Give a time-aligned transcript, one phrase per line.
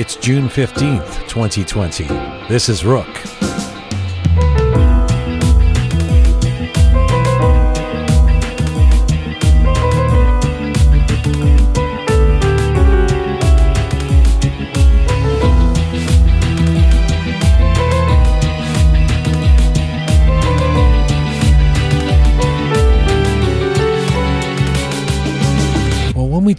[0.00, 2.06] It's June 15th, 2020.
[2.48, 3.39] This is Rook.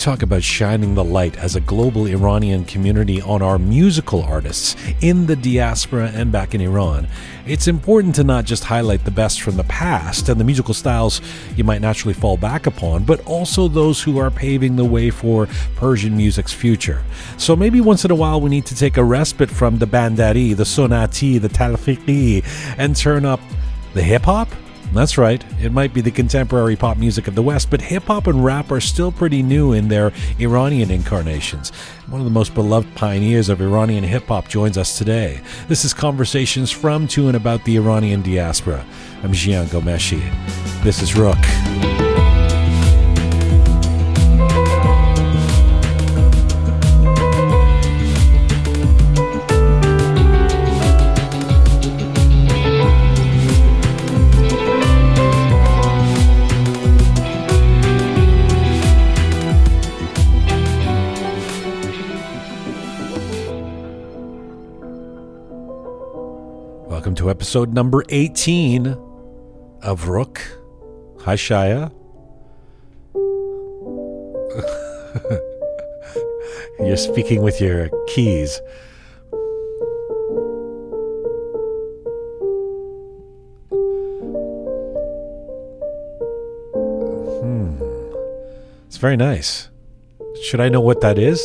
[0.02, 5.28] Talk about shining the light as a global Iranian community on our musical artists in
[5.28, 7.08] the diaspora and back in Iran,
[7.46, 11.22] it's important to not just highlight the best from the past and the musical styles
[11.56, 15.48] you might naturally fall back upon, but also those who are paving the way for
[15.76, 17.04] Persian music's future.
[17.38, 20.56] So maybe once in a while we need to take a respite from the bandari,
[20.58, 22.44] the sonati, the talfiqi,
[22.78, 23.40] and turn up
[23.94, 24.50] the hip hop
[24.94, 28.28] that's right, it might be the contemporary pop music of the West, but hip hop
[28.28, 31.70] and rap are still pretty new in their Iranian incarnations.
[32.08, 35.40] One of the most beloved pioneers of Iranian hip hop joins us today.
[35.70, 38.86] This is Conversations from, to, and about the Iranian diaspora.
[39.24, 40.22] I'm Jian Ghomeshi.
[40.84, 42.11] This is Rook.
[67.22, 68.88] To episode number 18
[69.84, 70.42] of Rook.
[71.20, 71.94] Hi, Shaya.
[76.80, 78.60] You're speaking with your keys.
[87.38, 87.76] Hmm.
[88.88, 89.70] It's very nice.
[90.42, 91.40] Should I know what that is?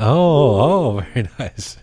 [0.00, 1.76] oh, very nice.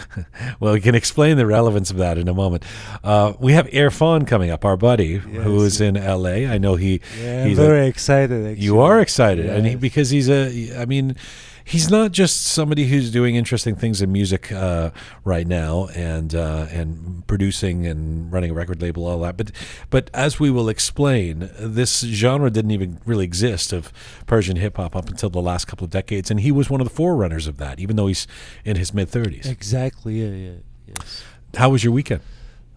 [0.60, 2.64] well, we can explain the relevance of that in a moment.
[3.02, 5.22] Uh, we have Erfan coming up, our buddy, yes.
[5.24, 6.50] who is in LA.
[6.50, 7.00] I know he.
[7.20, 8.46] Yeah, he's very a, excited.
[8.46, 8.64] Actually.
[8.64, 9.56] You are excited, yes.
[9.56, 10.80] and he, because he's a.
[10.80, 11.16] I mean,
[11.64, 14.90] he's not just somebody who's doing interesting things in music uh,
[15.24, 19.36] right now and uh, and producing and running a record label, all that.
[19.36, 19.52] But
[19.90, 23.92] but as we will explain, this genre didn't even really exist of
[24.26, 26.86] Persian hip hop up until the last couple of decades, and he was one of
[26.86, 28.26] the forerunners of that, even though he's
[28.64, 29.46] in his mid thirties.
[29.46, 30.22] Exactly.
[30.22, 30.50] Yeah.
[30.50, 30.58] Yeah.
[30.86, 31.24] Yes.
[31.56, 32.20] How was your weekend?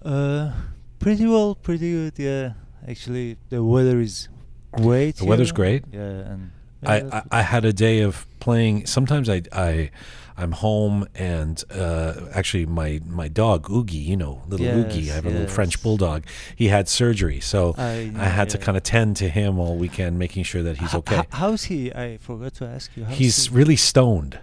[0.04, 0.52] Uh,
[1.00, 1.56] pretty well.
[1.56, 2.14] Pretty good.
[2.18, 2.54] Yeah.
[2.88, 4.30] Actually, the weather is
[4.72, 5.16] great.
[5.16, 5.84] The weather's great.
[5.92, 6.52] Yeah, and
[6.88, 8.86] I, I, I had a day of playing.
[8.86, 9.92] Sometimes I I
[10.38, 15.16] I'm home and uh, actually my my dog Oogie, you know, little yes, Oogie, I
[15.16, 15.32] have yes.
[15.32, 16.26] a little French bulldog.
[16.56, 18.52] He had surgery, so I, I had yeah.
[18.52, 21.20] to kind of tend to him all weekend, making sure that he's okay.
[21.20, 21.94] h- how's he?
[21.94, 23.06] I forgot to ask you.
[23.06, 23.56] How's he's he?
[23.56, 24.40] really stoned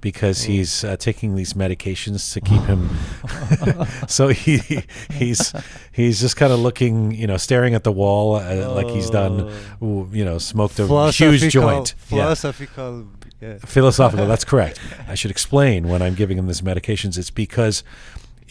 [0.00, 0.48] because Oh.
[0.48, 2.88] he's uh, taking these medications to keep him.
[4.08, 4.82] so he
[5.12, 5.52] he's
[5.92, 9.52] he's just kind of looking, you know, staring at the wall uh, like he's done,
[9.82, 10.08] Oh.
[10.12, 11.94] you know, smoked a huge Philosophical- joint.
[12.10, 12.16] Yeah.
[12.24, 13.08] Philosophical.
[13.40, 13.58] Yeah.
[13.58, 17.84] philosophical that's correct i should explain when i'm giving him these medications it's because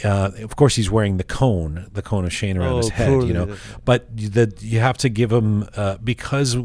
[0.03, 3.07] uh, of course he's wearing the cone the cone of shane around his Oh, head
[3.09, 6.57] poorly you know but the, you have to give him uh, because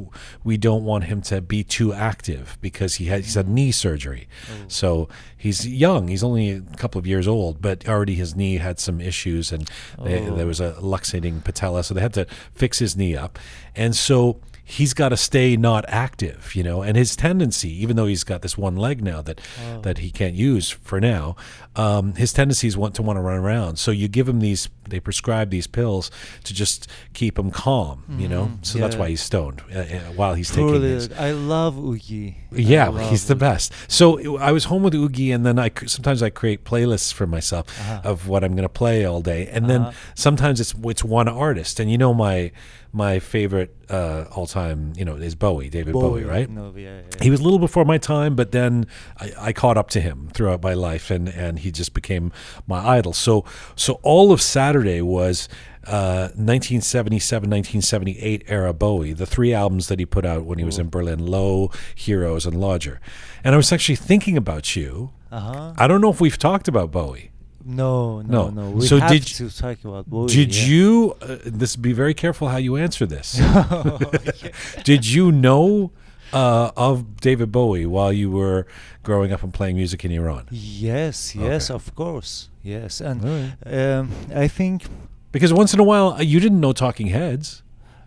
[0.44, 4.28] we don't want him to be too active because he had he's had knee surgery
[4.50, 4.64] Oh.
[4.68, 8.78] so he's young he's only a couple of years old but already his knee had
[8.78, 9.70] some issues and
[10.04, 10.36] they, Oh.
[10.36, 13.38] there was a luxating patella so they had to fix his knee up
[13.74, 16.82] and so he's got to stay not active, you know.
[16.82, 19.80] And his tendency, even though he's got this one leg now that Oh.
[19.82, 21.36] that he can't use for now,
[21.76, 23.78] um, his tendencies want to want to run around.
[23.78, 26.10] So you give him these, they prescribe these pills
[26.44, 28.46] to just keep him calm, you know.
[28.46, 29.84] Mm, So that's why he's stoned uh, uh,
[30.14, 31.08] while he's taking Poorly his.
[31.08, 31.18] done.
[31.18, 32.36] I love Oogie.
[32.52, 33.72] I Yeah, love he's the best.
[33.88, 37.66] So I was home with Oogie, and then I sometimes I create playlists for myself
[37.80, 38.00] Uh-huh.
[38.04, 39.92] of what I'm going to play all day, and then Uh-huh.
[40.14, 41.80] sometimes it's it's one artist.
[41.80, 42.52] And you know my
[42.92, 46.48] my favorite uh, all time, you know, is Bowie, David Bowie, right?
[46.48, 47.22] No, yeah, yeah.
[47.22, 48.86] He was a little before my time, but then
[49.18, 52.32] I, I caught up to him throughout my life, and, and he just became
[52.66, 53.12] my idol.
[53.12, 53.44] So
[53.76, 55.48] so all of Saturday was
[55.86, 60.78] uh, 1977, 1978 era Bowie, the three albums that he put out when he was
[60.78, 63.00] in Berlin, Low, Heroes, and Lodger.
[63.42, 65.12] And I was actually thinking about you.
[65.32, 65.72] Uh-huh.
[65.76, 67.31] I don't know if we've talked about Bowie.
[67.64, 68.48] No, No.
[68.48, 68.70] no, no.
[68.70, 70.28] We So have did to talk about Bowie.
[70.28, 70.64] Did yeah.
[70.66, 71.16] you?
[71.22, 73.38] Uh, this be very careful how you answer this.
[73.40, 73.98] Oh,
[74.84, 75.90] Did you know
[76.32, 78.66] uh, of David Bowie while you were
[79.02, 80.46] growing up and playing music in Iran?
[80.50, 81.74] Yes, yes, Okay.
[81.76, 82.48] of course.
[82.62, 83.52] Yes, and right.
[83.98, 84.84] um, I think
[85.32, 87.62] Because once in a while uh, you didn't know Talking Heads.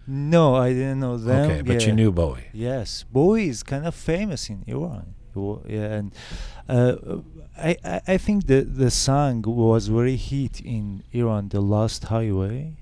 [0.07, 1.49] no, I didn't know them.
[1.51, 2.47] okay, but you knew Bowie.
[2.53, 5.13] Yes, Bowie is kind of famous in Iran.
[5.67, 6.07] Yeah, and
[6.69, 6.95] uh,
[7.57, 11.49] I, I I think the the song was very hit in Iran.
[11.49, 12.77] The Lost Highway.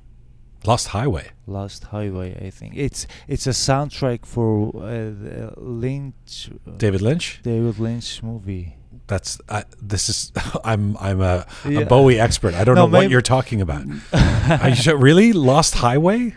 [0.65, 1.27] Lost Highway.
[1.45, 2.29] Lost Highway.
[2.47, 6.49] I think it's it's a soundtrack for uh, Lynch.
[6.67, 7.39] uh, David Lynch.
[7.43, 8.75] David Lynch movie.
[9.07, 10.31] That's I, this is
[10.63, 11.83] I'm I'm a, a Yeah.
[11.83, 12.53] Bowie expert.
[12.53, 13.83] I don't No, know what you're talking about.
[14.63, 16.35] Are you sure, really Lost Highway?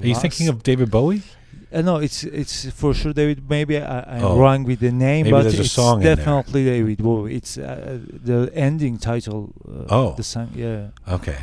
[0.00, 1.22] Are you thinking of David Bowie?
[1.72, 3.50] Uh, no, it's it's for sure David.
[3.50, 4.38] Maybe I, I'm Oh.
[4.38, 7.34] wrong with the name, Maybe but it's definitely David Bowie.
[7.36, 9.52] It's uh, the ending title.
[9.68, 10.14] Uh, Oh.
[10.16, 10.50] the song.
[10.54, 11.36] Yeah, Okay,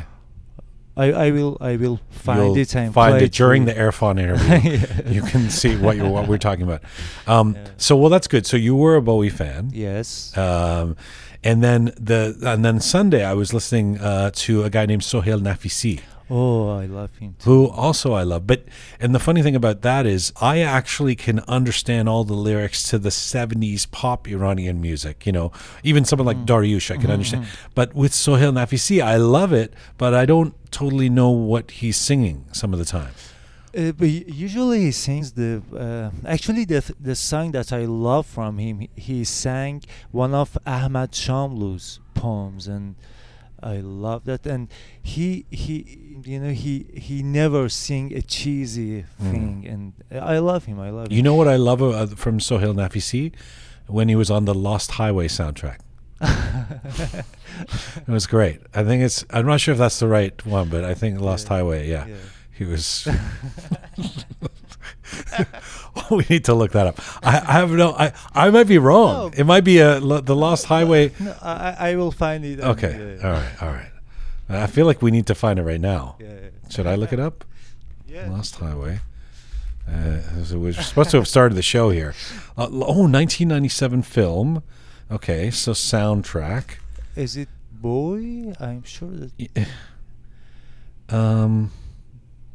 [0.96, 4.18] I, I will I will find You'll it and find play it during the Erfan
[4.24, 4.70] interview.
[4.78, 5.08] Yeah.
[5.10, 6.82] you can see what you what we're talking about.
[7.26, 7.64] Um, Yeah.
[7.76, 8.46] So well, that's good.
[8.46, 9.70] So you were a Bowie fan.
[9.74, 10.32] Yes.
[10.38, 10.96] Um,
[11.42, 15.38] and then the and then Sunday I was listening uh, to a guy named Sohail
[15.40, 16.00] Nafisi,
[16.30, 17.36] oh, I love him.
[17.38, 17.50] Too.
[17.50, 18.46] who also I love.
[18.46, 18.64] But
[19.00, 22.98] and the funny thing about that is I actually can understand all the lyrics to
[22.98, 25.26] the '70s pop Iranian music.
[25.26, 27.46] You know, even someone like Dariush I can understand.
[27.74, 32.44] But with Sohail Nafisi, I love it, but I don't totally know what he's singing
[32.52, 33.12] some of the time.
[33.76, 38.24] Uh, but usually he sings the uh, actually the th- the song that I love
[38.24, 38.80] from him.
[38.80, 39.82] He, he sang
[40.12, 42.94] one of Ahmad Shamlu's poems, and
[43.62, 44.46] I love that.
[44.46, 44.68] And
[45.02, 49.30] he he you know he he never sing a cheesy Mm.
[49.30, 49.92] thing, and
[50.22, 50.78] I love him.
[50.80, 51.24] I love You him.
[51.24, 53.32] know what I love uh, from Sohail Nafisi?
[53.86, 55.78] When he was on the Lost Highway soundtrack.
[57.96, 58.60] It was great.
[58.74, 59.24] I think it's.
[59.30, 61.54] I'm not sure if that's the right one, but I think Lost Yeah.
[61.56, 61.88] Highway.
[61.88, 62.14] Yeah, Yeah.
[62.52, 63.06] he was.
[66.10, 67.00] we need to look that up.
[67.24, 67.92] I, I have no.
[67.92, 69.30] I I might be wrong.
[69.30, 69.36] No.
[69.36, 71.12] It might be a the Lost Highway.
[71.20, 72.60] No, I I will find it.
[72.60, 73.18] Okay.
[73.22, 73.62] uh, All right.
[73.62, 73.90] All right.
[74.48, 76.16] I feel like we need to find it right now.
[76.20, 76.34] Yeah.
[76.68, 77.44] Should I look it up?
[78.06, 78.28] Yeah.
[78.30, 79.00] Lost Highway.
[79.88, 82.14] Uh, so we're supposed to have started the show here.
[82.56, 84.62] Uh, oh, 1997 film.
[85.10, 86.78] Okay, so soundtrack.
[87.16, 88.54] Is it Boy?
[88.58, 89.68] I'm sure that.
[91.08, 91.70] Um,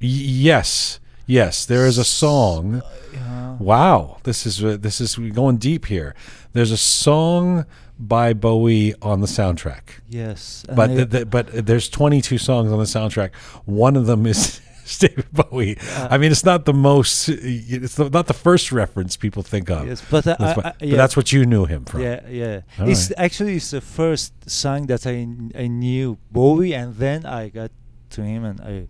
[0.01, 1.65] y- yes, yes.
[1.65, 2.81] There is a song.
[3.13, 3.57] Yeah.
[3.59, 6.15] Wow, this is uh, this is going deep here.
[6.53, 7.65] There's a song
[7.99, 10.63] by Bowie on the soundtrack, Yes.
[10.73, 13.35] but I- the, the, but there's 22 songs on the soundtrack.
[13.65, 14.61] One of them is
[14.99, 15.77] David Bowie.
[16.09, 17.27] I mean, it's not the most.
[17.29, 19.85] It's the, not the first reference people think of.
[19.87, 22.01] Yes, but, uh, That's I, what- I, but yeah, that's what you knew him from.
[22.01, 22.61] Yeah, yeah.
[22.79, 23.19] All it's right.
[23.25, 25.27] actually it's the first song that I
[25.63, 27.71] I knew Bowie, and then I got
[28.11, 28.87] to him, and I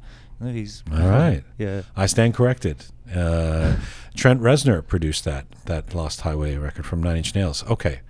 [0.48, 1.44] he's All right.
[1.58, 2.86] Yeah, I stand corrected.
[3.14, 3.76] Uh,
[4.16, 7.64] Trent Reznor produced that that Lost Highway record from Nine Inch Nails.
[7.70, 8.02] Okay,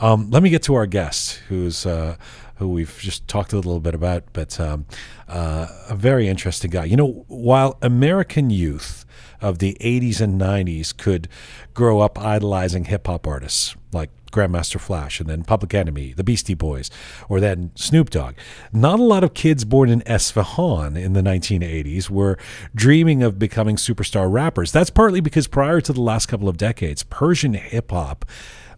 [0.00, 2.16] um, let me get to our guest, who's uh,
[2.56, 4.86] who we've just talked a little bit about, but um,
[5.28, 6.84] uh, a very interesting guy.
[6.84, 9.04] You know, while American youth
[9.40, 11.28] of the '80s and '90s could
[11.74, 16.54] grow up idolizing hip hop artists like Grandmaster Flash and then Public Enemy, the Beastie
[16.54, 16.90] Boys,
[17.28, 18.34] or then Snoop Dogg.
[18.72, 22.36] Not a lot of kids born in Esfahan in the 1980s were
[22.74, 24.72] dreaming of becoming superstar rappers.
[24.72, 28.24] That's partly because prior to the last couple of decades, Persian hip hop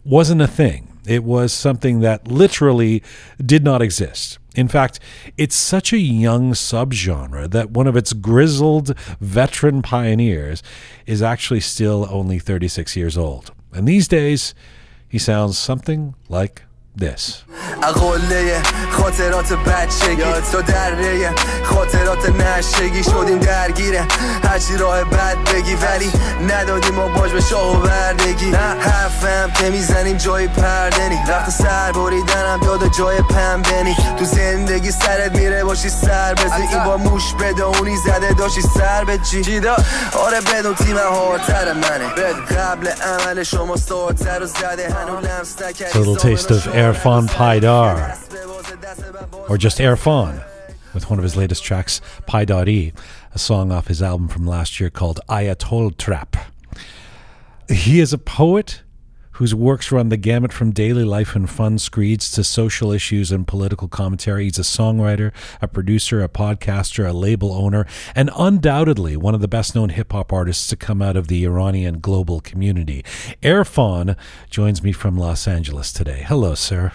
[0.05, 0.96] wasn't a thing.
[1.07, 3.01] It was something that literally
[3.43, 4.39] did not exist.
[4.55, 4.99] In fact,
[5.37, 10.63] it's such a young subgenre that one of its grizzled veteran pioneers
[11.05, 13.53] is actually still only 36 years old.
[13.71, 14.55] And these days,
[15.07, 16.63] he sounds something like
[16.99, 17.23] this.
[17.83, 18.61] اقله
[18.91, 20.23] خاطرات بچگی.
[20.51, 23.03] تو دره خاطرات نشگی.
[23.03, 24.07] شدیم درگیره
[24.43, 25.75] هرچی راه بد بگی.
[25.75, 26.11] ولی
[26.49, 28.51] ندادیم ما باج به شاه و بردگی.
[28.79, 31.19] حرفم که می‌زنیم جای پردنی.
[31.29, 36.97] وقت سر بریدنم یاد جای پنبنی تو زندگی سرت میره باشی سر بزی این با
[36.97, 39.61] موش بدونی زده داشتی سر به جی
[40.13, 42.07] آره بدون تیم هارتر منه.
[42.57, 44.89] قبل عمل شما سارتر و زده.
[44.89, 48.15] هنو لمس نکردی It's a little taste of Erfan Paidar,
[49.49, 50.41] or just Erfan,
[50.93, 52.97] with one of his latest tracks, Paidari,
[53.33, 56.37] a song off his album from last year called Ayatol Trap.
[57.67, 58.83] He is a poet
[59.37, 63.47] whose works run the gamut from daily life and fun screeds to social issues and
[63.47, 64.45] political commentary.
[64.45, 69.47] He's a songwriter, a producer, a podcaster, a label owner, and undoubtedly one of the
[69.47, 73.05] best known hip hop artists to come out of the Iranian global community.
[73.43, 74.17] Erfan
[74.49, 76.23] joins me from Los Angeles today.
[76.27, 76.91] Hello, sir.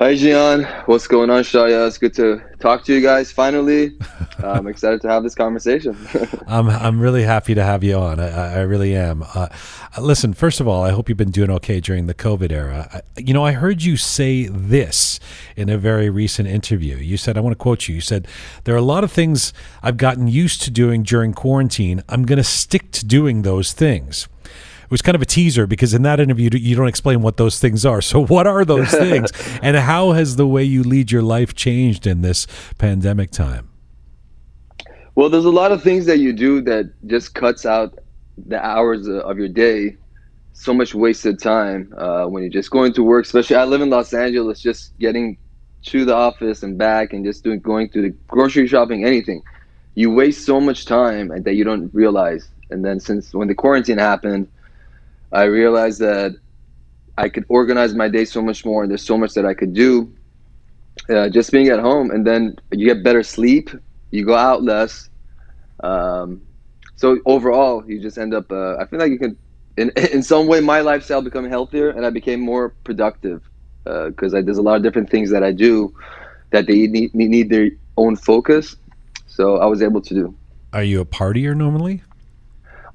[0.00, 0.64] Hi, Jian.
[0.88, 1.86] What's going on, Shaya?
[1.86, 3.98] It's good to talk to you guys finally.
[4.42, 5.94] I'm excited to have this conversation.
[6.46, 8.18] I'm I'm really happy to have you on.
[8.18, 9.22] I, I really am.
[9.34, 9.48] Uh,
[10.00, 12.88] listen, first of all, I hope you've been doing okay during the COVID era.
[12.94, 15.20] I, you know, I heard you say this
[15.54, 16.96] in a very recent interview.
[16.96, 17.94] You said, I want to quote you.
[17.94, 18.26] You said,
[18.64, 19.52] "There are a lot of things
[19.82, 22.02] I've gotten used to doing during quarantine.
[22.08, 24.28] I'm going to stick to doing those things."
[24.90, 27.60] It was kind of a teaser because in that interview you don't explain what those
[27.60, 28.00] things are.
[28.10, 29.30] So what are those things,
[29.62, 33.68] and how has the way you lead your life changed in this pandemic time?
[35.14, 37.96] Well, there's a lot of things that you do that just cuts out
[38.36, 39.96] the hours of your day.
[40.54, 43.26] So much wasted time uh, when you're just going to work.
[43.26, 44.60] Especially, I live in Los Angeles.
[44.60, 45.38] Just getting
[45.84, 49.42] to the office and back, and just doing going to the grocery shopping, anything.
[49.94, 52.48] You waste so much time that you don't realize.
[52.70, 54.48] And then since when the quarantine happened,
[55.32, 56.34] I realized that
[57.16, 59.74] I could organize my day so much more, and there's so much that I could
[59.74, 60.12] do.
[61.08, 63.70] Uh, just being at home, and then you get better sleep.
[64.10, 65.08] You go out less.
[65.82, 66.42] Um,
[66.96, 68.50] so overall, you just end up.
[68.50, 69.36] Uh, I feel like you can,
[69.76, 73.42] in in some way, my lifestyle become healthier, and I became more productive
[73.84, 75.94] because uh, there's a lot of different things that I do
[76.50, 78.76] that they need need their own focus.
[79.26, 80.34] So I was able to do.
[80.72, 82.02] Are you a partier normally?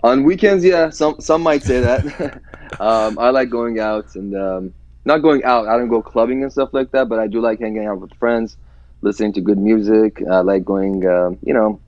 [0.06, 0.92] On weekends, yeah.
[0.92, 2.40] Some some might say that.
[2.80, 5.68] um, I like going out and um, not going out.
[5.68, 8.14] I don't go clubbing and stuff like that, but I do like hanging out with
[8.20, 8.56] friends,
[9.02, 10.22] listening to good music.
[10.30, 11.80] I like going, um, you know,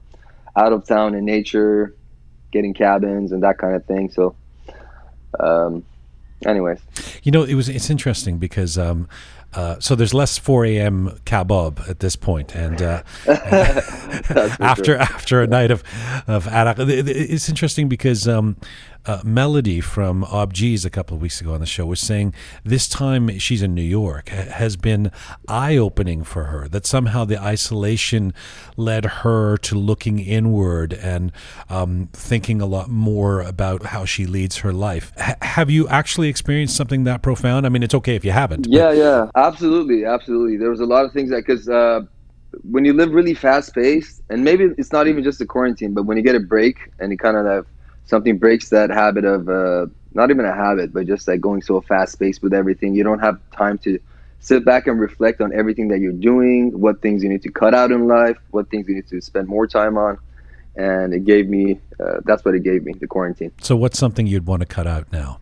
[0.56, 1.96] out of town in nature,
[2.52, 4.10] getting cabins and that kind of thing.
[4.10, 4.36] So,
[5.40, 5.86] um,
[6.44, 6.80] anyways,
[7.22, 9.08] you know, it was it's interesting because um,
[9.54, 11.20] uh, so there's less 4 a.m.
[11.25, 14.98] kebab at this point, and uh, after sure.
[14.98, 15.84] after a night of
[16.27, 18.58] of arak, it's interesting because um,
[19.08, 22.34] uh, Melody from Abjeez a couple of weeks ago on the show was saying
[22.64, 25.12] this time she's in New York has been
[25.48, 26.68] eye opening for her.
[26.68, 28.34] That somehow the isolation
[28.76, 31.32] led her to looking inward and
[31.70, 35.14] um, thinking a lot more about how she leads her life.
[35.18, 37.66] H- have you actually experienced something that profound?
[37.66, 38.68] I mean, it's okay if you haven't.
[38.70, 40.58] Yeah, but- yeah, absolutely, absolutely.
[40.58, 41.68] There was a lot of things that because.
[41.70, 42.02] Uh,
[42.64, 46.04] when you live really fast paced, and maybe it's not even just the quarantine, but
[46.04, 47.68] when you get a break and you kind of
[48.08, 51.80] something breaks that habit of uh, not even a habit, but just like going so
[51.82, 52.96] fast paced with everything.
[52.96, 54.00] You don't have time to
[54.40, 57.74] sit back and reflect on everything that you're doing, what things you need to cut
[57.74, 60.18] out in life, what things you need to spend more time on.
[60.76, 63.52] And it gave me, uh, that's what it gave me, the quarantine.
[63.62, 65.40] So, what's something you'd want to cut out now?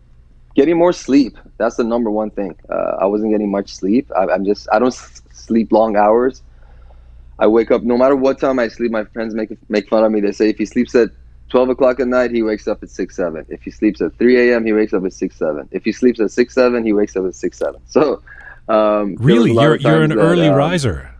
[0.54, 1.36] Getting more sleep.
[1.58, 2.56] That's the number one thing.
[2.70, 4.10] Uh, I wasn't getting much sleep.
[4.16, 6.42] I, am just, I don't sleep long hours.
[7.38, 10.10] I wake up, no matter what time I sleep, my friends make, make fun of
[10.10, 10.22] me.
[10.22, 11.10] They say if he sleeps at
[11.48, 13.46] 12 o'clock at night, he wakes up at 6, 7.
[13.48, 15.68] If he sleeps at 3 a.m., he wakes up at 6, 7.
[15.70, 17.80] If he sleeps at 6, 7, he wakes up at 6, 7.
[17.86, 18.22] So,
[18.68, 21.14] um, really, you're, you're an that, early um, riser.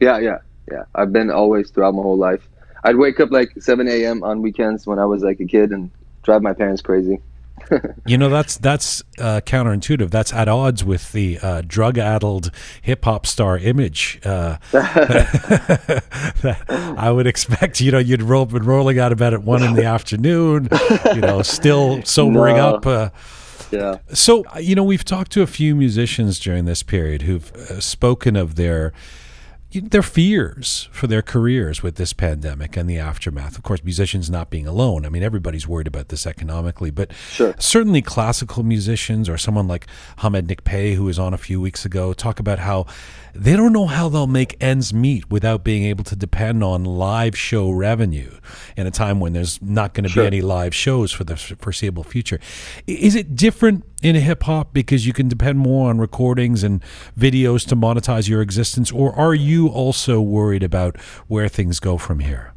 [0.00, 0.38] Yeah, yeah,
[0.70, 0.84] yeah.
[0.94, 2.48] I've been always throughout my whole life.
[2.84, 4.24] I'd wake up like 7 a.m.
[4.24, 5.90] on weekends when I was like a kid and
[6.22, 7.20] drive my parents crazy.
[8.06, 10.10] You know that's that's uh, counterintuitive.
[10.10, 14.20] That's at odds with the uh, drug-addled hip hop star image.
[14.24, 14.58] Uh,
[16.96, 19.74] I would expect you know you'd roll been rolling out of bed at one in
[19.74, 20.68] the afternoon.
[21.14, 22.74] You know, still sobering no.
[22.74, 22.86] up.
[22.86, 23.10] Uh,
[23.70, 23.98] yeah.
[24.12, 28.36] So you know we've talked to a few musicians during this period who've uh, spoken
[28.36, 28.92] of their
[29.72, 33.56] their fears for their careers with this pandemic and the aftermath.
[33.56, 35.06] Of course, musicians not being alone.
[35.06, 37.54] I mean, everybody's worried about this economically, but sure.
[37.58, 39.86] certainly classical musicians or someone like
[40.18, 42.86] Hamed Nikpay, who was on a few weeks ago, talk about how
[43.34, 47.36] they don't know how they'll make ends meet without being able to depend on live
[47.36, 48.38] show revenue
[48.76, 50.24] in a time when there's not going to sure.
[50.24, 52.38] be any live shows for the foreseeable future.
[52.86, 56.82] Is it different in hip hop because you can depend more on recordings and
[57.18, 62.20] videos to monetize your existence, or are you also worried about where things go from
[62.20, 62.52] here?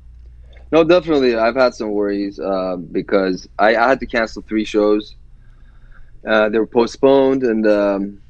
[0.72, 1.36] No, definitely.
[1.36, 5.16] I've had some worries uh, because I, I, had to cancel three shows.
[6.28, 8.22] Uh, they were postponed, and um,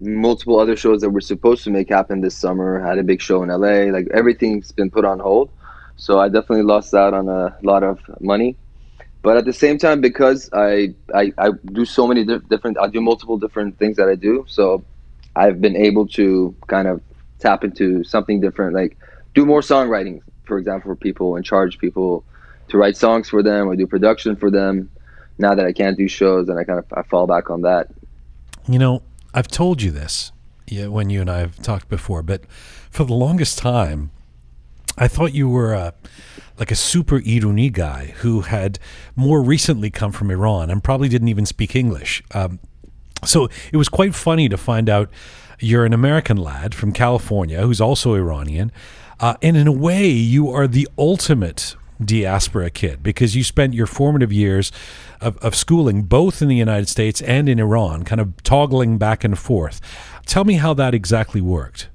[0.00, 2.84] multiple other shows that were supposed to make happen this summer.
[2.84, 3.92] I had a big show in LA.
[3.92, 5.50] Like everything's been put on hold.
[5.96, 8.56] So I definitely lost out on a lot of money.
[9.22, 12.88] But at the same time, because I I, I do so many di- different, I
[12.88, 14.46] do multiple different things that I do.
[14.48, 14.82] So
[15.36, 17.02] I've been able to kind of
[17.38, 18.96] tap into something different, like
[19.34, 22.24] do more songwriting, for example, for people and charge people
[22.68, 24.90] to write songs for them or do production for them.
[25.38, 27.88] Now that I can't do shows, and I kind of I fall back on that.
[28.68, 30.32] You know, I've told you this
[30.70, 32.42] when you and I have talked before, but
[32.90, 34.10] for the longest time,
[34.96, 35.94] I thought you were a,
[36.58, 38.78] like a super Iruni guy who had
[39.16, 42.22] more recently come from Iran and probably didn't even speak English.
[42.32, 42.60] Um,
[43.24, 45.10] so it was quite funny to find out
[45.58, 48.72] you're an American lad from California who's also Iranian.
[49.18, 53.86] Uh, and in a way, you are the ultimate diaspora kid because you spent your
[53.86, 54.72] formative years
[55.20, 59.24] of, of schooling both in the United States and in Iran, kind of toggling back
[59.24, 59.80] and forth.
[60.26, 61.88] Tell me how that exactly worked.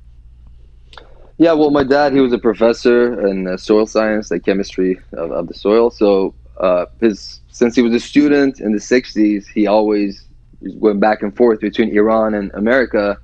[1.38, 5.32] Yeah, well, my dad, he was a professor in uh, soil science, like chemistry of,
[5.32, 5.92] of the soil.
[5.92, 10.28] So uh, his since he was a student in the '60s, he always
[10.62, 13.18] went back and forth between Iran and America.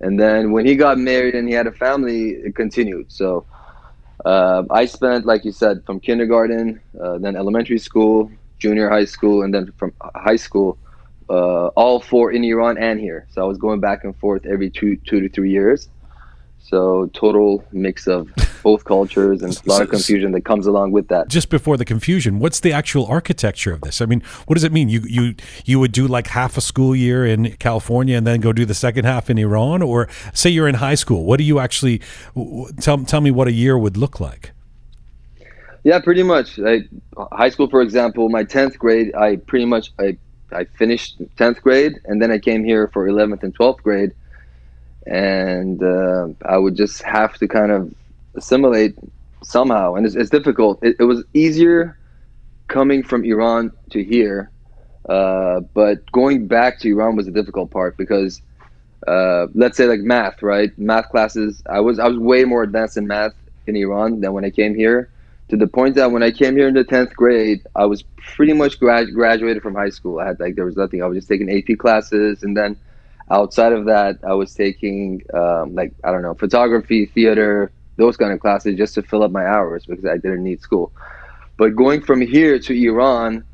[0.00, 3.12] And then when he got married and he had a family, it continued.
[3.12, 3.46] So
[4.24, 9.42] uh, I spent, like you said, from kindergarten, uh, then elementary school, junior high school,
[9.42, 10.78] and then from high school,
[11.28, 13.26] uh, all four in Iran and here.
[13.30, 15.88] So I was going back and forth every two two to three years.
[16.64, 18.30] So total mix of
[18.62, 21.28] both cultures and a lot of confusion that comes along with that.
[21.28, 24.00] Just before the confusion, what's the actual architecture of this?
[24.00, 24.88] I mean, what does it mean?
[24.88, 28.52] You you you would do like half a school year in California and then go
[28.52, 31.24] do the second half in Iran, or say you're in high school.
[31.24, 32.00] What do you actually
[32.80, 34.52] tell tell me what a year would look like?
[35.84, 36.58] Yeah, pretty much.
[36.58, 36.88] Like
[37.32, 40.16] high school, for example, my tenth grade, I pretty much I
[40.52, 44.12] I finished tenth grade, and then I came here for eleventh and twelfth grade
[45.06, 47.92] and uh, I would just have to kind of
[48.34, 48.96] assimilate
[49.42, 50.78] somehow, and it's, it's difficult.
[50.82, 51.98] It, it, was easier
[52.68, 54.50] coming from Iran to here,
[55.08, 58.40] uh, but going back to Iran was the difficult part because,
[59.06, 60.76] uh, let's say like math, right?
[60.78, 61.62] Math classes.
[61.68, 63.34] I was I was way more advanced in math
[63.66, 65.10] in Iran than when I came here.
[65.48, 68.04] To the point that when I came here in the tenth grade, I was
[68.34, 70.18] pretty much grad- graduated from high school.
[70.18, 71.02] I had like there was nothing.
[71.02, 72.78] I was just taking AP classes, and then
[73.32, 78.32] outside of that, I was taking um, like I don't know photography, theater, those kind
[78.32, 80.92] of classes just to fill up my hours because I didn't need school.
[81.58, 83.44] But going from here to Iran,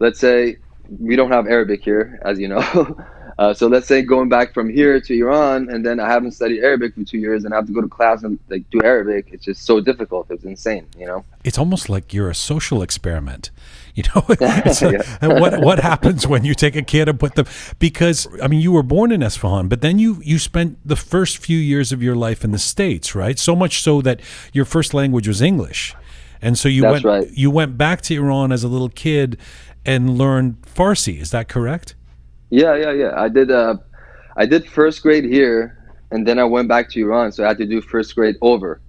[0.00, 2.96] let's say we don't have Arabic here, as you know.
[3.38, 6.62] Uh, so let's say going back from here to Iran, and then I haven't studied
[6.62, 9.28] Arabic for two years, and I have to go to class and like do Arabic.
[9.30, 10.30] It's just so difficult.
[10.30, 11.24] It's insane, you know.
[11.44, 13.50] It's almost like you're a social experiment.
[13.96, 14.20] You know,
[15.40, 17.46] what what happens when you take a kid and put them?
[17.78, 21.38] Because I mean, you were born in Esfahan, but then you you spent the first
[21.38, 23.38] few years of your life in the states, right?
[23.38, 24.20] So much so that
[24.52, 25.94] your first language was English,
[26.42, 27.30] and so you That's went right.
[27.32, 29.38] you went back to Iran as a little kid
[29.86, 31.20] and learned Farsi.
[31.20, 31.94] Is that correct?
[32.50, 33.12] Yeah, yeah, yeah.
[33.16, 33.50] I did.
[33.50, 33.76] Uh,
[34.36, 35.78] I did first grade here,
[36.10, 38.80] and then I went back to Iran, so I had to do first grade over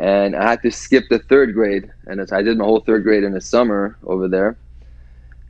[0.00, 3.22] and I had to skip the third grade, and I did my whole third grade
[3.22, 4.56] in the summer over there.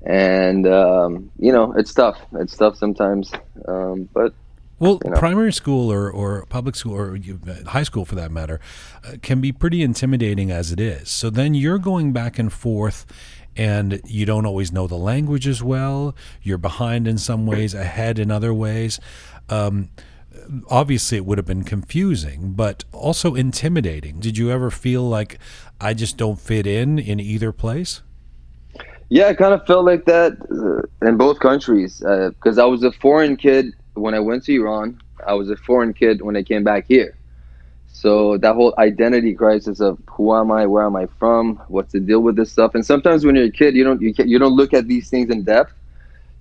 [0.03, 2.19] And um, you know, it's tough.
[2.33, 3.31] It's tough sometimes,
[3.69, 4.35] um, but
[4.81, 5.17] well, you know.
[5.17, 7.19] primary school or, or public school or
[7.67, 8.61] high school for that matter
[9.05, 11.11] uh, can be pretty intimidating as it is.
[11.11, 13.05] So then you're going back and forth
[13.57, 16.15] and you don't always know the language as well.
[16.43, 19.01] You're behind in some ways, ahead in other ways.
[19.49, 19.91] Um,
[20.69, 24.21] obviously it would have been confusing, but also intimidating.
[24.21, 25.39] Did you ever feel like
[25.81, 28.03] I just don't fit in in either place?
[29.09, 32.85] Yeah, I kind of felt like that uh, in both countries because uh, I was
[32.85, 35.01] a foreign kid when I went to Iran.
[35.27, 37.17] I was a foreign kid when I came back here.
[37.93, 42.01] So that whole identity crisis of who am I, where am I from, what's the
[42.01, 44.57] deal with this stuff, and sometimes when you're a kid, you don't you, you don't
[44.57, 45.75] look at these things in depth.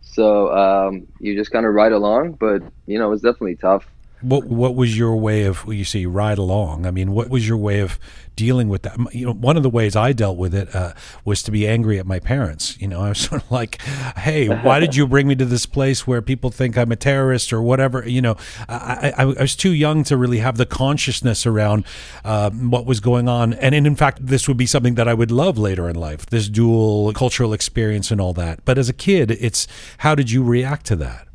[0.02, 3.86] So um, you just kind of ride along, but you know it's definitely tough.
[4.22, 6.86] What what was your way of you see ride along?
[6.86, 7.98] I mean, what was your way of
[8.36, 8.98] dealing with that?
[9.14, 12.00] You know, one of the ways I dealt with it uh, was to be angry
[12.00, 12.80] at my parents.
[12.82, 13.82] You know, I was sort of like,
[14.18, 17.54] "Hey, why did you bring me to this place where people think I'm a terrorist
[17.54, 18.36] or whatever?" You know,
[18.68, 21.86] I, I, I was too young to really have the consciousness around
[22.26, 25.14] um, what was going on, and, and in fact, this would be something that I
[25.14, 28.66] would love later in life, this dual cultural experience and all that.
[28.66, 29.66] But as a kid, it's
[30.00, 31.29] how did you react to that?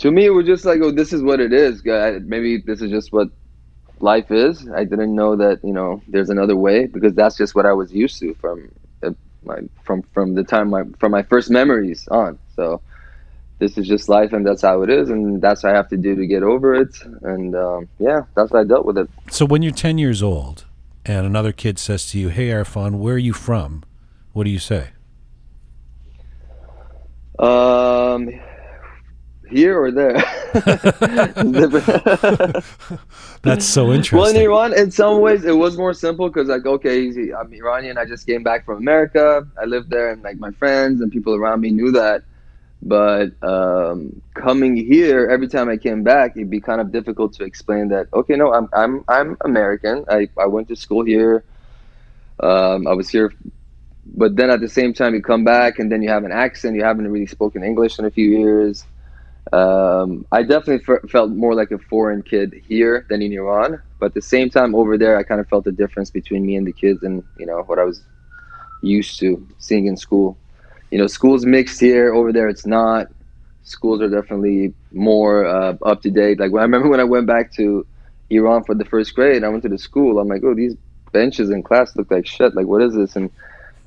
[0.00, 2.90] To me it was just like oh this is what it is maybe this is
[2.90, 3.28] just what
[4.00, 4.68] life is.
[4.70, 7.92] I didn't know that you know there's another way because that's just what i was
[7.92, 8.70] used to from
[9.02, 9.10] uh,
[9.44, 12.38] my from from the time my from my first memories on.
[12.56, 12.80] So
[13.58, 15.96] this is just life and that's how it is and that's what i have to
[15.96, 16.96] do to get over it.
[17.22, 19.08] And um, yeah that's how i dealt with it.
[19.30, 20.64] So when you're 10 years old
[21.04, 23.84] and another kid says to you hey Erfan where are you from?
[24.32, 24.90] What do you say?
[27.38, 28.40] Um
[29.50, 30.22] here or there.
[33.42, 34.18] That's so interesting.
[34.18, 37.34] Well, in Iran, in some ways, it was more simple because, like, okay, easy.
[37.34, 37.98] I'm Iranian.
[37.98, 39.46] I just came back from America.
[39.60, 42.22] I lived there, and like my friends and people around me knew that.
[42.82, 47.44] But um, coming here, every time I came back, it'd be kind of difficult to
[47.44, 48.08] explain that.
[48.12, 50.04] Okay, no, I'm I'm I'm American.
[50.08, 51.44] I I went to school here.
[52.40, 53.32] Um, I was here
[54.14, 56.74] but then at the same time you come back and then you have an accent
[56.74, 58.84] you haven't really spoken english in a few years
[59.52, 63.80] um, I definitely f- felt more like a foreign kid here than in Iran.
[63.98, 66.56] But at the same time, over there, I kind of felt the difference between me
[66.56, 68.02] and the kids, and you know what I was
[68.82, 70.38] used to seeing in school.
[70.90, 72.14] You know, school's mixed here.
[72.14, 73.08] Over there, it's not.
[73.62, 76.40] Schools are definitely more uh, up to date.
[76.40, 77.86] Like when I remember when I went back to
[78.30, 80.18] Iran for the first grade, I went to the school.
[80.18, 80.76] I'm like, oh, these
[81.12, 82.54] benches in class look like shit.
[82.54, 83.16] Like, what is this?
[83.16, 83.30] And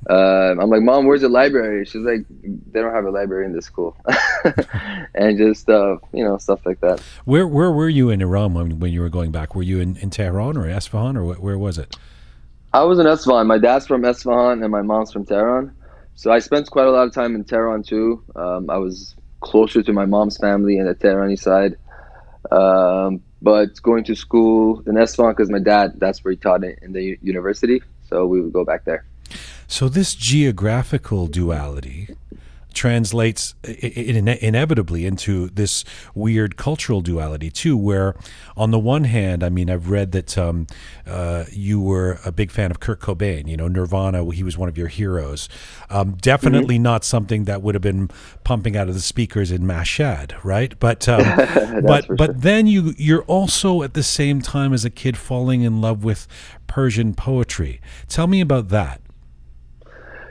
[0.08, 1.84] uh, I'm like, Mom, where's the library?
[1.84, 3.96] She's like, they don't have a library in this school,
[5.14, 7.00] and just uh, you know stuff like that.
[7.24, 9.54] Where where were you in Iran when, when you were going back?
[9.54, 11.96] Were you in, in Tehran or Esfahan or where was it?
[12.72, 13.46] I was in Esfahan.
[13.46, 15.74] My dad's from Esfahan and my mom's from Tehran,
[16.14, 18.22] so I spent quite a lot of time in Tehran too.
[18.36, 21.76] Um, I was closer to my mom's family and the Tehrani side.
[22.50, 26.92] Um, but going to school in Esfahan because my dad, that's where he taught in
[26.92, 27.82] the university.
[28.08, 29.04] So we would go back there.
[29.66, 32.08] So this geographical duality
[32.74, 38.14] translates inevitably into this weird cultural duality too where
[38.56, 40.66] on the one hand i mean i've read that um,
[41.06, 44.68] uh, you were a big fan of kurt cobain you know nirvana he was one
[44.68, 45.48] of your heroes
[45.88, 46.82] um, definitely mm-hmm.
[46.82, 48.10] not something that would have been
[48.42, 51.22] pumping out of the speakers in mashhad right but um,
[51.86, 52.34] but but sure.
[52.34, 56.26] then you you're also at the same time as a kid falling in love with
[56.66, 59.00] persian poetry tell me about that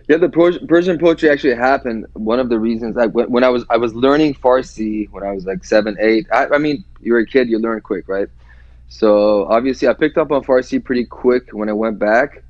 [0.09, 0.29] yeah, the
[0.67, 2.05] Persian poetry actually happened.
[2.13, 5.45] One of the reasons I when I was I was learning Farsi when I was
[5.45, 6.27] like seven, eight.
[6.31, 8.27] I, I mean, you're a kid, you learn quick, right?
[8.89, 12.43] So obviously, I picked up on Farsi pretty quick when I went back.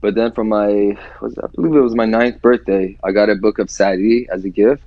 [0.00, 3.34] But then from my, was I believe it was my ninth birthday, I got a
[3.34, 4.84] book of Sadi as a gift,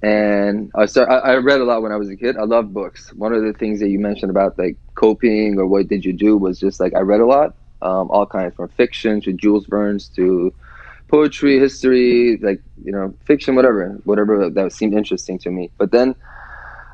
[0.00, 1.12] and I started.
[1.12, 2.36] I, I read a lot when I was a kid.
[2.36, 3.12] I love books.
[3.14, 6.36] One of the things that you mentioned about like coping or what did you do
[6.38, 10.08] was just like I read a lot, um, all kinds from fiction to Jules Verne's
[10.10, 10.54] to
[11.08, 15.70] poetry, history, like you know, fiction, whatever, whatever that seemed interesting to me.
[15.78, 16.14] But then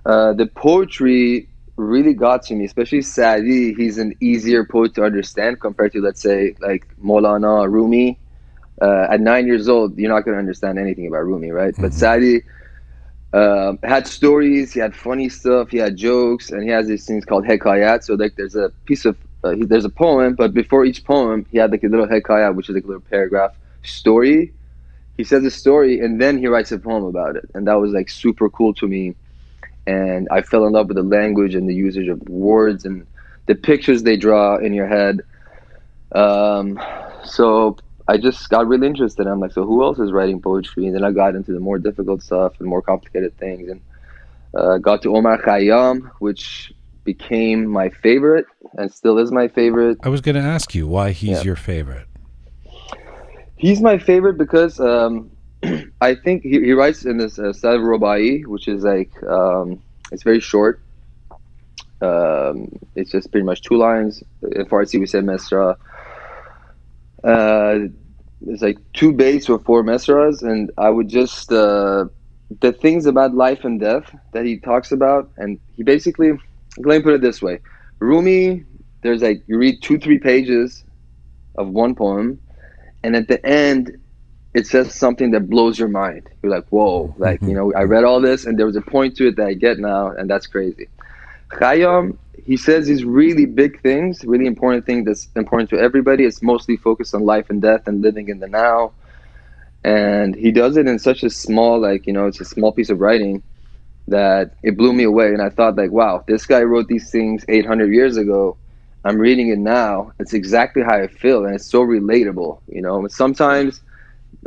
[0.07, 3.75] uh, the poetry really got to me, especially Sadi.
[3.75, 8.19] He's an easier poet to understand compared to let's say like Molana, Rumi.
[8.83, 11.73] Uh, at nine years old, you're not going to understand anything about Rumi, right?
[11.75, 11.83] Mm-hmm.
[11.83, 12.43] But Sadi
[13.33, 17.25] uh, had stories, he had funny stuff, he had jokes, and he has these things
[17.25, 18.03] called hekayat.
[18.03, 21.47] So like, there's a piece of uh, he, there's a poem, but before each poem,
[21.51, 24.53] he had like a little hekayat, which is like a little paragraph story.
[25.17, 27.49] He says a story and then he writes a poem about it.
[27.55, 29.15] And that was like super cool to me.
[29.87, 33.07] And I fell in love with the language and the usage of words and
[33.47, 35.21] the pictures they draw in your head.
[36.13, 36.81] Um,
[37.25, 37.77] so
[38.09, 39.27] I just got really interested.
[39.27, 40.87] I'm like, so who else is writing poetry?
[40.87, 43.81] And then I got into the more difficult stuff and more complicated things, and
[44.55, 46.73] uh, got to Omar Khayyam, which
[47.05, 49.99] became my favorite and still is my favorite.
[50.03, 51.43] I was going to ask you why he's yeah.
[51.43, 52.07] your favorite.
[53.65, 55.31] He's my favorite because um,
[56.03, 60.23] I think he, he, writes in this uh, Sad Robai, which is like um, it's
[60.23, 60.83] very short.
[62.03, 64.23] Um, it's just pretty much two lines.
[64.43, 65.77] In Farsi, we say mesra.
[67.25, 67.79] Uh,
[68.43, 72.05] it's like two baits or four mesras, and I would just uh,
[72.61, 76.33] the things about life and death that he talks about, and he basically
[76.77, 77.61] let me put it this way:
[77.99, 78.63] Rumi,
[79.03, 80.85] there's like you read two three pages
[81.57, 82.39] of one poem,
[83.05, 84.01] and at the end
[84.55, 86.29] it says something that blows your mind.
[86.43, 87.51] You're like whoa like mm-hmm.
[87.51, 89.55] you know i read all this and there was a point to it that i
[89.55, 90.89] get now and that's crazy.
[91.51, 96.25] Khayyam, he says these really big things really important things that's important to everybody.
[96.25, 98.93] It's mostly focused on life and death and living in the now.
[99.85, 102.91] And he does it in such a small like you know it's a small piece
[102.91, 103.43] of writing
[104.09, 105.29] that it blew me away.
[105.35, 108.57] And i thought like wow this guy wrote these things 800 years ago
[109.05, 110.13] I'm reading it now.
[110.19, 112.61] It's exactly how I feel, and it's so relatable.
[112.69, 113.83] You know, sometimes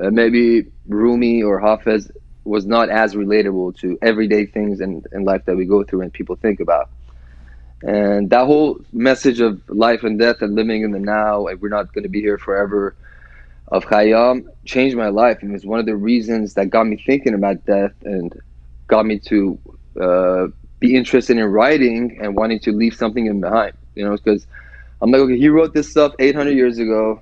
[0.02, 2.10] uh, maybe Rumi or Hafez
[2.44, 6.12] was not as relatable to everyday things in, in life that we go through and
[6.12, 6.90] people think about.
[7.84, 11.70] And that whole message of life and death and living in the now, and we're
[11.70, 12.96] not going to be here forever,
[13.68, 15.40] of Khayyam changed my life.
[15.42, 18.34] And it was one of the reasons that got me thinking about death and
[18.88, 19.60] got me to
[20.02, 20.48] uh,
[20.80, 24.48] be interested in writing and wanting to leave something in behind you know, because
[25.02, 27.22] I'm like, okay, he wrote this stuff 800 years ago,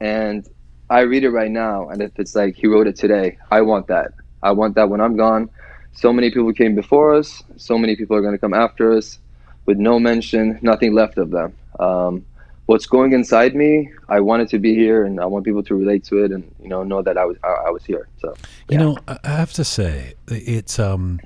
[0.00, 0.46] and
[0.90, 3.86] I read it right now, and if it's like he wrote it today, I want
[3.88, 4.12] that.
[4.42, 5.48] I want that when I'm gone.
[5.92, 9.18] So many people came before us, so many people are going to come after us,
[9.66, 11.54] with no mention, nothing left of them.
[11.78, 12.24] Um,
[12.66, 15.74] what's going inside me, I want it to be here, and I want people to
[15.74, 18.08] relate to it, and you know, know that I was I, I was here.
[18.20, 18.44] So, yeah.
[18.70, 21.20] you know, I have to say, it's um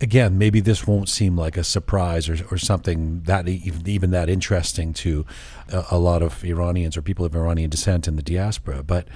[0.00, 4.28] again, maybe this won't seem like a surprise or, or something that even, even that
[4.28, 5.26] interesting to
[5.72, 9.06] a, a, lot of Iranians or people of Iranian descent in the diaspora, but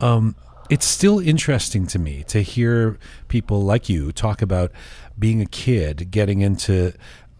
[0.00, 0.34] um,
[0.70, 4.72] it's still interesting to me to hear people like you talk about
[5.18, 6.94] being a kid, getting into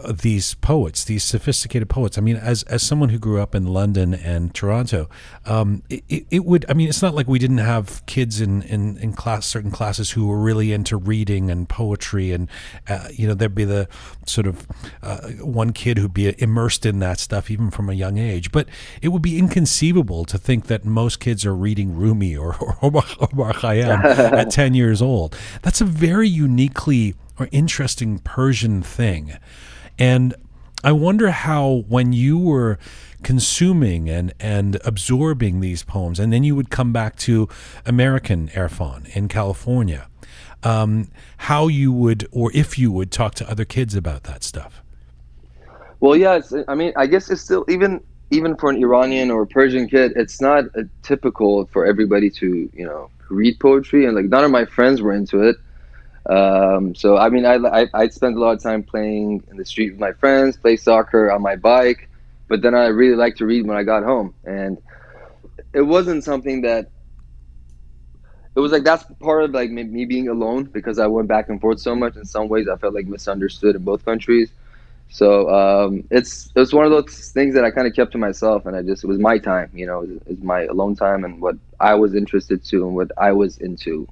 [0.08, 2.18] these poets, these sophisticated poets.
[2.18, 5.08] I mean, as as someone who grew up in London and Toronto,
[5.46, 6.66] um, it, it, would.
[6.68, 10.10] I mean, it's not like we didn't have kids in in, in class certain classes
[10.10, 12.48] who were really into reading and poetry, and
[12.88, 13.88] uh, you know, there'd be the
[14.26, 14.66] sort of
[15.02, 18.50] uh, one kid who'd be immersed in that stuff even from a young age.
[18.50, 18.68] But
[19.00, 23.52] it would be inconceivable to think that most kids are reading Rumi or or Omar
[23.52, 25.36] Khayyam at ten years old.
[25.62, 29.34] That's a very uniquely or interesting Persian thing.
[29.98, 30.34] And
[30.82, 32.78] I wonder how, when you were
[33.22, 37.48] consuming and, and absorbing these poems, and then you would come back to
[37.86, 40.08] American Erfan in California,
[40.62, 44.82] um, how you would, or if you would, talk to other kids about that stuff.
[46.00, 49.88] Well, yeah, I mean, I guess it's still even even for an Iranian or Persian
[49.88, 50.64] kid, it's not
[51.02, 55.14] typical for everybody to you know read poetry, and like none of my friends were
[55.14, 55.56] into it.
[56.28, 59.64] Um, so I mean, I, I I spend a lot of time playing in the
[59.64, 62.08] street with my friends, play soccer on my bike,
[62.48, 64.78] but then I really like to read when I got home, and
[65.72, 66.90] it wasn't something that
[68.56, 71.60] it was like that's part of like me being alone because I went back and
[71.60, 72.16] forth so much.
[72.16, 74.50] In some ways, I felt like misunderstood in both countries.
[75.08, 78.66] So um, it's it's one of those things that I kind of kept to myself,
[78.66, 81.56] and I just it was my time, you know, it my alone time and what
[81.80, 84.08] I was interested to and what I was into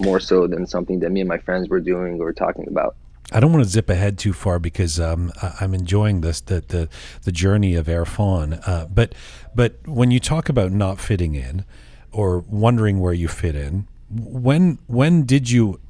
[0.00, 2.96] more so than something that me and my friends were doing or talking about.
[3.32, 6.88] I don't want to zip ahead too far because um, I'm enjoying this the the,
[7.22, 8.60] the journey of Erfan.
[8.66, 9.14] Uh, but
[9.54, 11.64] but when you talk about not fitting in
[12.12, 15.80] or wondering where you fit in, when when did you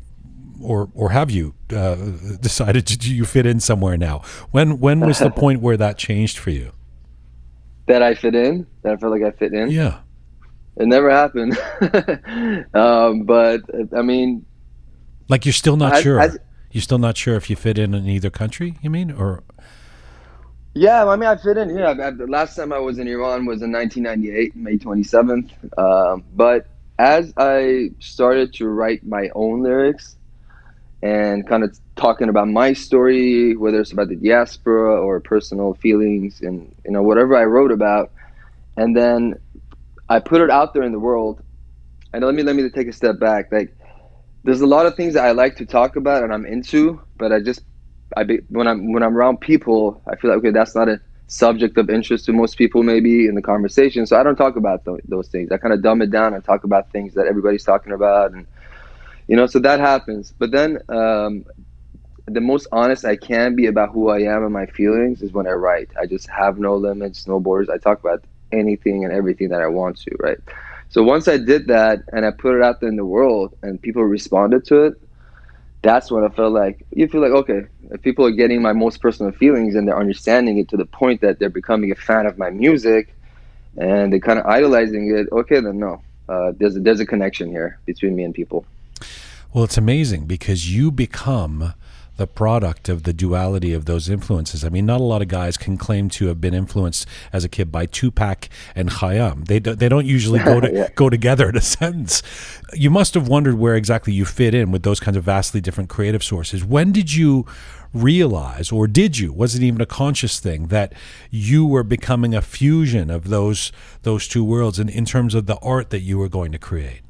[0.63, 1.97] or or have you uh,
[2.41, 4.23] decided to you fit in somewhere now?
[4.51, 6.73] When when was the point where that changed for you?
[7.87, 8.67] That I fit in.
[8.83, 9.71] That I felt like I fit in.
[9.71, 9.99] Yeah.
[10.77, 11.57] It never happened.
[12.75, 13.63] um, but
[13.97, 14.45] I mean,
[15.29, 16.21] like you're still not I, sure.
[16.21, 16.31] I,
[16.71, 18.77] you're still not sure if you fit in in either country.
[18.83, 19.45] You mean, or?
[20.75, 21.95] Yeah, I mean, I fit in here.
[21.97, 25.79] Yeah, the last time I was in Iran was in 1998, May 27th.
[25.79, 26.67] Um, but
[26.99, 30.17] as I started to write my own lyrics
[31.01, 36.41] and kind of talking about my story, whether it's about the diaspora or personal feelings,
[36.41, 38.11] and you know whatever I wrote about,
[38.77, 39.39] and then
[40.09, 41.43] I put it out there in the world.
[42.13, 43.51] And let me let me take a step back.
[43.53, 43.77] Like,
[44.45, 47.33] there's a lot of things that I like to talk about and I'm into, but
[47.33, 47.63] I just
[48.17, 51.01] I be, when I'm when I'm around people, I feel like okay, that's not a
[51.27, 54.07] subject of interest to most people maybe in the conversation.
[54.07, 55.51] So I don't talk about th- those things.
[55.53, 58.47] I kind of dumb it down and talk about things that everybody's talking about, and
[59.27, 60.33] you know, so that happens.
[60.39, 61.45] But then um,
[62.27, 65.47] the most honest I can be about who I am and my feelings is when
[65.47, 65.91] I write.
[66.01, 67.69] I just have no limits, no borders.
[67.69, 70.39] I talk about anything and everything that I want to, right?
[70.89, 73.81] So once I did that and I put it out there in the world and
[73.81, 74.95] people responded to it,
[75.83, 79.03] that's when I felt like you feel like okay, if people are getting my most
[79.03, 82.39] personal feelings and they're understanding it to the point that they're becoming a fan of
[82.39, 83.15] my music
[83.77, 87.49] and they're kind of idolizing it, okay, then no, uh, there's a, there's a connection
[87.49, 88.65] here between me and people.
[89.53, 91.75] Well, it's amazing because you become
[92.17, 94.65] the product of the duality of those influences.
[94.65, 97.49] I mean, not a lot of guys can claim to have been influenced as a
[97.49, 99.47] kid by Tupac and Khayyam.
[99.47, 100.89] They do, they don't usually go to yeah.
[100.95, 102.23] go together in a sentence.
[102.73, 105.91] You must have wondered where exactly you fit in with those kinds of vastly different
[105.91, 106.65] creative sources.
[106.65, 107.47] When did you
[107.93, 109.33] realize, or did you?
[109.33, 110.93] Was it even a conscious thing that
[111.31, 113.73] you were becoming a fusion of those
[114.03, 117.01] those two worlds, in, in terms of the art that you were going to create?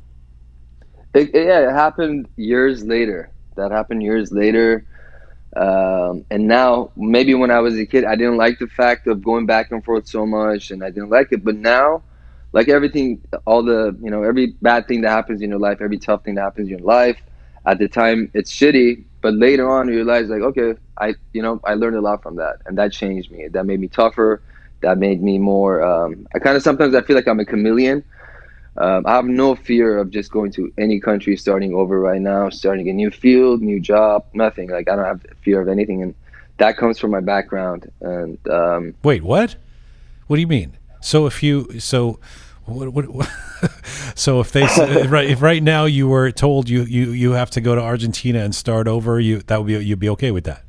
[1.15, 3.31] It, yeah, it happened years later.
[3.57, 4.87] That happened years later.
[5.57, 9.23] Um, and now, maybe when I was a kid, I didn't like the fact of
[9.23, 11.45] going back and forth so much, and I didn't like it.
[11.45, 12.03] But now,
[12.53, 15.99] like everything, all the you know, every bad thing that happens in your life, every
[15.99, 17.21] tough thing that happens in your life,
[17.67, 19.05] at the time it's shitty.
[19.21, 22.37] But later on, you realize like, okay, I you know, I learned a lot from
[22.37, 23.49] that, and that changed me.
[23.49, 24.43] That made me tougher.
[24.83, 25.83] That made me more.
[25.83, 28.05] Um, I kind of sometimes I feel like I'm a chameleon
[28.77, 32.51] um, I have no fear of just going to any country, starting over right now,
[32.51, 34.69] starting a new field, new job, nothing.
[34.69, 36.15] Like I don't have fear of anything, and
[36.59, 37.91] that comes from my background.
[38.01, 39.57] And um, wait, what?
[40.27, 40.77] What do you mean?
[41.01, 42.19] So if you so.
[42.67, 43.31] What, what, what
[44.15, 44.63] so if they
[45.07, 48.39] right if right now you were told you, you you have to go to Argentina
[48.39, 50.65] and start over you that would be you'd be okay with that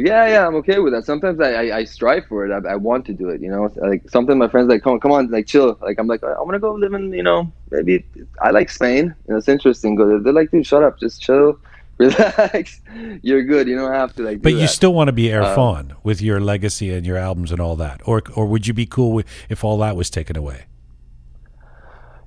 [0.00, 1.04] yeah, yeah, I'm okay with that.
[1.04, 2.52] Sometimes I, I, I strive for it.
[2.52, 3.40] I, I, want to do it.
[3.40, 5.78] You know, like sometimes my friends like, come on, come on, like chill.
[5.80, 8.04] Like I'm like, I want to go live in, you know, maybe
[8.40, 9.14] I like Spain.
[9.26, 9.94] You know, it's interesting.
[9.94, 11.58] Go, they're like, dude, shut up, just chill,
[11.98, 12.80] relax.
[13.22, 13.68] You're good.
[13.68, 14.42] You don't have to like.
[14.42, 14.68] But you that.
[14.68, 18.00] still want to be Erfan uh, with your legacy and your albums and all that,
[18.04, 20.64] or or would you be cool with, if all that was taken away?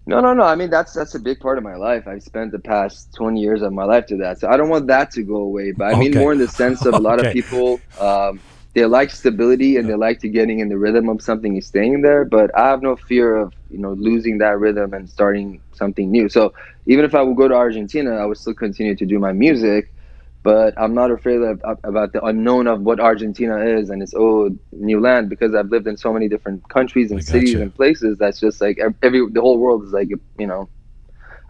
[0.06, 0.44] No, no, no.
[0.44, 2.08] I mean, that's that's a big part of my life.
[2.08, 4.40] I've spent the past 20 years of my life to that.
[4.40, 5.72] So I don't want that to go away.
[5.72, 7.80] But I mean more in the sense of a lot of people.
[8.00, 8.42] Um,
[8.74, 12.02] they like stability and they like to getting in the rhythm of something and staying
[12.02, 12.26] there.
[12.26, 16.28] But I have no fear of you know losing that rhythm and starting something new.
[16.28, 16.54] So
[16.86, 19.93] even if I would go to Argentina, I would still continue to do my music.
[20.44, 24.60] But I'm not afraid of, about the unknown of what Argentina is and its old
[24.74, 28.18] new land because I've lived in so many different countries and cities and places.
[28.18, 30.70] That's just like every the whole world is like you know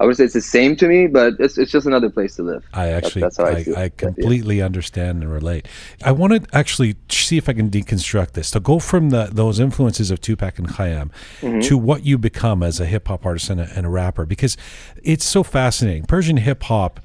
[0.04, 2.44] I would say it's the same to me, but it's it's just another place to
[2.44, 2.66] live.
[2.74, 4.66] I actually, that's, that's I, I, I, completely yeah.
[4.66, 5.66] understand and relate.
[6.04, 9.62] I want to actually see if I can deconstruct this to go from the those
[9.62, 11.62] influences of Tupac and Khayyam mm-hmm.
[11.62, 14.58] to what you become as a hip hop artist and a, and a rapper, because
[15.02, 16.04] it's so fascinating.
[16.04, 17.00] Persian hip hop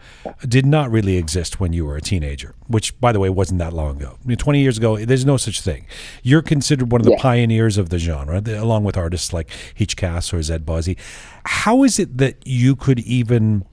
[0.48, 3.72] did not really exist when you were a teenager, which, by the way, wasn't that
[3.72, 4.18] long ago.
[4.20, 5.86] I mean, Twenty years ago, there's no such thing.
[6.24, 7.22] You're considered one of the yeah.
[7.22, 10.96] pioneers of the genre, along with artists like Hichkas or Zedbazi
[11.48, 13.66] how is it that you could even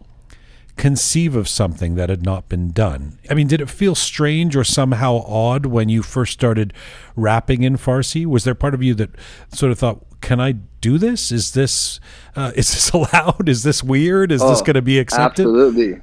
[0.75, 3.17] conceive of something that had not been done?
[3.29, 6.73] I mean, did it feel strange or somehow odd when you first started
[7.15, 8.25] rapping in Farsi?
[8.25, 9.11] Was there part of you that
[9.53, 10.51] sort of thought, "Can I
[10.81, 11.31] do this?
[11.31, 12.01] Is this
[12.35, 13.47] uh, is this allowed?
[13.47, 14.33] Is this weird?
[14.33, 16.01] Is oh, this going to be accepted?" Absolutely.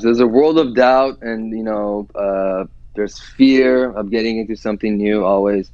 [0.00, 4.96] There's a world of doubt, and you know, uh, there's fear of getting into something
[4.96, 5.70] new always.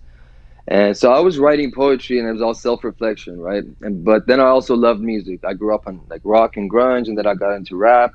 [0.66, 3.64] And so I was writing poetry and it was all self-reflection, right?
[3.82, 5.44] And but then I also loved music.
[5.44, 8.12] I grew up on like rock and grunge and then I got into rap.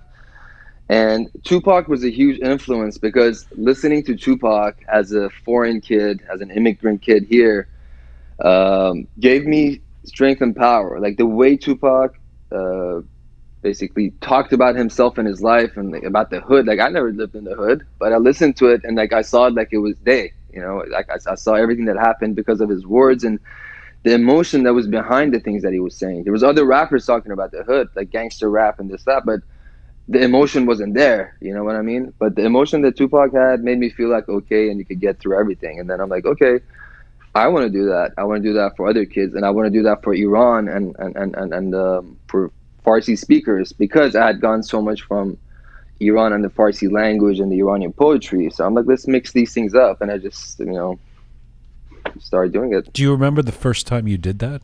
[0.89, 6.41] And Tupac was a huge influence because listening to Tupac as a foreign kid, as
[6.41, 7.67] an immigrant kid here,
[8.43, 10.99] um, gave me strength and power.
[10.99, 12.15] Like the way Tupac
[12.51, 13.01] uh,
[13.61, 16.67] basically talked about himself and his life and like, about the hood.
[16.67, 19.21] Like I never lived in the hood, but I listened to it and like I
[19.21, 20.33] saw it like it was day.
[20.53, 23.39] You know, like I, I saw everything that happened because of his words and
[24.03, 26.23] the emotion that was behind the things that he was saying.
[26.23, 29.41] There was other rappers talking about the hood, like gangster rap and this that, but
[30.07, 31.35] the emotion wasn't there.
[31.39, 32.13] You know what I mean?
[32.17, 35.19] But the emotion that Tupac had made me feel like okay, and you could get
[35.19, 35.79] through everything.
[35.79, 36.59] And then I'm like, okay,
[37.35, 38.13] I want to do that.
[38.17, 40.13] I want to do that for other kids, and I want to do that for
[40.13, 42.51] Iran and and and and, and um, for
[42.85, 45.37] Farsi speakers because I had gone so much from
[45.99, 48.49] Iran and the Farsi language and the Iranian poetry.
[48.49, 50.99] So I'm like, let's mix these things up, and I just you know
[52.19, 52.91] started doing it.
[52.93, 54.61] Do you remember the first time you did that?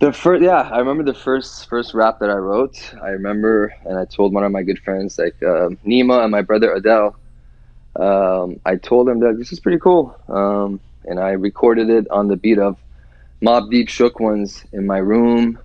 [0.00, 2.94] The first, yeah, I remember the first first rap that I wrote.
[3.00, 6.42] I remember, and I told one of my good friends, like uh, Nima and my
[6.42, 7.16] brother Adele.
[7.96, 12.26] Um, I told them that this is pretty cool, um, and I recorded it on
[12.26, 12.76] the beat of
[13.40, 15.58] Mobb Deep Shook Ones in my room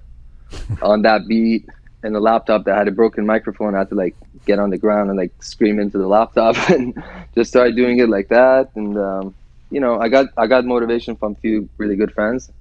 [0.81, 1.67] on that beat
[2.03, 3.75] and the laptop that had a broken microphone.
[3.75, 7.01] I had to like get on the ground and like scream into the laptop and
[7.35, 8.69] just started doing it like that.
[8.75, 9.35] And um,
[9.69, 12.51] you know, I got I got motivation from a few really good friends.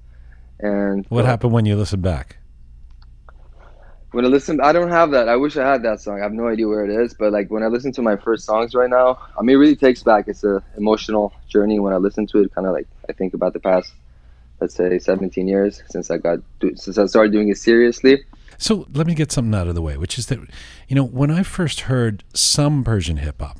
[0.59, 2.37] And what happened when you listened back?
[4.11, 5.29] When I listen, I don't have that.
[5.29, 6.19] I wish I had that song.
[6.19, 7.13] I have no idea where it is.
[7.13, 9.75] But like when I listen to my first songs right now, I mean, it really
[9.75, 10.27] takes back.
[10.27, 11.79] It's a emotional journey.
[11.79, 13.93] When I listen to it, kind of like I think about the past,
[14.59, 16.39] let's say, 17 years since I got
[16.75, 18.23] since I started doing it seriously
[18.59, 20.37] so let me get something out of the way, which is that,
[20.89, 23.57] you know, when I first heard some Persian hip hop,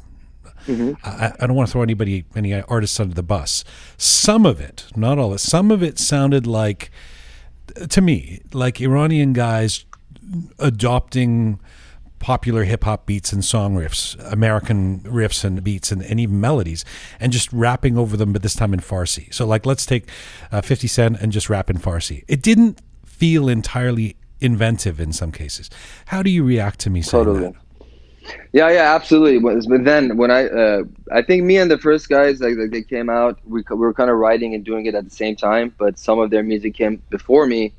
[0.67, 0.93] mm-hmm.
[1.03, 3.63] I, I, don't want to throw anybody, any artists under the bus.
[3.97, 6.91] Some of it, not all of it, some of it sounded like,
[7.89, 9.85] to me, like Iranian guys
[10.59, 11.61] adopting
[12.19, 16.83] popular hip hop beats and song riffs, American riffs and beats and, and even melodies,
[17.21, 19.33] and just rapping over them, but this time in Farsi.
[19.33, 20.09] So, like, let's take
[20.51, 22.25] uh, 50 Cent and just rap in Farsi.
[22.27, 25.69] It didn't feel entirely inventive in some cases.
[26.07, 27.45] How do you react to me saying totally.
[27.45, 27.55] that?
[28.53, 29.39] Yeah, yeah, absolutely.
[29.39, 32.83] But then when I, uh, I think me and the first guys, like, like they
[32.83, 35.73] came out, we, we were kind of writing and doing it at the same time.
[35.77, 37.73] But some of their music came before me,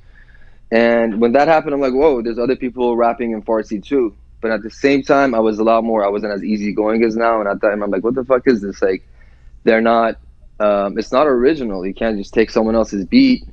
[0.71, 4.15] and when that happened, I'm like, whoa, there's other people rapping in Farsi too.
[4.41, 6.05] But at the same time, I was a lot more.
[6.05, 7.41] I wasn't as easygoing as now.
[7.41, 8.81] And at that time, I'm like, what the fuck is this?
[8.81, 9.07] Like,
[9.65, 10.17] they're not.
[10.59, 11.87] Um, it's not original.
[11.87, 13.45] You can't just take someone else's beat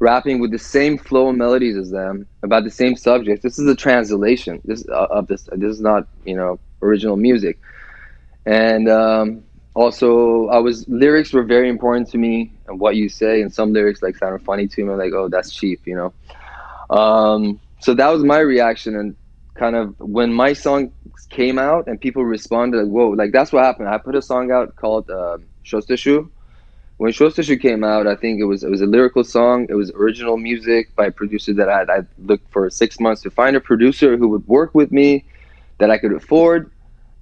[0.00, 3.42] rapping with the same flow and melodies as them about the same subject.
[3.42, 4.60] This is a translation.
[4.64, 5.48] This uh, of this.
[5.52, 7.58] This is not you know original music.
[8.46, 13.42] And um, also, I was lyrics were very important to me and what you say.
[13.42, 14.94] And some lyrics like sounded funny to me.
[14.94, 16.14] Like, oh, that's cheap, you know.
[16.96, 19.16] Um, so that was my reaction and
[19.54, 20.92] kind of when my song
[21.30, 24.52] came out and people responded like whoa like that's what happened i put a song
[24.52, 25.36] out called uh,
[25.68, 26.30] Shostashu,
[26.98, 29.66] when Shostashu came out, I think it was it was a lyrical song.
[29.68, 33.30] It was original music by a producer that I I looked for six months to
[33.30, 35.24] find a producer who would work with me,
[35.78, 36.70] that I could afford.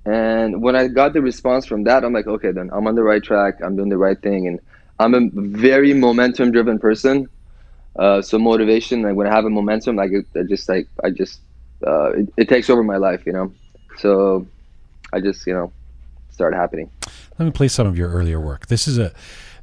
[0.06, 3.02] And when I got the response from that, I'm like, okay, then I'm on the
[3.02, 3.60] right track.
[3.62, 4.60] I'm doing the right thing, and
[4.98, 7.28] I'm a very momentum driven person.
[7.96, 11.40] Uh, so motivation, like when I have a momentum, like it, just like I just
[11.86, 13.52] uh, it, it takes over my life, you know.
[13.98, 14.46] So
[15.12, 15.70] I just you know
[16.30, 16.90] started happening.
[17.38, 18.68] Let me play some of your earlier work.
[18.68, 19.12] This is a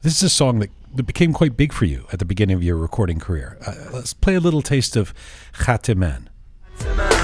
[0.04, 2.62] this is a song that, that became quite big for you at the beginning of
[2.62, 3.58] your recording career.
[3.66, 5.14] Uh, let's play a little taste of
[5.54, 6.30] Khate Man.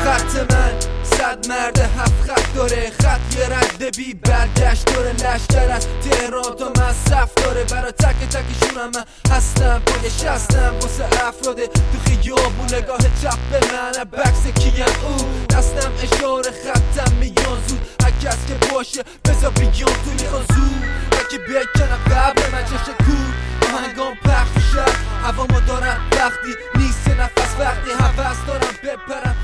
[0.04, 0.74] خط من
[1.04, 6.70] صد مرد هفت خط داره خط یه رد بی برگشت داره لشتر از تهران تا
[6.70, 13.40] مصرف داره برا تک تکشونم من هستم پای شستم واسه افراد تو خیابون نگاه چپ
[13.52, 15.16] به من بکس کیم او
[15.50, 21.39] دستم اشاره خطم میان زود هر کس که باشه بزا بیان تو میخوان زود یکی
[21.39, 23.35] بکنم قبل من چشه کور
[23.75, 29.35] آهنگام پخت شد هوا ما دارن وقتی نیست نفس وقتی حوث دارم بپرم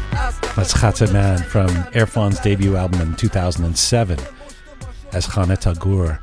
[0.57, 4.19] That's Khatiman from Irfan's debut album in 2007
[5.13, 6.19] as Khane Tagur.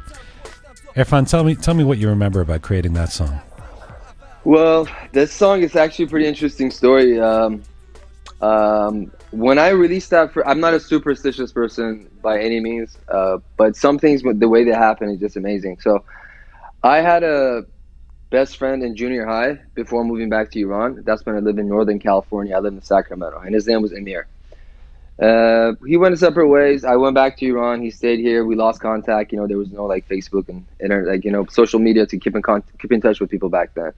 [0.96, 3.40] Irfan, tell me, tell me what you remember about creating that song.
[4.44, 7.20] Well, this song is actually a pretty interesting story.
[7.20, 7.64] Um,
[8.43, 13.39] um, when I released that, for, I'm not a superstitious person by any means, uh,
[13.57, 15.79] but some things, the way they happen, is just amazing.
[15.81, 16.05] So,
[16.83, 17.63] I had a
[18.31, 21.03] best friend in junior high before moving back to Iran.
[21.05, 22.57] That's when I lived in Northern California.
[22.57, 24.27] I lived in Sacramento, and his name was Emir.
[25.21, 26.85] Uh, he went separate ways.
[26.85, 27.83] I went back to Iran.
[27.83, 28.45] He stayed here.
[28.45, 29.33] We lost contact.
[29.33, 32.19] You know, there was no like Facebook and internet, like you know, social media to
[32.19, 33.93] keep in con- keep in touch with people back then.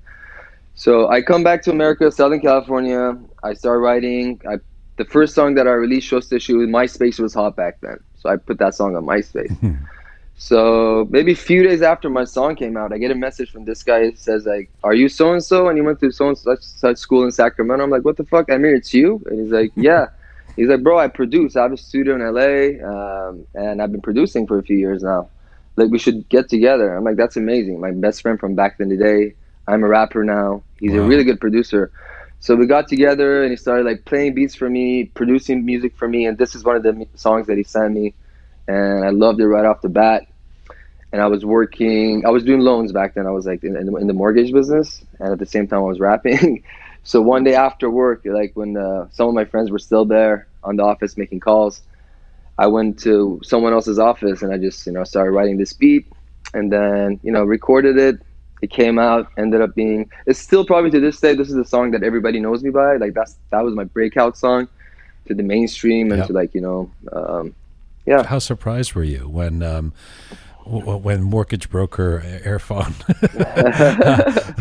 [0.75, 3.17] So I come back to America, Southern California.
[3.43, 4.41] I start writing.
[4.49, 4.57] I,
[4.97, 7.99] the first song that I released, Shostashu, MySpace was hot back then.
[8.17, 9.79] So I put that song on MySpace.
[10.37, 13.65] So maybe a few days after my song came out, I get a message from
[13.65, 14.01] this guy.
[14.01, 16.97] It says like, "Are you so and so?" And he went to so and such
[16.97, 17.85] school in Sacramento.
[17.85, 18.51] I'm like, "What the fuck?
[18.51, 20.07] I mean, it's you." And he's like, "Yeah."
[20.57, 21.57] he's like, "Bro, I produce.
[21.57, 25.03] I have a studio in LA, um, and I've been producing for a few years
[25.03, 25.29] now.
[25.77, 28.89] Like, we should get together." I'm like, "That's amazing." My best friend from back in
[28.89, 29.35] the day.
[29.67, 30.63] I'm a rapper now.
[30.79, 31.01] He's wow.
[31.01, 31.91] a really good producer.
[32.41, 36.07] So we got together and he started like playing beats for me, producing music for
[36.07, 38.15] me, and this is one of the songs that he sent me,
[38.69, 40.27] and I loved it right off the bat
[41.15, 42.27] and I was working.
[42.27, 43.25] I was doing loans back then.
[43.25, 46.01] I was like in, in, the, mortgage business, and at the same time I was
[46.01, 46.65] rapping.
[47.05, 50.49] so one day after work, like when uh, some of my friends were still there
[50.65, 51.83] on the office making calls,
[52.59, 56.05] I went to someone else's office and I just you know started writing this beat,
[56.53, 58.21] and then you know recorded it.
[58.65, 60.11] It came out, ended up being.
[60.25, 61.35] It's still probably to this day.
[61.35, 62.97] This is the song that everybody knows me by.
[62.97, 64.69] Like that's that was my breakout song
[65.27, 66.29] to the mainstream and yep.
[66.29, 66.91] to like you know.
[67.13, 67.55] Um,
[68.07, 68.23] yeah.
[68.23, 69.93] How surprised were you when um,
[70.65, 72.95] when mortgage broker Erfan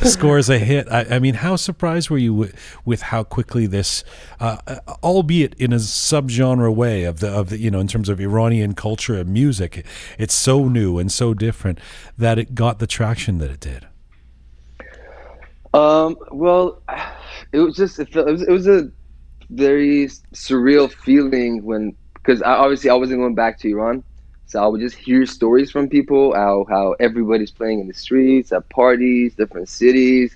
[0.05, 0.91] scores a hit.
[0.91, 4.03] I, I, mean, how surprised were you with, with how quickly this,
[4.37, 4.57] uh,
[5.01, 8.73] albeit in a subgenre way of the of the you know in terms of Iranian
[8.75, 9.85] culture and music,
[10.17, 11.79] it's so new and so different
[12.17, 13.87] that it got the traction that it did.
[15.73, 16.17] Um.
[16.31, 16.81] Well,
[17.51, 18.89] it was just it, felt, it was it was a
[19.49, 24.03] very surreal feeling when because obviously I wasn't going back to Iran
[24.45, 28.51] so I would just hear stories from people how how everybody's playing in the streets
[28.51, 30.35] at parties, different cities,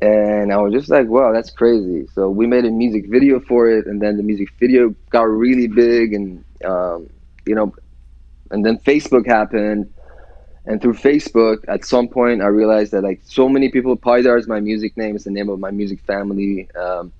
[0.00, 2.06] and I was just like, wow, that's crazy.
[2.14, 5.66] So we made a music video for it, and then the music video got really
[5.66, 7.08] big, and um,
[7.46, 7.74] you know,
[8.50, 9.92] and then Facebook happened.
[10.68, 14.46] And through Facebook, at some point, I realized that like so many people, Paidar is
[14.46, 15.16] my music name.
[15.16, 16.70] It's the name of my music family.
[16.76, 17.10] Um,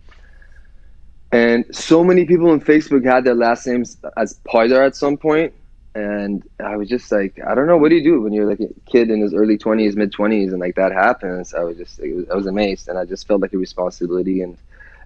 [1.32, 5.55] and so many people on Facebook had their last names as Paidar at some point.
[5.94, 8.61] and I was just like, I don't know, what do you do when you're like
[8.61, 11.55] a kid in his early 20s, mid 20s, and like that happens?
[11.55, 14.42] I was just, was, I was amazed, and I just felt like a responsibility.
[14.42, 14.59] And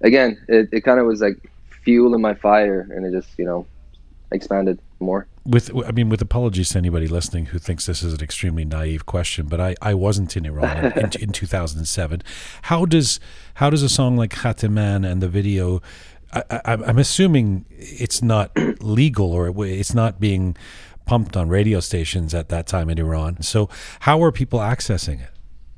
[0.02, 1.38] again, it, it kind of was like
[1.84, 3.66] fuel in my fire, and it just, you know,
[4.32, 5.28] expanded more.
[5.44, 9.06] With, I mean, with apologies to anybody listening who thinks this is an extremely naive
[9.06, 12.22] question, but I, I wasn't in Iran in, in, in 2007.
[12.62, 13.18] How does,
[13.54, 15.82] how does a song like Khate Man and the video
[16.32, 20.56] I, am assuming it's not legal or it's not being
[21.04, 23.42] pumped on radio stations at that time in Iran.
[23.42, 23.68] So
[24.00, 25.30] how are people accessing it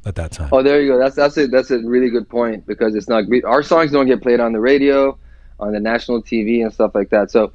[0.04, 0.50] at that time?
[0.52, 0.98] Oh, there you go.
[0.98, 4.22] That's that's a that's a really good point because it's not our songs don't get
[4.22, 5.18] played on the radio,
[5.58, 7.30] on the national TV and stuff like that.
[7.30, 7.52] So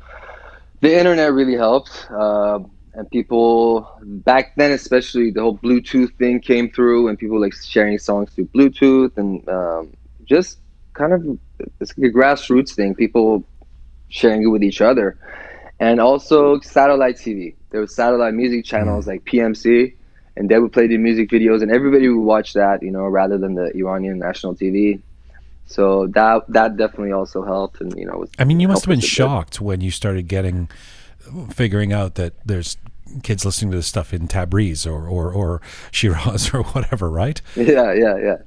[0.81, 2.07] the internet really helped.
[2.11, 2.59] Uh,
[2.93, 7.97] and people back then, especially the whole Bluetooth thing came through, and people like sharing
[7.97, 9.93] songs through Bluetooth, and um,
[10.25, 10.59] just
[10.93, 11.39] kind of
[11.79, 12.95] it's like a grassroots thing.
[12.95, 13.43] People
[14.09, 15.17] sharing it with each other,
[15.79, 17.55] and also satellite TV.
[17.69, 19.93] There was satellite music channels like PMC,
[20.35, 23.37] and they would play the music videos, and everybody would watch that, you know, rather
[23.37, 25.01] than the Iranian national TV.
[25.69, 28.25] So that that definitely also helped, and you know.
[28.39, 30.67] I mean, you must have been shocked when you started getting,
[31.51, 32.75] figuring out that there's
[33.21, 35.61] kids listening to this stuff in Tabriz or or, or
[35.91, 37.39] Shiraz or whatever, right?
[37.55, 38.37] Yeah, yeah, yeah.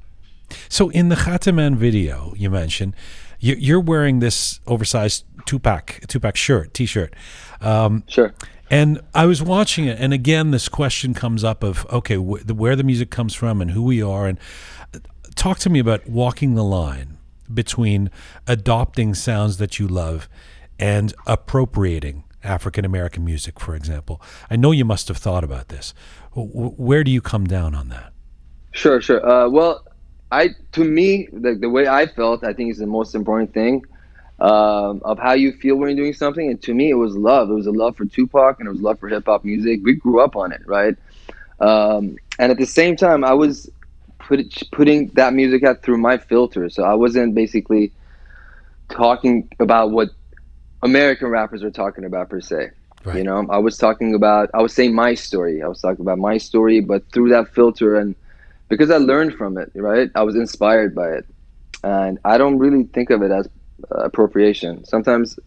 [0.68, 2.94] So in the Khate Man video you mentioned,
[3.38, 7.14] you're wearing this oversized Tupac Tupac shirt, T-shirt.
[7.60, 8.34] Um, sure.
[8.68, 12.74] And I was watching it, and again, this question comes up of okay, wh- where
[12.74, 14.38] the music comes from and who we are, and
[14.92, 14.98] uh,
[15.36, 17.11] talk to me about walking the line
[17.54, 18.10] between
[18.46, 20.28] adopting sounds that you love
[20.78, 24.20] and appropriating African American music, for example.
[24.50, 25.94] I know you must have thought about this.
[26.34, 28.12] Where do you come down on that?
[28.72, 29.24] Sure, sure.
[29.26, 29.86] Uh, well,
[30.30, 33.82] I to me, the, the way I felt, I think is the most important thing
[34.40, 36.50] um, of how you feel when you're doing something.
[36.50, 37.50] And to me, it was love.
[37.50, 39.80] It was a love for Tupac and it was love for hip hop music.
[39.84, 40.96] We grew up on it, right?
[41.60, 43.70] Um, and at the same time, I was
[44.36, 46.68] put, putting that music out through my filter.
[46.70, 47.92] So I wasn't basically
[48.88, 50.10] talking about what
[50.82, 52.70] American rappers are talking about per se.
[53.04, 53.18] Right.
[53.18, 55.62] You know, I was talking about, I was saying my story.
[55.62, 58.14] I was talking about my story, but through that filter and
[58.68, 60.10] because I learned from it, right?
[60.14, 61.26] I was inspired by it.
[61.84, 63.48] And I don't really think of it as
[63.90, 64.84] uh, appropriation.
[64.84, 65.38] Sometimes,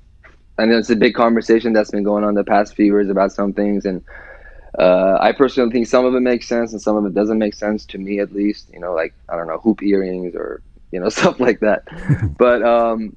[0.58, 3.54] and it's a big conversation that's been going on the past few years about some
[3.54, 3.86] things.
[3.86, 4.04] And
[4.78, 7.54] uh, I personally think some of it makes sense and some of it doesn't make
[7.54, 8.70] sense to me, at least.
[8.74, 10.62] You know, like, I don't know, hoop earrings or,
[10.92, 11.84] you know, stuff like that.
[12.38, 13.16] but, um,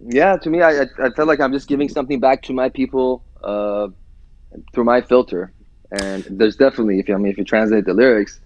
[0.00, 3.24] yeah, to me, I, I felt like I'm just giving something back to my people
[3.42, 3.88] uh,
[4.72, 5.52] through my filter.
[5.90, 8.40] And there's definitely, if you, I mean, if you translate the lyrics,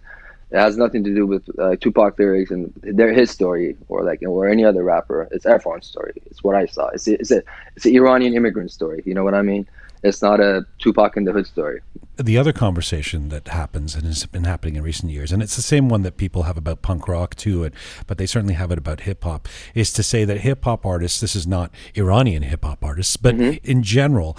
[0.53, 4.23] it has nothing to do with uh, Tupac lyrics and their his story or like
[4.23, 5.27] or any other rapper.
[5.31, 6.13] It's Erfan's story.
[6.27, 6.89] It's what I saw.
[6.89, 7.43] It's a, it's a
[7.75, 9.03] it's an Iranian immigrant story.
[9.07, 9.67] You know what I mean?
[10.03, 11.81] It's not a Tupac in the Hood story.
[12.17, 15.63] The other conversation that happens and has been happening in recent years, and it's the
[15.63, 17.71] same one that people have about punk rock too,
[18.07, 21.21] but they certainly have it about hip hop, is to say that hip hop artists,
[21.21, 23.65] this is not Iranian hip hop artists, but mm-hmm.
[23.65, 24.37] in general,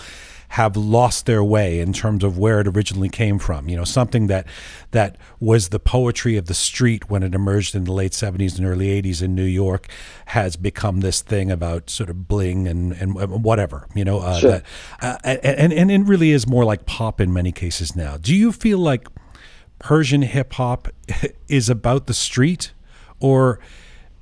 [0.53, 3.67] have lost their way in terms of where it originally came from.
[3.67, 4.45] You know, something that
[4.91, 8.67] that was the poetry of the street when it emerged in the late 70s and
[8.67, 9.87] early 80s in New York
[10.27, 14.51] has become this thing about sort of bling and, and whatever, you know, uh, sure.
[14.51, 14.63] that,
[15.01, 18.17] uh, and, and it really is more like pop in many cases now.
[18.17, 19.07] Do you feel like
[19.79, 20.87] Persian hip hop
[21.47, 22.73] is about the street
[23.19, 23.59] or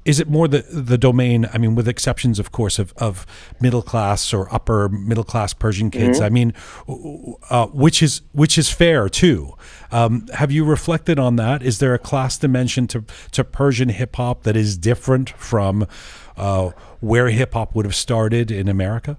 [0.03, 1.47] is it more the the domain?
[1.53, 3.25] I mean, with exceptions, of course, of, of
[3.59, 6.19] middle class or upper middle class Persian kids.
[6.19, 6.25] Mm-hmm.
[6.25, 6.53] I mean,
[7.49, 9.55] uh, which is which is fair too.
[9.91, 11.61] Um, have you reflected on that?
[11.61, 15.85] Is there a class dimension to to Persian hip hop that is different from
[16.35, 19.17] uh, where hip hop would have started in America?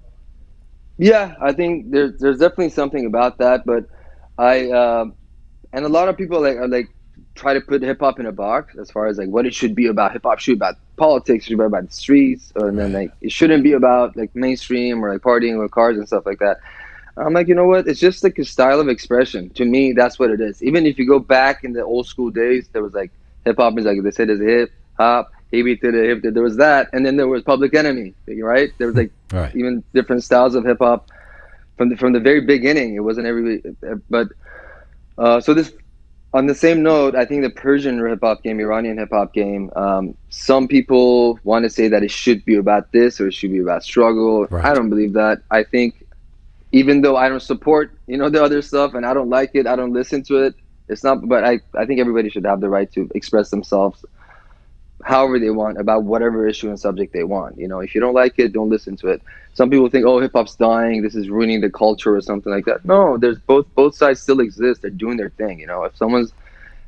[0.99, 3.87] Yeah, I think there's there's definitely something about that, but
[4.37, 5.05] I uh,
[5.73, 6.89] and a lot of people like are like
[7.35, 9.75] try to put hip hop in a box as far as like what it should
[9.75, 10.13] be about.
[10.13, 13.33] Hip hop should be about politics, should be about the streets, and then like it
[13.33, 16.59] shouldn't be about like mainstream or like partying with cars and stuff like that.
[17.17, 17.87] I'm like, you know what?
[17.87, 19.51] It's just like a style of expression.
[19.51, 20.63] To me, that's what it is.
[20.63, 23.11] Even if you go back in the old school days, there was like
[23.45, 26.21] hip hop is like they said there's hip hop, he to the hip.
[26.23, 28.71] There was that, and then there was Public Enemy, right?
[28.79, 29.55] There was like right.
[29.55, 31.09] even different styles of hip hop
[31.77, 32.95] from the from the very beginning.
[32.95, 33.63] It wasn't every,
[34.09, 34.29] but
[35.19, 35.73] uh, so this
[36.35, 39.71] on the same note, I think the Persian hip hop game, Iranian hip hop game,
[39.77, 43.53] um, some people want to say that it should be about this or it should
[43.53, 44.47] be about struggle.
[44.47, 44.65] Right.
[44.65, 45.43] I don't believe that.
[45.51, 46.07] I think
[46.73, 49.67] even though I don't support, you know, the other stuff and I don't like it,
[49.67, 50.55] I don't listen to it.
[50.89, 54.05] It's not, but I, I think everybody should have the right to express themselves
[55.03, 57.59] however they want about whatever issue and subject they want.
[57.59, 59.23] You know, if you don't like it, don't listen to it.
[59.55, 61.03] Some people think, oh, hip hop's dying.
[61.03, 62.85] This is ruining the culture or something like that.
[62.85, 64.83] No, there's both both sides still exist.
[64.83, 65.61] They're doing their thing.
[65.61, 66.33] You know, if someone's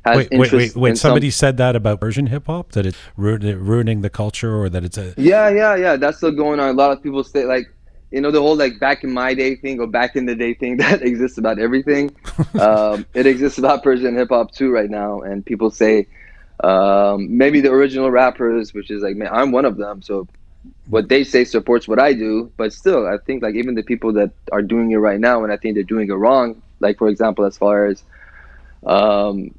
[0.05, 0.97] has wait, wait, wait, wait.
[0.97, 4.83] Somebody some, said that about Persian hip hop that it's ruining the culture or that
[4.83, 5.95] it's a yeah, yeah, yeah.
[5.95, 6.69] That's still going on.
[6.69, 7.71] A lot of people say like
[8.11, 10.53] you know the whole like back in my day thing or back in the day
[10.53, 12.15] thing that exists about everything.
[12.59, 16.07] um, it exists about Persian hip hop too right now, and people say
[16.63, 20.01] um, maybe the original rappers, which is like, man, I'm one of them.
[20.01, 20.27] So
[20.85, 24.13] what they say supports what I do, but still, I think like even the people
[24.13, 26.61] that are doing it right now, and I think they're doing it wrong.
[26.79, 28.03] Like for example, as far as
[28.85, 29.51] um,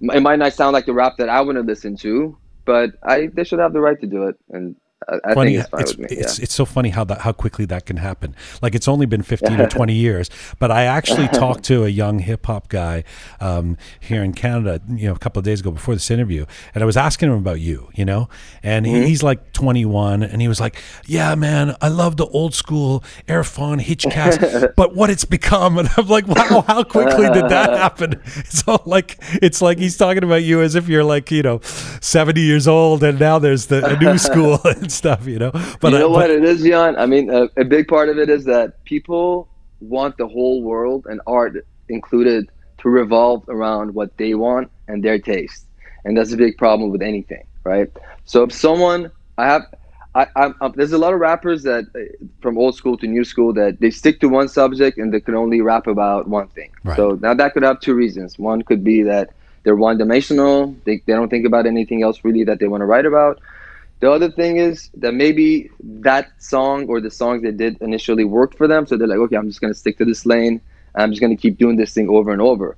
[0.00, 3.28] it might not sound like the rap that I want to listen to, but I
[3.32, 4.76] they should have the right to do it, and
[5.06, 6.06] I, funny, think it's it's, me.
[6.10, 6.44] Yeah.
[6.44, 8.34] it's so funny how that how quickly that can happen.
[8.60, 10.28] Like it's only been fifteen or twenty years,
[10.58, 13.04] but I actually talked to a young hip hop guy
[13.40, 16.82] um, here in Canada, you know, a couple of days ago before this interview, and
[16.82, 18.28] I was asking him about you, you know,
[18.62, 19.06] and mm-hmm.
[19.06, 23.04] he's like twenty one, and he was like, "Yeah, man, I love the old school
[23.28, 28.20] Erfan Hichkas, but what it's become," and I'm like, "Wow, how quickly did that happen?"
[28.48, 31.60] So like it's like he's talking about you as if you're like you know
[32.00, 34.58] seventy years old, and now there's the a new school
[34.88, 35.52] and stuff, you know.
[35.80, 36.98] But you know I, what it is, Jian.
[36.98, 39.48] I mean, a, a big part of it is that people
[39.80, 41.54] want the whole world and art
[41.88, 45.66] included to revolve around what they want and their taste,
[46.04, 47.90] and that's a big problem with anything, right?
[48.24, 49.62] So if someone, I have,
[50.14, 53.24] I, I'm, I'm, there's a lot of rappers that uh, from old school to new
[53.24, 56.70] school that they stick to one subject and they can only rap about one thing.
[56.82, 56.96] Right.
[56.96, 58.38] So now that could have two reasons.
[58.38, 59.30] One could be that
[59.62, 60.74] they're one dimensional.
[60.84, 63.40] They, they don't think about anything else really that they want to write about.
[64.00, 68.56] The other thing is that maybe that song or the songs they did initially worked
[68.56, 68.86] for them.
[68.86, 70.60] So they're like, okay, I'm just going to stick to this lane.
[70.94, 72.76] I'm just going to keep doing this thing over and over.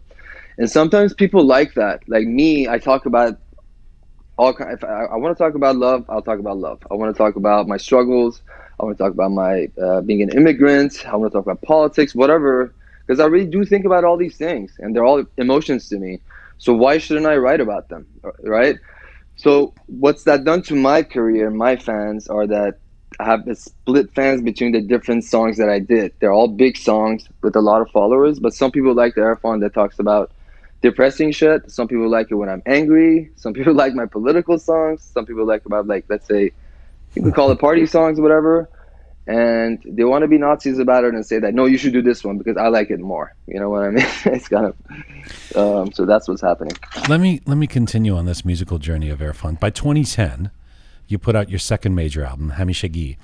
[0.58, 2.02] And sometimes people like that.
[2.08, 3.38] Like me, I talk about
[4.36, 4.72] all kind.
[4.72, 6.82] If I, I want to talk about love, I'll talk about love.
[6.90, 8.42] I want to talk about my struggles.
[8.78, 11.06] I want to talk about my uh, being an immigrant.
[11.06, 12.74] I want to talk about politics, whatever.
[13.06, 16.20] Because I really do think about all these things, and they're all emotions to me.
[16.58, 18.06] So why shouldn't I write about them,
[18.42, 18.76] right?
[19.40, 22.78] So what's that done to my career, my fans, are that
[23.18, 26.12] I have split fans between the different songs that I did.
[26.20, 29.62] They're all big songs with a lot of followers, but some people like the Erfan
[29.62, 30.30] that talks about
[30.82, 31.70] depressing shit.
[31.70, 33.30] Some people like it when I'm angry.
[33.36, 35.02] Some people like my political songs.
[35.02, 36.52] Some people like about like let's say
[37.14, 38.68] you could call it party songs or whatever.
[39.30, 42.02] And they want to be Nazis about it and say that no, you should do
[42.02, 43.32] this one because I like it more.
[43.46, 44.04] You know what I mean?
[44.24, 46.72] it's kind of um, so that's what's happening.
[47.08, 49.60] Let me let me continue on this musical journey of Erfan.
[49.60, 50.50] By 2010,
[51.06, 53.18] you put out your second major album, Hamishagi.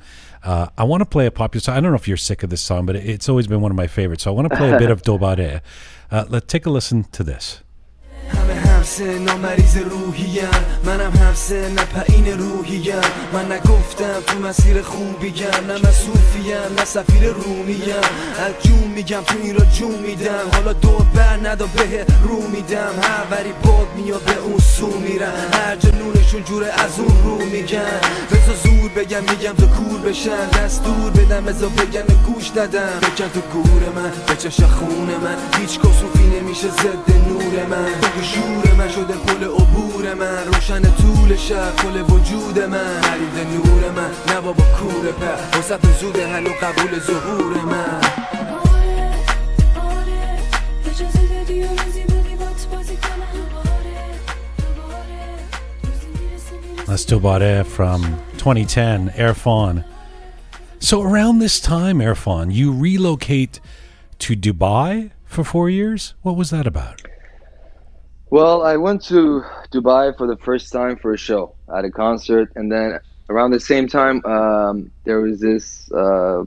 [0.44, 1.76] Uh, I want to play a popular song.
[1.76, 3.76] I don't know if you're sick of this song, but it's always been one of
[3.76, 4.22] my favorites.
[4.22, 5.60] So I want to play a bit of Dobare.
[6.08, 7.62] Uh, let's take a listen to this.
[8.86, 10.48] همسه نامریض روحیم
[10.84, 12.94] منم همسه نپعین روحیم
[13.32, 15.34] من نگفتم تو مسیر خوبیم
[15.68, 17.82] نه مسوفیم نه سفیر رومیم
[18.38, 20.50] از جون میگم تو این را جون میدم.
[20.52, 22.94] حالا دور بر ندا به رو میدم.
[23.02, 25.32] هر وری باد میاد به اون سو میرم.
[25.52, 28.00] هر جا نورشون جوره از اون رو میگن.
[28.30, 30.48] بزا زور بگم میگم تو کور بشن.
[30.48, 35.60] دستور بدم بزا بگم گوش ندم بکن تو گور من بچش خون من.
[35.60, 37.84] هیچ کسوفی نمیشه ضد نور من.
[37.84, 43.00] بگو شور من شده پل عبور من روشن طول شب وجود من
[43.54, 45.14] نور من نه بابا کور
[45.58, 45.84] وسط
[46.16, 48.00] هنو قبول ظهور من
[56.86, 58.00] That's Dobare from
[58.38, 59.84] 2010, Erfan.
[60.78, 63.58] So around this time, Erfan, you relocate
[64.20, 66.14] to Dubai for four years.
[66.22, 67.05] What was that about?
[68.28, 72.50] Well, I went to Dubai for the first time for a show at a concert,
[72.56, 72.98] and then
[73.30, 76.44] around the same time, um, there was this uh,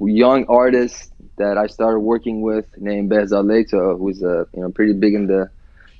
[0.00, 4.92] young artist that I started working with named Behzad Leto, who's uh, you know pretty
[4.92, 5.48] big in the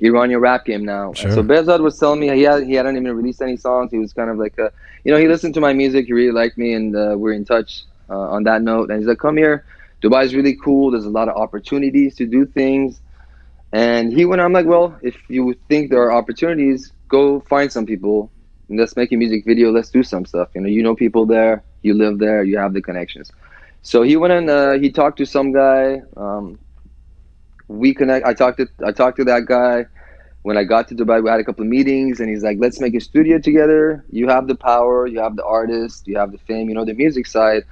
[0.00, 1.12] Iranian rap game now.
[1.12, 1.30] Sure.
[1.30, 3.92] So Behzad was telling me he had, he hadn't even released any songs.
[3.92, 4.72] He was kind of like, a,
[5.04, 6.06] you know, he listened to my music.
[6.06, 8.90] He really liked me, and uh, we're in touch uh, on that note.
[8.90, 9.64] And he's like, "Come here,
[10.02, 10.90] Dubai's really cool.
[10.90, 13.00] There's a lot of opportunities to do things."
[13.72, 17.86] And he went, I'm like, well, if you think there are opportunities, go find some
[17.86, 18.30] people.
[18.68, 19.70] And let's make a music video.
[19.70, 20.48] Let's do some stuff.
[20.54, 21.64] You know, you know people there.
[21.82, 22.42] You live there.
[22.44, 23.30] You have the connections.
[23.82, 26.02] So he went and uh, he talked to some guy.
[26.16, 26.58] Um,
[27.68, 28.26] we connect.
[28.26, 29.86] I talked to I talked to that guy.
[30.42, 32.80] When I got to Dubai, we had a couple of meetings, and he's like, "Let's
[32.80, 34.04] make a studio together.
[34.10, 35.06] You have the power.
[35.06, 36.06] You have the artist.
[36.06, 36.68] You have the fame.
[36.68, 37.64] You know the music side.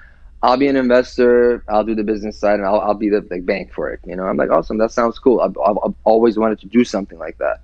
[0.43, 1.65] I'll be an investor.
[1.69, 4.01] I'll do the business side, and I'll, I'll be the like, bank for it.
[4.07, 4.79] You know, I'm like, awesome.
[4.79, 5.41] That sounds cool.
[5.41, 7.61] I've, I've, I've always wanted to do something like that.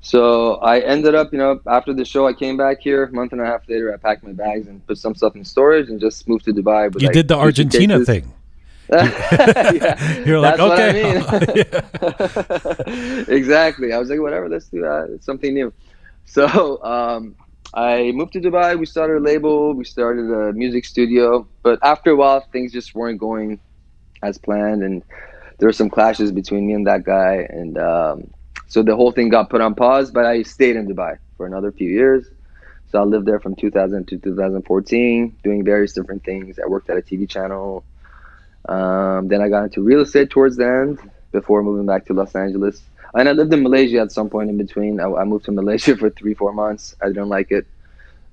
[0.00, 3.04] So I ended up, you know, after the show, I came back here.
[3.04, 5.44] A month and a half later, I packed my bags and put some stuff in
[5.44, 6.92] storage and just moved to Dubai.
[6.92, 8.32] With, You like, did the Argentina thing.
[8.92, 10.92] yeah, You're like, I okay.
[11.02, 11.24] mean.
[13.36, 13.92] exactly.
[13.92, 15.10] I was like, whatever, let's do that.
[15.10, 15.72] It's something new.
[16.24, 17.34] So um,
[17.76, 18.78] I moved to Dubai.
[18.78, 19.74] We started a label.
[19.74, 21.46] We started a music studio.
[21.62, 23.60] But after a while, things just weren't going
[24.22, 25.02] as planned, and
[25.58, 27.46] there were some clashes between me and that guy.
[27.50, 28.30] And um,
[28.66, 30.10] so the whole thing got put on pause.
[30.10, 32.26] But I stayed in Dubai for another few years.
[32.90, 36.58] So I lived there from 2000 to 2014, doing various different things.
[36.58, 37.84] I worked at a TV channel.
[38.66, 40.98] Um, then I got into real estate towards the end
[41.30, 42.82] before moving back to Los Angeles.
[43.16, 45.00] And I lived in Malaysia at some point in between.
[45.00, 46.94] I, I moved to Malaysia for three, four months.
[47.02, 47.66] I didn't like it.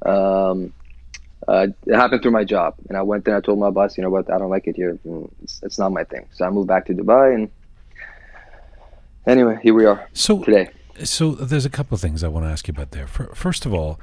[0.05, 0.73] Um,
[1.47, 3.35] uh, it happened through my job, and I went there.
[3.35, 4.97] I told my boss, you know what, I don't like it here.
[5.05, 6.27] Mm, It's, it's not my thing.
[6.33, 7.49] So I moved back to Dubai, and
[9.25, 10.69] anyway, here we are So today.
[11.03, 13.07] So there's a couple of things I want to ask you about there.
[13.07, 13.99] Fir- First of all,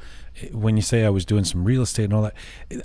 [0.52, 2.34] when you say I was doing some real estate and all that,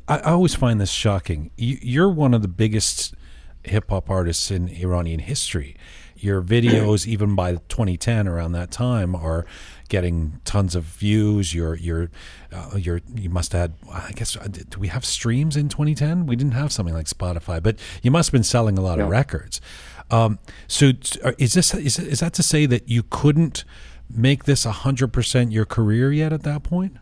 [0.07, 1.51] I, I always find this shocking.
[1.57, 3.15] You, you're one of the biggest
[3.63, 5.75] hip hop artists in Iranian history.
[6.15, 9.45] Your videos, even by 2010, around that time, are
[9.89, 11.53] getting tons of views.
[11.53, 12.09] You're you're
[12.51, 13.73] uh, you're you must have had.
[13.91, 16.25] I guess uh, do we have streams in 2010?
[16.25, 19.09] We didn't have something like Spotify, but you must have been selling a lot of
[19.09, 19.61] records.
[20.11, 20.91] Um, so
[21.23, 23.63] uh, is this is, is that to say that you couldn't
[24.09, 26.97] make this hundred percent your career yet at that point?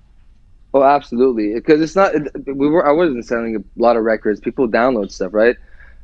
[0.74, 1.54] Oh, absolutely.
[1.54, 2.14] Because it's not.
[2.48, 2.86] We were.
[2.86, 4.40] I wasn't selling a lot of records.
[4.40, 5.56] People download stuff, right?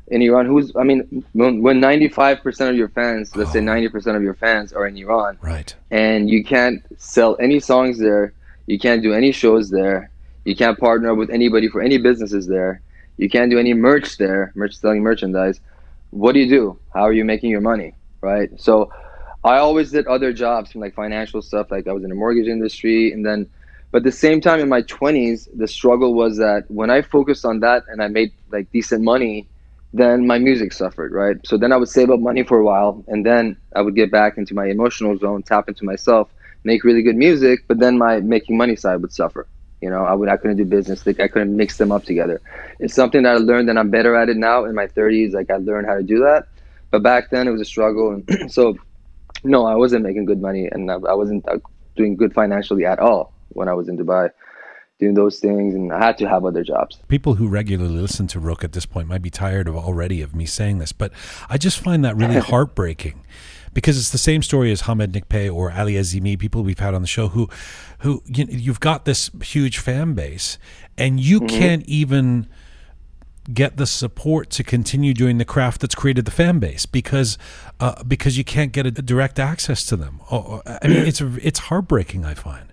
[0.10, 0.76] In Iran, who's?
[0.76, 3.54] I mean, when ninety five percent of your fans, let's oh.
[3.54, 5.74] say ninety percent of your fans, are in Iran, right?
[5.92, 8.34] And you can't sell any songs there.
[8.66, 10.10] You can't do any shows there.
[10.46, 12.82] You can't partner with anybody for any businesses there.
[13.18, 15.60] You can't do any merch there, merch selling merchandise.
[16.12, 16.80] What do you do?
[16.94, 18.50] How are you making your money, right?
[18.60, 18.92] So,
[19.44, 21.70] I always did other jobs, like financial stuff.
[21.70, 23.48] Like I was in the mortgage industry, and then
[23.92, 27.44] but at the same time, in my 20s, the struggle was that when I focused
[27.44, 29.48] on that and I made like decent money,
[29.94, 31.38] then my music suffered, right?
[31.46, 34.12] So then I would save up money for a while and then I would get
[34.12, 36.30] back into my emotional zone, tap into myself,
[36.64, 39.48] make really good music, but then my making money side would suffer.
[39.82, 42.42] You know, I would I couldn't do business, like I couldn't mix them up together.
[42.80, 45.34] It's something that I learned and I'm better at it now in my 30s.
[45.34, 46.48] Like I learned how to do that,
[46.92, 48.76] but back then it was a struggle, and so
[49.44, 51.58] no, I wasn't making good money and I wasn't uh,
[51.96, 54.30] doing good financially at all when I was in Dubai
[55.00, 57.00] doing those things and I had to have other jobs.
[57.08, 60.36] People who regularly listen to Rook at this point might be tired of already of
[60.36, 61.12] me saying this, but
[61.50, 63.24] I just find that really heartbreaking
[63.74, 67.02] because it's the same story as Hamed Nikpay or Ali Azimi, people we've had on
[67.02, 67.50] the show who
[68.00, 70.58] who you, you've got this huge fan base
[70.98, 71.58] and you mm-hmm.
[71.58, 72.48] can't even
[73.54, 77.38] get the support to continue doing the craft that's created the fan base because
[77.80, 80.20] uh, because you can't get a direct access to them.
[80.32, 82.26] Oh, I mean, it's it's heartbreaking.
[82.26, 82.69] I find.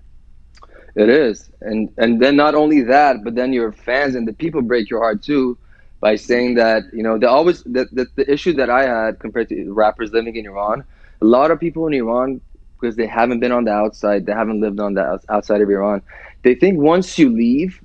[0.96, 4.62] It is, and and then not only that, but then your fans and the people
[4.62, 5.58] break your heart too,
[6.00, 9.72] by saying that you know they always the, the issue that I had compared to
[9.72, 10.84] rappers living in Iran.
[11.22, 12.40] A lot of people in Iran
[12.80, 16.02] because they haven't been on the outside, they haven't lived on the outside of Iran.
[16.44, 17.80] They think once you leave,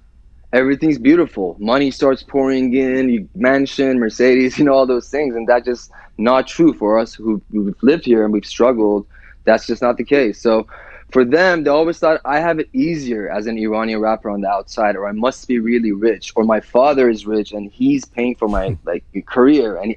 [0.53, 1.57] everything's beautiful.
[1.59, 5.91] Money starts pouring in, you mansion, Mercedes, you know all those things, and that's just
[6.18, 9.05] not true for us who who've lived here and we've struggled.
[9.45, 10.41] That's just not the case.
[10.41, 10.68] So
[11.12, 14.49] for them, they always thought I have it easier as an Iranian rapper on the
[14.49, 18.36] outside, or I must be really rich, or my father is rich and he's paying
[18.36, 18.88] for my hmm.
[18.88, 19.78] like career.
[19.78, 19.95] And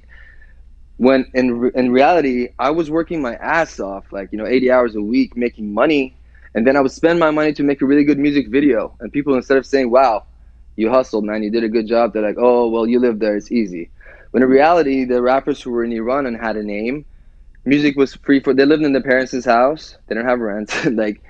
[0.97, 4.95] when in in reality, I was working my ass off, like you know, 80 hours
[4.97, 6.17] a week, making money,
[6.55, 8.95] and then I would spend my money to make a really good music video.
[9.01, 10.25] And people, instead of saying, "Wow,
[10.77, 13.37] you hustled, man, you did a good job," they're like, "Oh, well, you live there,
[13.37, 13.91] it's easy."
[14.33, 17.05] When in reality, the rappers who were in Iran and had a name
[17.65, 19.97] music was free for they lived in their parents' house.
[20.07, 20.73] They didn't have rent.
[20.93, 21.23] Like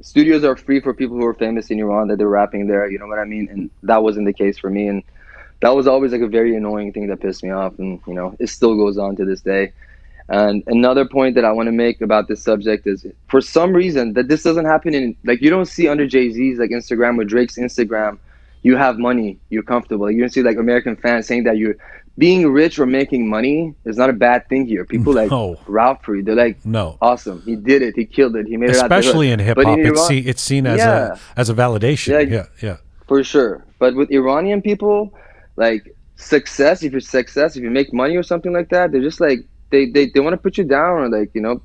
[0.00, 2.98] studios are free for people who are famous in iran that they're rapping there you
[2.98, 3.48] know what i mean?
[3.50, 4.88] And that wasn't the case for me.
[4.88, 5.02] And
[5.60, 8.36] that was always like a very annoying thing that pissed me off and you know
[8.40, 9.72] it still goes on to this day.
[10.28, 14.14] And another point that i want to make about this subject is for some reason
[14.14, 17.58] that this doesn't happen in like you don't see under jay-z's like instagram or drake's
[17.58, 18.18] instagram
[18.62, 20.08] you have money you're comfortable.
[20.10, 21.76] You don't see like american fans saying that you're
[22.18, 24.84] being rich or making money is not a bad thing here.
[24.84, 25.58] People like no.
[25.66, 28.86] Ralph Free, they're like, no, awesome, he did it, he killed it, he made Especially
[28.96, 28.98] it.
[28.98, 31.16] Especially in hip hop, it's, see, it's seen as yeah.
[31.36, 32.08] a as a validation.
[32.08, 33.64] Yeah, yeah, yeah, for sure.
[33.78, 35.14] But with Iranian people,
[35.56, 39.20] like success, if you're success, if you make money or something like that, they're just
[39.20, 39.40] like
[39.70, 41.62] they they, they want to put you down or like you know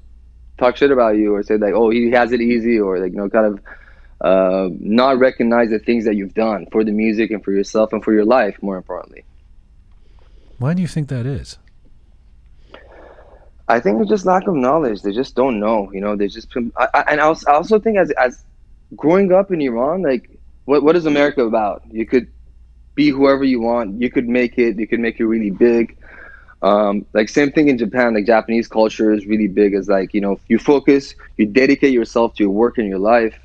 [0.58, 3.18] talk shit about you or say like oh he has it easy or like you
[3.18, 3.60] know kind of
[4.20, 8.04] uh, not recognize the things that you've done for the music and for yourself and
[8.04, 9.24] for your life more importantly.
[10.60, 11.58] Why do you think that is?
[13.68, 15.01] I think it's just lack of knowledge.
[15.01, 15.91] They just don't know.
[15.91, 16.47] You know, they just.
[16.78, 18.43] I, I, and I also, think as as
[18.95, 21.84] growing up in Iran, like what what is America about?
[21.91, 22.32] You could
[22.95, 24.01] be whoever you want.
[24.01, 24.80] You could make it.
[24.80, 25.97] You could make it really big.
[26.62, 28.16] Um, like same thing in Japan.
[28.16, 29.74] Like Japanese culture is really big.
[29.74, 33.38] As like you know, you focus, you dedicate yourself to your work and your life.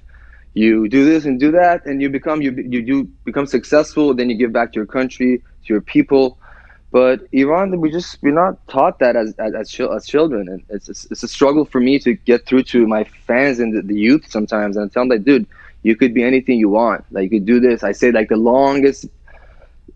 [0.54, 4.14] You do this and do that, and you become you you do become successful.
[4.14, 6.38] Then you give back to your country, to your people
[6.92, 10.88] but Iran, we just we're not taught that as as, as, as children, and it's,
[10.88, 14.30] it's, a struggle for me to get through to my fans and the, the youth
[14.30, 15.46] sometimes, and I tell them like, dude,
[15.82, 17.04] you could be anything you want.
[17.10, 17.82] Like you could do this.
[17.82, 19.06] I say like the longest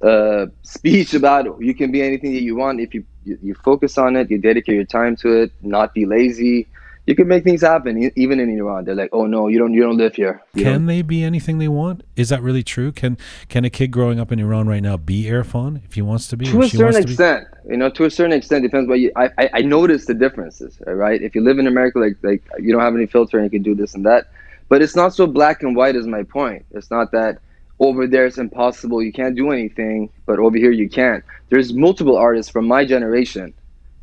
[0.00, 3.98] uh, speech about you can be anything that you want if you, you you focus
[3.98, 6.66] on it, you dedicate your time to it, not be lazy
[7.06, 8.84] you can make things happen even in Iran.
[8.84, 10.86] They're like, "Oh no, you don't you don't live here." You can don't.
[10.86, 12.02] they be anything they want?
[12.16, 12.90] Is that really true?
[12.90, 13.16] Can
[13.48, 16.36] can a kid growing up in Iran right now be Irfan if he wants to
[16.36, 16.46] be?
[16.46, 18.88] To a certain extent, you know, to a certain extent, depends.
[18.88, 21.22] But I, I I notice the differences, right?
[21.22, 23.62] If you live in America, like like you don't have any filter and you can
[23.62, 24.26] do this and that,
[24.68, 25.94] but it's not so black and white.
[25.94, 26.66] Is my point.
[26.72, 27.38] It's not that
[27.78, 29.00] over there it's impossible.
[29.00, 31.22] You can't do anything, but over here you can.
[31.50, 33.54] There's multiple artists from my generation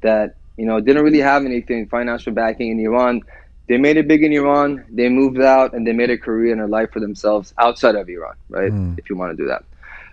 [0.01, 3.21] that you know, didn't really have anything financial backing in Iran.
[3.67, 4.85] They made it big in Iran.
[4.89, 8.09] They moved out and they made a career and a life for themselves outside of
[8.09, 8.71] Iran, right?
[8.71, 8.99] Mm.
[8.99, 9.63] If you want to do that.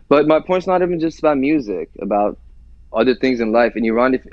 [0.09, 2.38] But my point's not even just about music, about
[2.93, 3.76] other things in life.
[3.76, 4.26] In Iran, if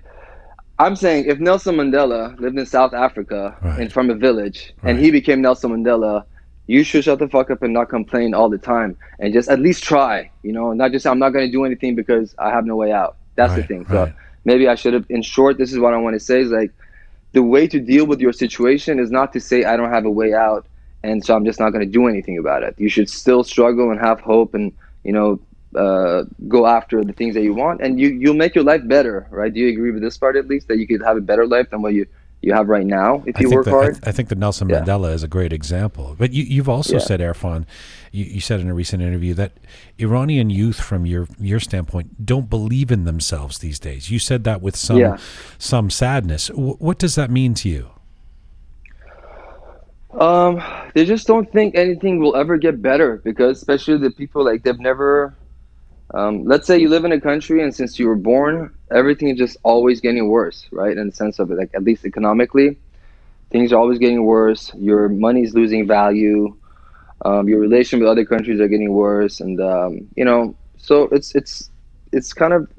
[0.79, 3.79] I'm saying if Nelson Mandela lived in South Africa right.
[3.79, 4.91] and from a village right.
[4.91, 6.23] and he became Nelson Mandela,
[6.67, 9.59] you should shut the fuck up and not complain all the time and just at
[9.59, 10.29] least try.
[10.43, 12.91] You know, not just I'm not going to do anything because I have no way
[12.91, 13.17] out.
[13.35, 13.87] That's Right, the thing.
[13.87, 14.11] So.
[14.49, 15.05] Maybe I should have.
[15.17, 16.71] In short, this is what I want to say: is like
[17.33, 20.15] the way to deal with your situation is not to say I don't have a
[20.21, 20.63] way out,
[21.03, 22.73] and so I'm just not going to do anything about it.
[22.85, 24.65] You should still struggle and have hope, and
[25.03, 25.29] you know,
[25.83, 29.27] uh, go after the things that you want, and you you'll make your life better,
[29.29, 29.53] right?
[29.53, 31.69] Do you agree with this part at least that you could have a better life
[31.71, 32.05] than what you
[32.41, 33.99] you have right now if I you work that, hard?
[34.03, 34.81] I, I think that Nelson Yeah.
[34.81, 36.15] Mandela is a great example.
[36.17, 36.99] But you, you've also Yeah.
[37.09, 37.65] said, Erfan,
[38.11, 39.53] you, you said in a recent interview that
[39.99, 44.09] Iranian youth, from your your standpoint, don't believe in themselves these days.
[44.11, 45.17] You said that with some Yeah.
[45.57, 46.47] some sadness.
[46.47, 47.89] W- what does that mean to you?
[50.13, 50.61] Um,
[50.93, 54.79] they just don't think anything will ever get better because, especially the people like they've
[54.79, 55.35] never.
[56.13, 59.37] Um, let's say you live in a country and since you were born, everything is
[59.37, 60.97] just always getting worse, right?
[60.97, 62.77] In the sense of it, like at least economically,
[63.49, 64.71] things are always getting worse.
[64.75, 66.55] Your money's losing value.
[67.25, 71.33] Um, your relation with other countries are getting worse, and um, you know, so it's
[71.35, 71.69] it's
[72.11, 72.71] it's kind of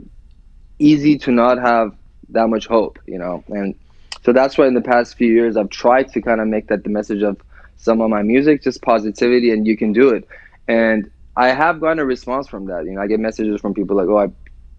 [0.78, 1.92] easy to not have
[2.30, 3.74] that much hope, you know, and
[4.22, 6.84] so that's why in the past few years I've tried to kind of make that
[6.84, 7.40] the message of
[7.76, 10.28] some of my music, just positivity, and you can do it.
[10.66, 12.84] And I have gotten a response from that.
[12.84, 14.28] You know, I get messages from people like, "Oh, I,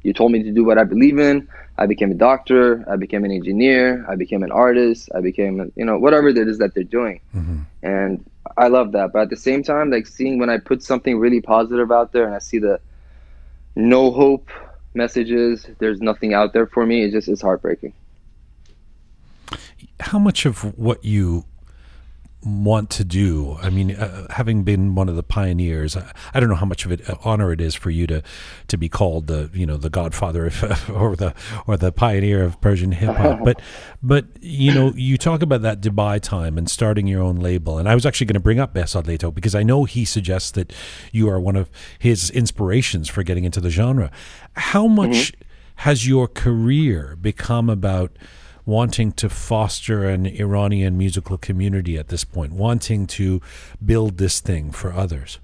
[0.04, 1.48] you told me to do what I believe in.
[1.78, 2.84] I became a doctor.
[2.90, 4.06] I became an engineer.
[4.08, 5.10] I became an artist.
[5.16, 7.22] I became, a, you know, whatever it is that they're doing."
[7.82, 8.24] And
[8.60, 9.14] I love that.
[9.14, 12.26] But at the same time, like seeing when I put something really positive out there
[12.26, 12.80] and I see the
[13.76, 14.50] no hope
[14.94, 17.04] messages, there's nothing out there for me.
[17.04, 17.94] It just is heartbreaking.
[20.02, 21.46] How much of what you
[22.44, 23.58] want to do.
[23.62, 26.86] I mean uh, having been one of the pioneers I, I don't know how much
[26.86, 28.24] of it uh, honor it is for you to
[28.68, 31.34] to be called the you know the godfather of, or the
[31.68, 33.40] or the pioneer of persian hip hop.
[33.50, 33.62] But
[34.02, 37.78] but you know you talk about that dubai time and starting your own label.
[37.78, 40.52] And i was actually going to bring up Behzad Leto because i know he suggests
[40.52, 40.72] that
[41.12, 44.12] you are one of his inspirations for getting into the genre.
[44.54, 45.34] How much
[45.78, 48.12] has your career become about
[48.66, 53.42] wanting to foster an Iranian musical community at this point, wanting to
[53.84, 55.40] build this thing for others?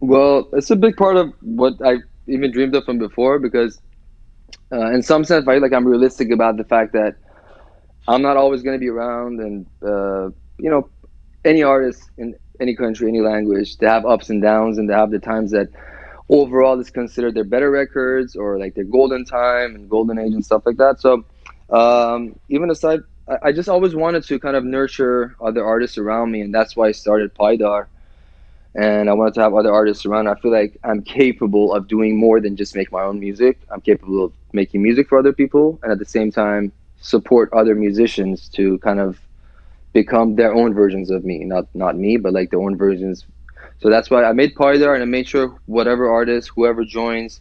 [0.00, 3.80] Well, it's a big part of what I even dreamed of from before because,
[4.72, 7.16] uh, in some sense, I feel like I'm realistic about the fact that
[8.08, 10.88] I'm not always going to be around, and uh, you know,
[11.44, 15.10] any artist in any country, any language, they have ups and downs, and they have
[15.10, 15.68] the times that
[16.28, 20.44] overall is considered their better records or like their golden time and golden age and
[20.44, 21.00] stuff like that.
[21.00, 21.24] So,
[21.70, 26.30] um, even aside, I, I just always wanted to kind of nurture other artists around
[26.30, 27.86] me, and that's why I started Paidar
[28.74, 30.28] and I wanted to have other artists around.
[30.28, 33.60] I feel like I'm capable of doing more than just make my own music.
[33.70, 37.74] I'm capable of making music for other people, and at the same time support other
[37.74, 39.20] musicians to kind of
[39.92, 41.44] become their own versions of me.
[41.44, 43.24] Not not me, but like their own versions.
[43.80, 47.40] So that's why I made Paidar, and I made sure whatever artist, whoever joins,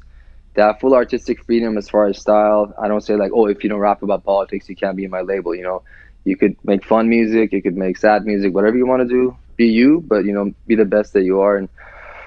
[0.59, 2.73] have full artistic freedom as far as style.
[2.79, 5.11] I don't say like, oh, if you don't rap about politics, you can't be in
[5.11, 5.55] my label.
[5.55, 5.83] You know,
[6.23, 9.35] you could make fun music, you could make sad music, whatever you want to do.
[9.57, 11.57] Be you, but you know, be the best that you are.
[11.57, 11.67] And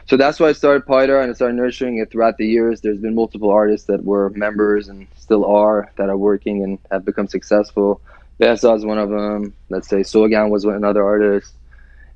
[0.07, 2.81] so that's why I started Paidar and I started nurturing it throughout the years.
[2.81, 7.05] There's been multiple artists that were members and still are that are working and have
[7.05, 8.01] become successful.
[8.39, 9.55] Behzad is one of them.
[9.69, 11.55] Let's say Sogan was another artist.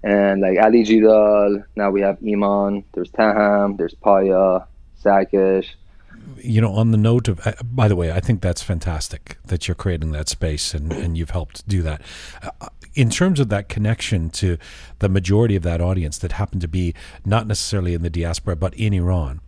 [0.02, 4.66] And like Ali Jidal, now we have Iman, there's Taham, there's Paya,
[5.02, 5.68] Sakish.
[6.38, 9.68] You know, on the note of, uh, by the way, I think that's fantastic that
[9.68, 12.02] you're creating that space and, and you've helped do that.
[12.42, 14.56] Uh, in terms of that connection to
[14.98, 18.74] the majority of that audience that happened to be not necessarily in the diaspora, but
[18.74, 19.40] in Iran,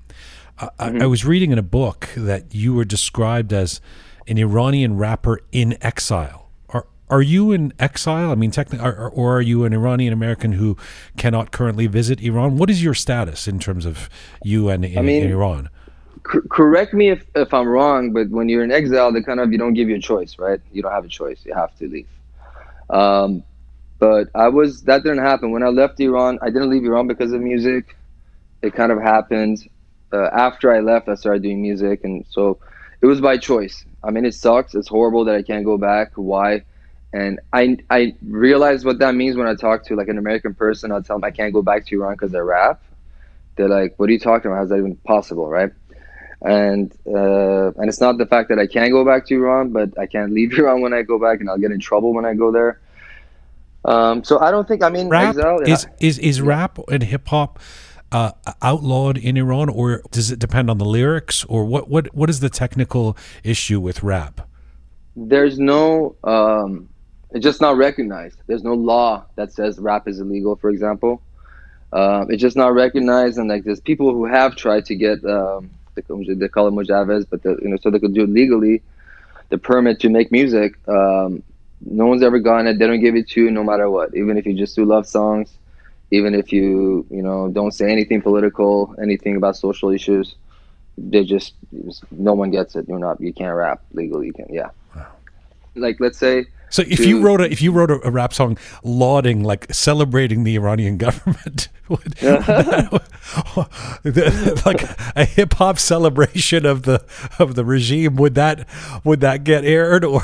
[0.59, 3.81] I, I, I was reading in a book that you were described as
[4.27, 6.51] an Iranian rapper in exile.
[6.69, 8.31] Are are you in exile?
[8.31, 10.77] I mean, technically, or, or are you an Iranian American who
[11.17, 12.59] cannot currently visit Iran?
[12.59, 14.11] What is your status in terms of
[14.45, 15.71] you and in, mean- in Iran?
[16.23, 19.59] Correct me if, if I'm wrong, but when you're in exile, they kind of you
[19.59, 20.61] don't give you a choice, right?
[20.73, 22.09] You don't have a choice; you have to leave.
[22.91, 23.45] Um,
[23.99, 26.39] but I was that didn't happen when I left Iran.
[26.43, 27.97] I didn't leave Iran because of music.
[28.63, 29.69] It kind of happened
[30.13, 31.09] uh, after I left.
[31.09, 32.59] I started doing music, and so
[33.03, 33.85] it was by choice.
[34.03, 34.75] I mean, it sucks.
[34.75, 36.13] It's horrible that I can't go back.
[36.17, 36.65] Why?
[37.13, 40.93] And I I realized what that means when I talk to like an American person.
[40.93, 42.83] I tell them I can't go back to Iran because I rap.
[43.57, 44.59] They're like, "What are you talking about?
[44.59, 45.73] How's that even possible?" Right?
[46.43, 49.99] And uh, and it's not the fact that I can't go back to Iran, but
[49.99, 52.35] I can't leave Iran when I go back, and I'll get in trouble when I
[52.35, 52.81] go there.
[53.85, 55.61] Um, so I don't think I mean Rap exile.
[55.61, 57.59] is is is rap and hip hop
[58.13, 62.29] uh, outlawed in Iran, or does it depend on the lyrics, or what what what
[62.29, 64.49] is the technical issue with rap?
[65.27, 66.89] there's no um,
[67.31, 68.41] it's just not recognized.
[68.47, 71.23] There's no law that says rap is illegal, for example.
[71.93, 75.71] Uh, it's just not recognized, and like there's people who have tried to get um,
[76.07, 78.83] they call it mujavez, but the, you know so they could do it legally,
[79.49, 80.77] the permit to make music.
[80.89, 81.43] Um,
[81.81, 82.79] no one's ever gotten it.
[82.79, 85.07] They don't give it to you no matter what, even if you just do love
[85.07, 85.59] songs,
[86.11, 90.37] even if you you know don't say anything political, anything about social issues.
[91.01, 92.89] They just, just no one gets it.
[92.89, 94.27] You're not you can't rap legally.
[94.27, 94.71] You can yeah.
[94.97, 95.07] Wow.
[95.77, 98.59] Like let's say so if you wrote a if you wrote a, a, rap song
[98.83, 103.03] lauding like celebrating the Iranian government, would, that,
[104.67, 104.83] like
[105.17, 107.05] a hip hop celebration of the
[107.39, 108.67] of the regime, would that
[109.05, 110.23] would that get aired or?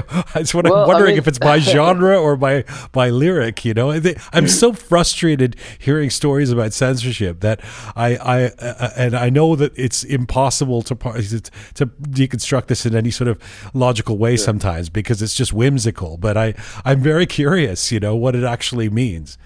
[0.34, 3.64] That's what well, I'm wondering I mean, if it's by genre or by by lyric.
[3.64, 3.90] You know,
[4.32, 7.60] I'm so frustrated hearing stories about censorship that
[7.96, 13.10] I I uh, and I know that it's impossible to to deconstruct this in any
[13.10, 13.38] sort of
[13.74, 16.16] logical way sometimes because it's just whimsical.
[16.16, 17.92] But I I'm very curious.
[17.92, 19.38] You know what it actually means.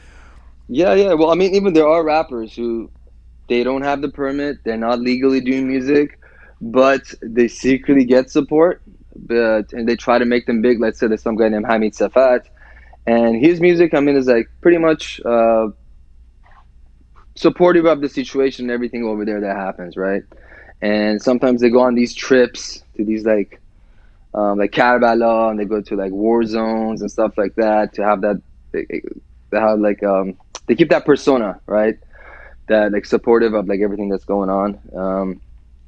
[0.68, 1.14] Yeah, yeah.
[1.14, 2.90] Well, I mean, even there are rappers who
[3.48, 6.20] they don't have the permit, they're not legally doing music,
[6.60, 8.82] but they secretly get support
[9.26, 10.80] but and they try to make them big.
[10.80, 12.44] Let's say there's some guy named Hamid Safat,
[13.06, 15.68] and his music, I mean, is like pretty much uh,
[17.36, 20.22] supportive of the situation and everything over there that happens, right?
[20.80, 23.60] And sometimes they go on these trips to these like
[24.34, 28.04] um, like Karbala, and they go to like war zones and stuff like that to
[28.04, 28.40] have that
[28.72, 28.86] they,
[29.50, 31.96] they have like um, they keep that persona, right?
[32.68, 34.80] That like supportive of like everything that's going on.
[34.94, 35.40] Um,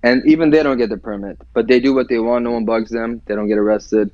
[0.03, 2.45] and even they don't get the permit, but they do what they want.
[2.45, 3.21] No one bugs them.
[3.27, 4.11] They don't get arrested.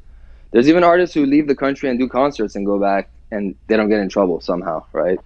[0.51, 3.76] There's even artists who leave the country and do concerts and go back, and they
[3.76, 5.18] don't get in trouble somehow, right?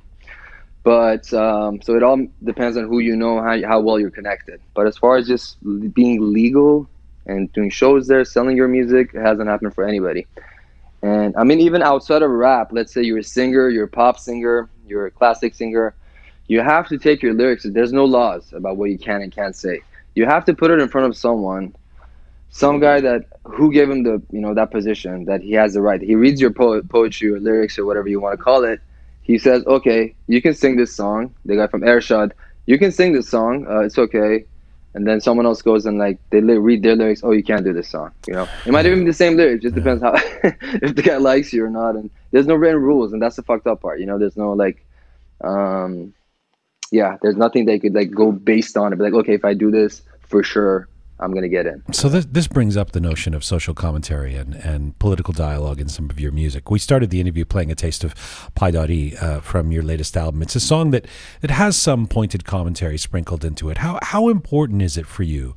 [0.83, 4.61] But um, so it all depends on who you know, how how well you're connected.
[4.75, 5.57] But as far as just
[5.95, 6.89] being legal
[7.27, 10.27] and doing shows there, selling your music, it hasn't happened for anybody.
[11.03, 14.19] And I mean, even outside of rap, let's say you're a singer, you're a pop
[14.19, 15.95] singer, you're a classic singer,
[16.47, 17.65] you have to take your lyrics.
[17.65, 19.81] There's no laws about what you can and can't say
[20.21, 21.75] you have to put it in front of someone
[22.51, 25.81] some guy that who gave him the you know that position that he has the
[25.81, 26.03] right.
[26.03, 28.81] He reads your po- poetry or lyrics or whatever you want to call it.
[29.23, 31.35] He says okay you can sing this song.
[31.45, 32.33] The guy from Ershad
[32.67, 34.45] you can sing this song uh, it's okay.
[34.93, 37.65] And then someone else goes and like they li- read their lyrics oh you can't
[37.65, 38.51] do this song you know?
[38.67, 40.15] It might even be the same lyrics It just depends how
[40.87, 43.43] if the guy likes you or not and there's no written rules and that's the
[43.43, 44.19] fucked up part you know?
[44.19, 44.85] There's no like
[45.43, 46.13] um
[46.93, 48.97] yeah, there's nothing they could like go based on it.
[48.97, 51.83] Be like, okay, if I do this, for sure, I'm going to get in.
[51.93, 55.89] So this this brings up the notion of social commentary and, and political dialogue in
[55.89, 56.71] some of your music.
[56.71, 58.15] We started the interview playing a taste of
[58.55, 60.41] Pi Paidari uh, from your latest album.
[60.41, 61.07] It's a song that,
[61.41, 63.79] that has some pointed commentary sprinkled into it.
[63.79, 65.57] How how important is it for you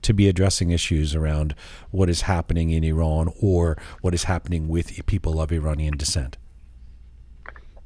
[0.00, 1.54] to be addressing issues around
[1.90, 6.38] what is happening in Iran or what is happening with people of Iranian descent?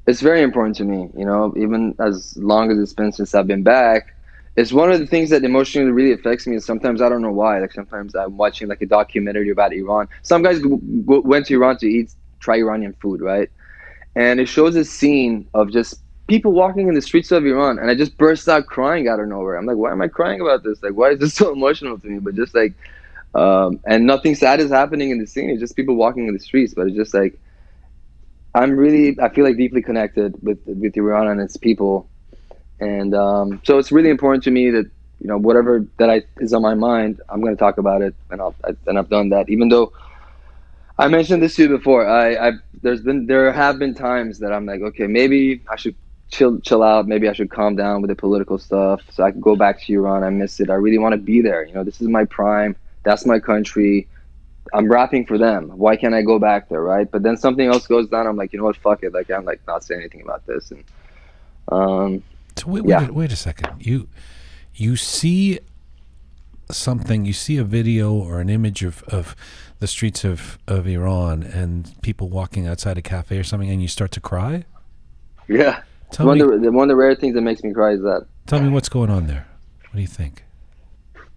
[0.07, 1.11] it's very important to me.
[1.17, 4.16] You know, even as long as it's been since I've been back,
[4.57, 6.55] it's one of the things that emotionally really affects me.
[6.55, 7.61] And sometimes I don't know why.
[7.61, 10.09] Like sometimes I'm watching like a documentary about Iran.
[10.23, 13.51] Some guys went to Iran to eat, try Iranian food, right?
[14.15, 17.91] And it shows a scene of just people walking in the streets of Iran, and
[17.91, 19.57] I just burst out crying out of nowhere.
[19.57, 20.83] I'm like, why am I crying about this?
[20.83, 22.19] Like, why is this so emotional to me?
[22.19, 22.75] But just like,
[23.35, 25.51] um, and nothing sad is happening in the scene.
[25.51, 26.73] It's just people walking in the streets.
[26.75, 27.39] But it's just like
[28.55, 32.09] I'm really I feel like deeply connected with with Iran and its people,
[32.81, 36.53] and um, so it's really important to me that you know whatever that I is
[36.53, 39.31] on my mind, I'm going to talk about it, and I'll I, and I've done
[39.31, 39.49] that.
[39.49, 39.93] Even though
[40.99, 44.53] I mentioned this to you before, I I've, there's been there have been times that
[44.53, 45.95] I'm like, okay, maybe I should
[46.31, 49.41] chill chill out, maybe I should calm down with the political stuff, so I can
[49.41, 50.23] go back to Iran.
[50.23, 50.71] I miss it.
[50.71, 51.65] I really want to be there.
[51.65, 52.77] You know, this is my prime.
[53.05, 54.09] That's my country.
[54.75, 55.69] I'm rapping for them.
[55.79, 57.09] Why can't I go back there, right?
[57.09, 58.27] But then something else goes down.
[58.27, 58.77] I'm like, you know what?
[58.77, 59.15] Fuck it.
[59.15, 60.73] Like I'm like not saying anything about this.
[60.73, 60.85] And
[61.69, 62.23] um,
[62.59, 63.09] so wait, wait, yeah.
[63.09, 63.75] a, wait a second.
[63.79, 64.09] You
[64.75, 65.61] you see
[66.71, 67.25] something.
[67.25, 69.37] You see a video or an image of of
[69.79, 73.89] the streets of of Iran and people walking outside a cafe or something, and you
[73.89, 74.65] start to cry.
[75.49, 75.83] Yeah.
[76.11, 78.03] Tell one me, of the, one of the rare things that makes me cry is
[78.03, 78.27] that.
[78.47, 79.47] Tell me what's going on there.
[79.83, 80.45] What do you think?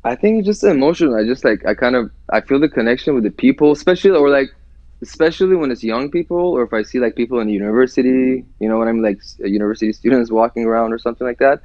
[0.04, 1.16] I think it's just emotional.
[1.16, 4.30] I just like I kind of I feel the connection with the people, especially or
[4.30, 4.50] like
[5.02, 8.78] especially when it's young people or if I see like people in university, you know
[8.78, 11.62] when I'm like university students walking around or something like that,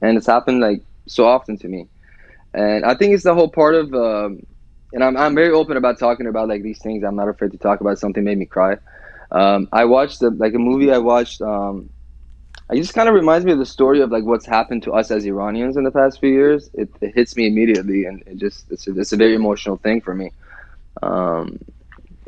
[0.00, 1.88] and it's happened like so often to me,
[2.54, 3.94] and I think it's the whole part of.
[3.94, 4.40] Um,
[4.92, 7.04] and I'm, I'm very open about talking about like these things.
[7.04, 8.76] I'm not afraid to talk about something made me cry.
[9.30, 11.90] Um, I watched the, like a movie I watched um,
[12.70, 15.10] it just kind of reminds me of the story of like what's happened to us
[15.10, 16.68] as Iranians in the past few years.
[16.74, 20.00] It, it hits me immediately, and it just it's a, it's a very emotional thing
[20.02, 20.32] for me.
[21.02, 21.58] Um,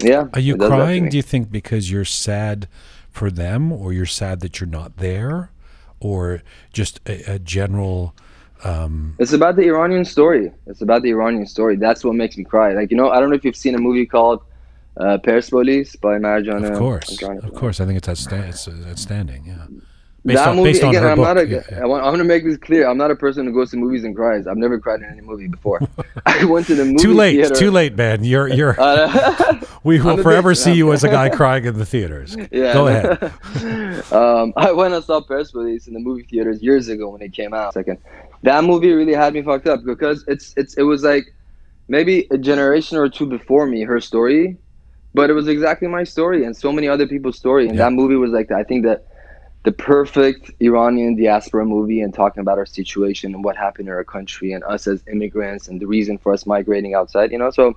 [0.02, 0.28] Yeah.
[0.34, 1.08] Are you it does that to crying?
[1.08, 2.68] Do you think because you're sad
[3.10, 5.50] for them, or you're sad that you're not there,
[6.00, 6.42] or
[6.72, 8.14] just a, a general?
[8.64, 10.52] Um, It's about the Iranian story.
[10.66, 11.76] It's about the Iranian story.
[11.76, 12.72] That's what makes me cry.
[12.74, 14.42] Like you know, I don't know if you've seen a movie called
[14.96, 16.70] uh, Persepolis by Marjane.
[16.70, 17.80] of course, I'm trying to- of course.
[17.80, 18.50] I think it's outstanding.
[18.50, 19.44] It's outstanding.
[19.46, 19.66] Yeah.
[20.24, 21.02] That movie based on again.
[21.02, 21.24] her I'm book.
[21.26, 21.46] not a.
[21.46, 21.82] Yeah, yeah.
[21.82, 22.86] I want, I want to make this clear.
[22.88, 24.46] I'm not a person who goes to movies and cries.
[24.46, 25.80] I've never cried in any movie before.
[26.26, 27.36] I went to the movie Too late.
[27.36, 27.54] theater.
[27.54, 28.24] Too late, man.
[28.24, 28.76] You're you're.
[28.80, 32.36] Uh, we will forever see you as a guy crying in the theaters.
[32.50, 32.72] yeah.
[32.74, 34.12] Go ahead.
[34.12, 37.54] um, I went and saw Persepolis in the movie theaters years ago when it came
[37.54, 37.74] out.
[37.74, 37.98] Second,
[38.42, 41.34] that movie really had me fucked up because it's it's it was like
[41.88, 44.56] maybe a generation or two before me, her story,
[45.14, 47.66] but it was exactly my story and so many other people's story.
[47.66, 47.84] And Yeah.
[47.86, 49.06] that movie was like I think that
[49.62, 54.04] the perfect Iranian diaspora movie and talking about our situation and what happened in our
[54.04, 57.30] country and us as immigrants and the reason for us migrating outside.
[57.30, 57.68] You know, so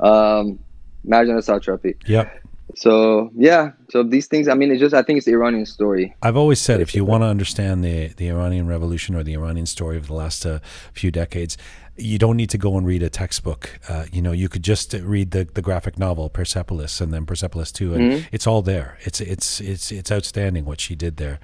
[0.00, 0.58] um,
[1.06, 1.96] Marjane Satrapi.
[2.06, 2.42] Yep.
[2.74, 4.48] So yeah, so these things.
[4.48, 6.14] I mean, it's just I think it's the Iranian story.
[6.22, 9.66] I've always said if you want to understand the the Iranian Revolution or the Iranian
[9.66, 10.58] story of the last uh,
[10.92, 11.56] few decades,
[11.98, 13.78] you don't need to go and read a textbook.
[13.88, 17.72] Uh, you know, you could just read the, the graphic novel Persepolis and then Persepolis
[17.72, 18.26] Two, and Mm-hmm.
[18.30, 18.98] it's all there.
[19.02, 21.40] It's it's it's it's outstanding what she did there.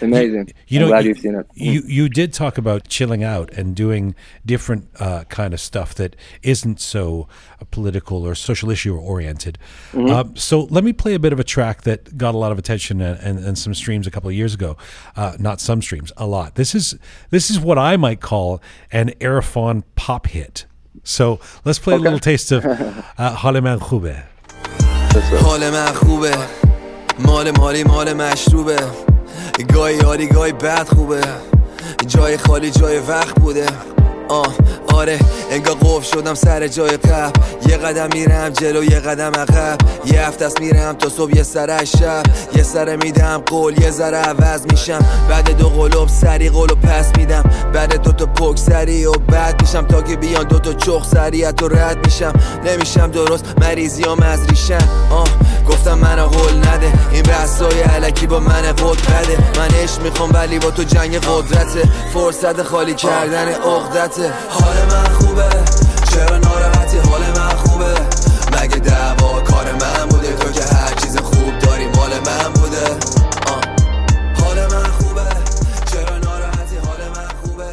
[0.00, 0.52] Amazing.
[0.68, 1.46] You I'm know, glad you, you've seen it.
[1.54, 6.16] You you did talk about chilling out and doing different uh, kind of stuff that
[6.42, 7.28] isn't so
[7.60, 9.58] uh, political or social issue oriented.
[9.92, 10.10] Mm-hmm.
[10.10, 12.58] Uh, so let me play a bit of a track that got a lot of
[12.58, 14.76] attention and, and, and some streams a couple of years ago.
[15.16, 16.54] Uh, not some streams, a lot.
[16.54, 16.96] This is
[17.30, 20.66] this is what I might call an Erfan pop hit.
[21.04, 23.34] So let's play a little taste of uh,
[23.86, 24.14] Khube.
[25.12, 26.36] That's what- حال من خوبه.
[27.18, 28.76] مال مالی مال مشروبه.
[29.74, 31.20] گاهی یاری گاهی بد خوبه.
[32.06, 33.66] جای خالی جای وقت بوده.
[34.28, 34.54] آه
[34.94, 35.18] آره
[35.50, 37.40] انگار قفل شدم سر جای قبل.
[37.68, 39.78] یه قدم میرم جلو یه قدم عقب.
[40.04, 42.22] یه هفته میرم تا صبح یه سر شب.
[42.56, 44.98] یه سر میدم قول یه ذره عوض میشم.
[45.28, 47.42] بعد دو قلوب سری قولو پس میدم.
[47.72, 49.86] بعد دو تا پک سری و بعد میشم.
[49.86, 52.32] تا که بیان دو تا چخ سری تو رد میشم.
[52.64, 55.28] نمیشم درست مریضیام از ریشم آه
[55.68, 56.92] گفتم من قول نده.
[57.12, 59.38] این بحثای علکی با من قد بده.
[59.58, 61.82] من عشق می‌خوام ولی با تو جنگ قدرته.
[62.14, 63.52] فرصت خالی کردن
[64.24, 65.48] حال من خوبه.
[66.10, 67.94] چرا ناراحتی؟ حال من خوبه.
[68.52, 72.86] مگه دعوا کار من بوده؟ تو که هر چیز خوب داری مال من بوده.
[73.46, 73.60] آه.
[74.40, 75.26] حال من خوبه.
[75.92, 77.64] چرا ناراحتی؟ حال من خوبه.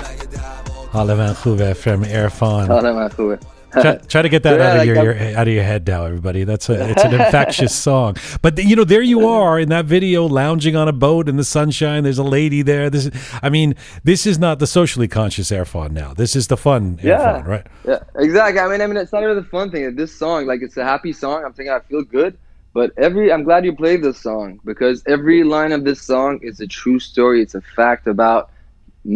[0.00, 2.70] مگه دعوا Haleman Khube from Erfan.
[2.70, 3.38] حال من خوبه.
[3.80, 6.04] Try, try to get that Yeah, out of your, your out of your head now,
[6.04, 6.44] everybody.
[6.44, 8.16] That's a it's an infectious song.
[8.42, 11.44] But you know, there you are in that video, lounging on a boat in the
[11.44, 12.04] sunshine.
[12.04, 12.90] There's a lady there.
[12.90, 16.14] This is, I mean, this is not the socially conscious Erfan now.
[16.14, 17.42] This is the fun Yeah.
[17.42, 17.66] Erfan, right?
[17.86, 18.60] Yeah, exactly.
[18.60, 19.94] I mean, I mean, it's not even the fun thing.
[19.96, 21.44] This song, like, it's a happy song.
[21.44, 22.38] I'm thinking I feel good.
[22.74, 26.60] But every, I'm glad you played this song because every line of this song is
[26.60, 27.42] a true story.
[27.42, 28.50] It's a fact about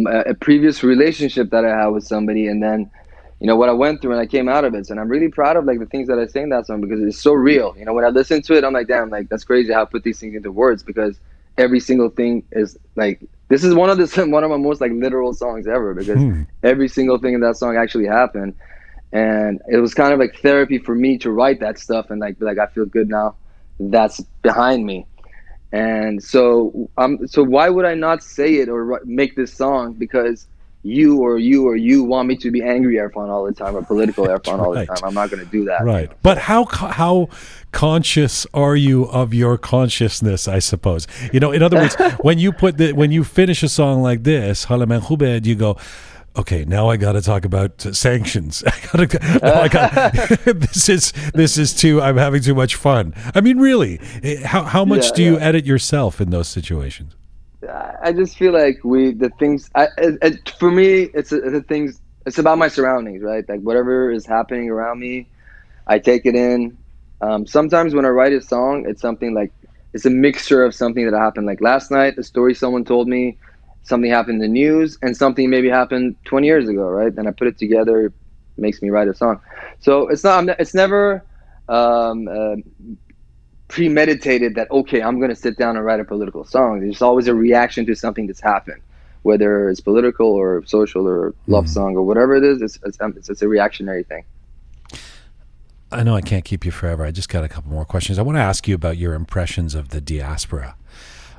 [0.07, 2.91] a previous relationship that I had with somebody, and then,
[3.39, 4.89] you know, what I went through, and I came out of it.
[4.89, 7.01] And I'm really proud of like the things that I say in that song because
[7.01, 7.75] it's so real.
[7.77, 9.85] You know, when I listen to it, I'm like, damn, like that's crazy how I
[9.85, 11.19] put these things into words because
[11.57, 14.91] every single thing is like this is one of the one of my most like
[14.93, 16.43] literal songs ever because Hmm.
[16.63, 18.55] every single thing in that song actually happened
[19.11, 22.39] and it was kind of like therapy for me to write that stuff and like
[22.39, 23.35] be like I feel good now
[23.79, 25.07] that's behind me
[25.71, 30.47] and so um so why would I not say it or make this song because
[30.83, 33.83] you or you or you want me to be angry Erfan all the time or
[33.83, 36.09] political Erfan all the time I'm not going to do that Right.
[36.23, 37.29] But how how
[37.71, 40.47] conscious are you of your consciousness?
[40.47, 41.51] I suppose you know.
[41.51, 45.01] In other words, when you put the when you finish a song like this, Halaman
[45.01, 45.77] Khubed, you go.
[46.37, 48.63] Okay, now I got to talk about sanctions.
[48.93, 49.39] I got to.
[49.43, 50.13] I got.
[50.45, 52.01] this is this is too.
[52.01, 53.13] I'm having too much fun.
[53.33, 57.15] I mean, really, eh, how how much Yeah, do you edit yourself in those situations?
[58.03, 62.01] I just feel like we the things I it, it, for me it's the things
[62.25, 63.45] it's about my surroundings right?
[63.47, 65.29] Like whatever is happening around me
[65.87, 66.77] I take it in.
[67.21, 69.51] Um, sometimes when I write a song it's something like
[69.93, 73.37] it's a mixture of something that happened like last night a story someone told me
[73.83, 77.13] something happened in the news and something maybe happened 20 years ago right?
[77.15, 78.13] And I put it together
[78.57, 79.39] makes me write a song.
[79.79, 81.25] So it's not- it's never
[81.69, 82.55] um, uh,
[83.69, 87.27] premeditated that okay i'm going to sit down and write a political song there's always
[87.27, 88.81] a reaction to something that's happened
[89.21, 93.13] whether it's political or social or love song or whatever it is it's, it's, um,
[93.15, 94.25] it's, it's a reactionary thing
[95.91, 97.03] I know I can't keep you forever.
[97.03, 98.19] I just got a couple more questions.
[98.19, 100.75] I want to ask you about your impressions of the diaspora.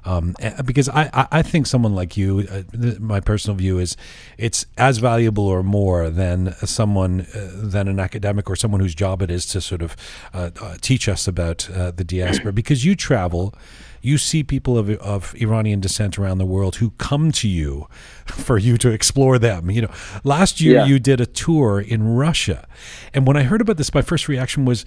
[0.04, 2.62] Um, because I, I think someone like you, uh,
[2.98, 3.96] my personal view is,
[4.38, 9.22] it's as valuable or more than someone uh, than an academic or someone whose job
[9.22, 9.96] it is to sort of
[10.32, 12.52] uh, uh teach us about uh, the diaspora.
[12.52, 13.54] Because you travel,
[14.00, 17.86] you see people of, of Iranian descent around the world who come to you
[18.24, 19.70] for you to explore them.
[19.70, 19.90] You know,
[20.24, 20.84] last year yeah.
[20.86, 22.66] you did a tour in Russia,
[23.12, 24.84] and when I heard about this, my first reaction was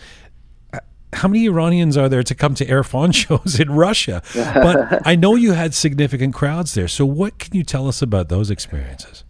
[1.14, 4.22] how many Iranians are there to come to Erfan shows in Russia?
[4.34, 6.88] But I know you had significant crowds there.
[6.88, 9.23] So what can you tell us about those experiences?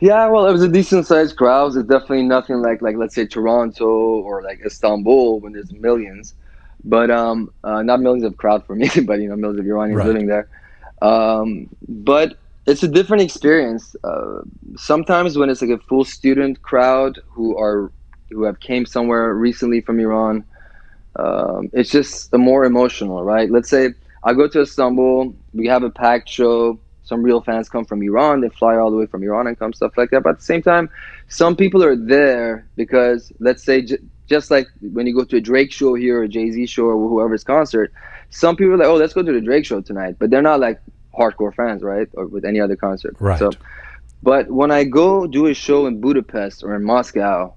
[0.00, 1.76] Yeah, well, it was a decent sized crowd.
[1.76, 6.34] It's definitely nothing like like let's say Toronto or like Istanbul when there's millions,
[6.84, 9.98] but um, uh, not millions of crowd for me, but you know millions of Iranians
[9.98, 10.06] right.
[10.08, 10.48] living there.
[11.02, 12.36] Um, but
[12.66, 13.94] it's a different experience.
[14.02, 14.42] Uh,
[14.76, 17.92] sometimes when it's like a full student crowd who are
[18.30, 20.44] who have came somewhere recently from Iran,
[21.16, 23.50] um, it's just more emotional, right?
[23.50, 23.94] Let's say
[24.24, 26.80] I go to Istanbul, we have a packed show.
[27.04, 29.72] Some real fans come from Iran, they fly all the way from Iran and come
[29.72, 30.22] stuff like that.
[30.22, 30.88] But at the same time,
[31.28, 33.98] some people are there because, let's say, j-
[34.28, 36.84] just like when you go to a Drake show here or a Jay Z show
[36.84, 37.92] or whoever's concert,
[38.30, 40.16] some people are like, oh, let's go to the Drake show tonight.
[40.20, 40.80] But they're not like
[41.18, 42.08] hardcore fans, right?
[42.14, 43.16] Or with any other concert.
[43.18, 43.38] Right.
[43.38, 43.50] So,
[44.22, 47.54] but when I go do a show in Budapest or in Moscow,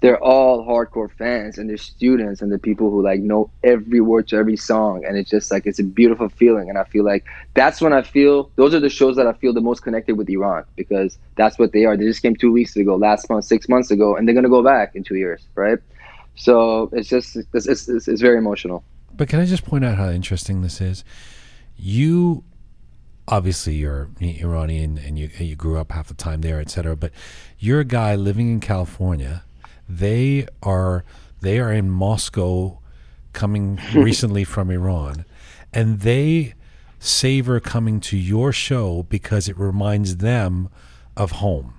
[0.00, 4.28] they're all hardcore fans and they're students and the people who like know every word
[4.28, 7.24] to every song and it's just like it's a beautiful feeling and i feel like
[7.54, 10.28] that's when i feel those are the shows that i feel the most connected with
[10.30, 11.96] iran because that's what they are.
[11.96, 14.50] They just came two weeks ago last month six months ago and they're going to
[14.50, 15.78] go back in two years right?
[16.34, 18.84] So it's just it's, it's, it's, it's very emotional.
[19.16, 21.04] But can i just point out how interesting this is?
[21.76, 22.44] You
[23.26, 27.12] obviously you're iranian and you, you grew up half the time there etc but
[27.58, 29.44] you're a guy living in california
[29.88, 31.04] they are
[31.40, 32.78] they are in Moscow,
[33.32, 35.24] coming recently from Iran,
[35.72, 36.54] and they
[36.98, 40.68] savor coming to your show because it reminds them
[41.16, 41.74] of home.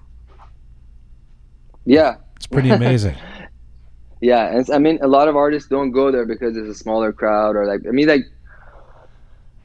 [1.85, 3.15] Yeah, it's pretty amazing.
[4.21, 7.11] yeah, and I mean, a lot of artists don't go there because it's a smaller
[7.11, 8.25] crowd, or like I mean, like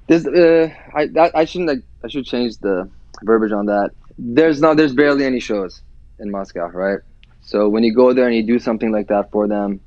[0.07, 0.27] this.
[0.27, 2.89] Uh, I that, I shouldn't like I should change the
[3.23, 3.91] verbiage on that.
[4.19, 5.83] There's not there's barely any shows
[6.19, 7.01] in Moscow, right?
[7.45, 9.81] So when you go there and you do something like that for them,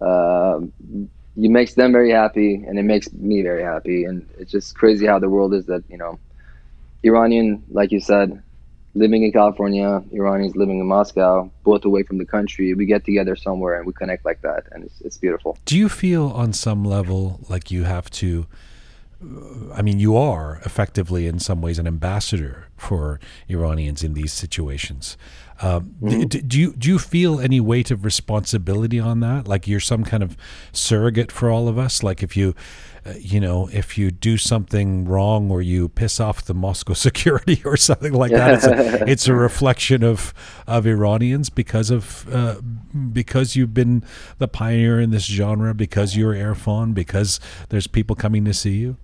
[0.00, 0.60] uh,
[1.36, 4.04] it makes them very happy, and it makes me very happy.
[4.04, 6.18] And it's just crazy how the world is that you know,
[7.04, 8.42] Iranian, like you said,
[8.94, 12.74] living in California, Iranians living in Moscow, both away from the country.
[12.74, 15.58] We get together somewhere and we connect like that, and it's, it's beautiful.
[15.64, 18.46] Do you feel on some level like you have to?
[19.74, 23.18] I mean, you are effectively, in some ways, an ambassador for
[23.48, 25.16] Iranians in these situations.
[25.60, 26.22] Um, mm-hmm.
[26.22, 29.48] do, do, you do you feel any weight of responsibility on that?
[29.48, 30.36] Like you're some kind of
[30.72, 32.02] surrogate for all of us.
[32.02, 32.54] Like if you,
[33.06, 37.62] uh, you know, if you do something wrong or you piss off the Moscow security
[37.64, 40.34] or something like that, it's a, it's a reflection of
[40.66, 42.60] of Iranians because of uh,
[43.12, 44.04] because you've been
[44.38, 48.98] the pioneer in this genre, because you're Erfan, because there's people coming to see you.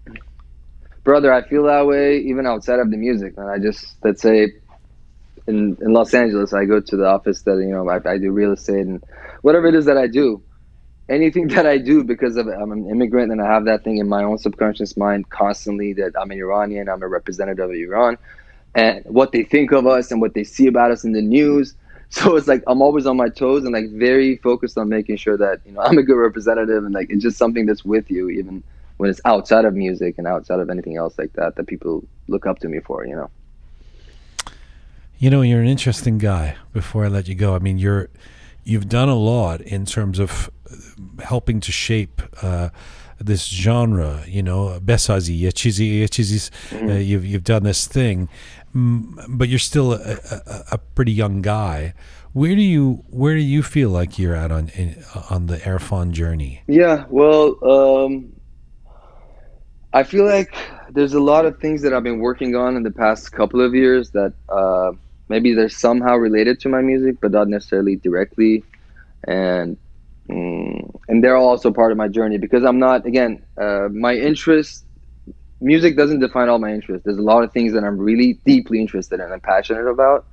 [1.04, 3.34] Brother, I feel that way even outside of the music.
[3.36, 4.52] And I just let's say
[5.46, 8.30] in, in Los Angeles, I go to the office that you know I, I, do
[8.30, 9.02] real estate and
[9.42, 10.42] whatever it is that I do,
[11.08, 14.08] anything that I do because of I'm an immigrant and I have that thing in
[14.08, 18.18] my own subconscious mind constantly that I'm an Iranian, I'm a representative of Iran,
[18.74, 21.74] and what they think of us and what they see about us in the news.
[22.14, 25.38] So it's like I'm always on my toes and like very focused on making sure
[25.38, 28.28] that you know I'm a good representative and like it's just something that's with you
[28.28, 28.62] even
[28.98, 32.44] when it's outside of music and outside of anything else like that that people look
[32.44, 33.06] up to me for.
[33.06, 33.30] You know.
[35.22, 36.56] You know, you're an interesting guy.
[36.72, 38.08] Before I let you go, I mean, you're
[38.64, 42.70] you've done a lot in terms of uh, helping to shape uh,
[43.20, 44.24] this genre.
[44.26, 46.50] You know, besazi, yechizi, yechizi.
[46.70, 46.88] Mm-hmm.
[46.88, 48.28] Uh, you've you've done this thing,
[48.74, 51.94] but you're still a, a, a, pretty young guy.
[52.32, 56.10] Where do you where do you feel like you're at on in, on the Erfan
[56.10, 56.62] journey?
[56.66, 58.32] Yeah, well, um,
[59.92, 60.52] I feel like
[60.90, 63.72] there's a lot of things that I've been working on in the past couple of
[63.72, 64.32] years that.
[64.48, 64.94] Uh,
[65.32, 68.64] maybe they're somehow related to my music, but not necessarily directly.
[69.26, 69.78] And
[70.28, 74.84] mm, and they're also part of my journey because I'm not again uh, my interest.
[75.60, 77.04] Music doesn't define all my interests.
[77.04, 80.26] There's a lot of things that I'm really deeply interested in and passionate about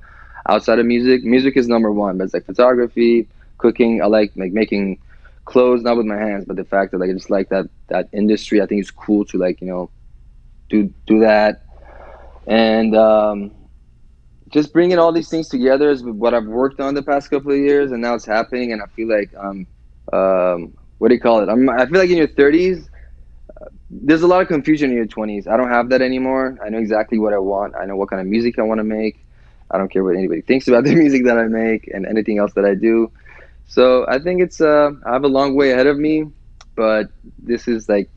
[0.50, 1.24] outside of music.
[1.24, 3.28] Music is number one, but it's like photography,
[3.58, 4.02] cooking.
[4.02, 5.00] I like like making
[5.46, 8.10] clothes, not with my hands, but the fact that like I just like that that
[8.12, 8.62] industry.
[8.62, 9.90] I think it's cool to like you know
[10.70, 11.64] do do that.
[12.48, 13.52] And um,
[14.50, 17.58] just bringing all these things together is what I've worked on the past couple of
[17.58, 18.72] years, and now it's happening.
[18.72, 19.68] And I feel like um,
[20.12, 21.50] um, what do you call it?
[21.50, 22.88] I'm, I feel like in your 30s,
[23.90, 25.48] there's a lot of confusion in your 20s.
[25.48, 26.58] I don't have that anymore.
[26.64, 27.76] I know exactly what I want.
[27.76, 29.26] I know what kind of music I want to make.
[29.72, 32.54] I don't care what anybody thinks about the music that I make and anything else
[32.54, 33.12] that I do.
[33.68, 36.26] So I think it's uh, I have a long way ahead of me,
[36.76, 38.10] but this is like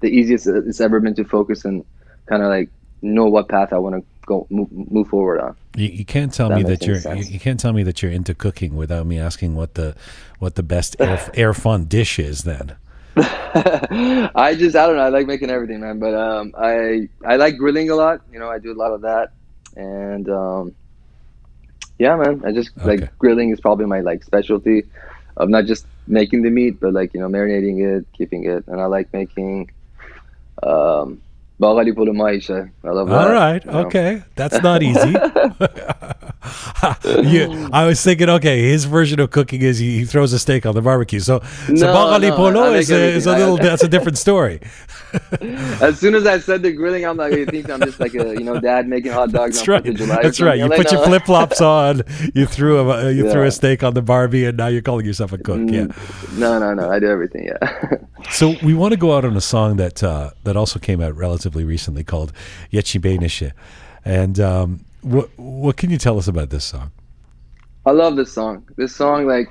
[0.00, 1.84] the easiest it's ever been to focus and
[2.26, 2.70] kind of like
[3.02, 5.56] know what path I want to go move, move forward on.
[5.76, 8.12] You, you can't tell that me that you're you, you, can't tell me that you're
[8.12, 9.96] into cooking without me asking what the
[10.38, 12.76] what the best air, Erfan dish is then.
[13.16, 15.02] I just I don't know.
[15.02, 15.98] I like making everything, man.
[15.98, 18.20] But um, I I like grilling a lot.
[18.32, 19.32] You know, I do a lot of that,
[19.76, 20.74] and um,
[21.98, 22.42] yeah, man.
[22.44, 22.98] I just okay.
[22.98, 24.84] like grilling is probably my like specialty
[25.36, 28.80] of not just making the meat, but like you know marinating it, keeping it, and
[28.80, 29.70] I like making
[30.62, 31.22] um,
[32.84, 33.26] all that.
[33.26, 33.66] All right.
[33.66, 34.22] Okay.
[34.34, 35.14] That's not easy.
[37.22, 40.66] you, I was thinking, okay, his version of cooking is he, he throws a steak
[40.66, 41.20] on the barbecue.
[41.20, 44.60] So, no, so no, Polo is, a, is a little, that's a different story.
[45.80, 48.34] as soon as I said the grilling, I'm like, you think I'm just like a,
[48.34, 49.84] you know, dad making hot dogs that's right.
[49.84, 50.58] That's right.
[50.58, 52.02] You put your flip flops on,
[52.34, 53.32] you threw a, uh, you yeah.
[53.32, 55.60] threw a steak on the barbie and now you're calling yourself a cook.
[55.60, 55.72] Mm.
[55.72, 56.38] Yeah.
[56.38, 56.90] No, no, no.
[56.90, 57.46] I do everything.
[57.46, 57.98] Yeah.
[58.30, 61.16] so we want to go out on a song that, uh, that also came out
[61.16, 62.32] relatively relatively recently called
[62.72, 63.52] Yechi
[64.04, 66.90] And um, what what can you tell us about this song?
[67.86, 68.66] I love this song.
[68.76, 69.48] This song, like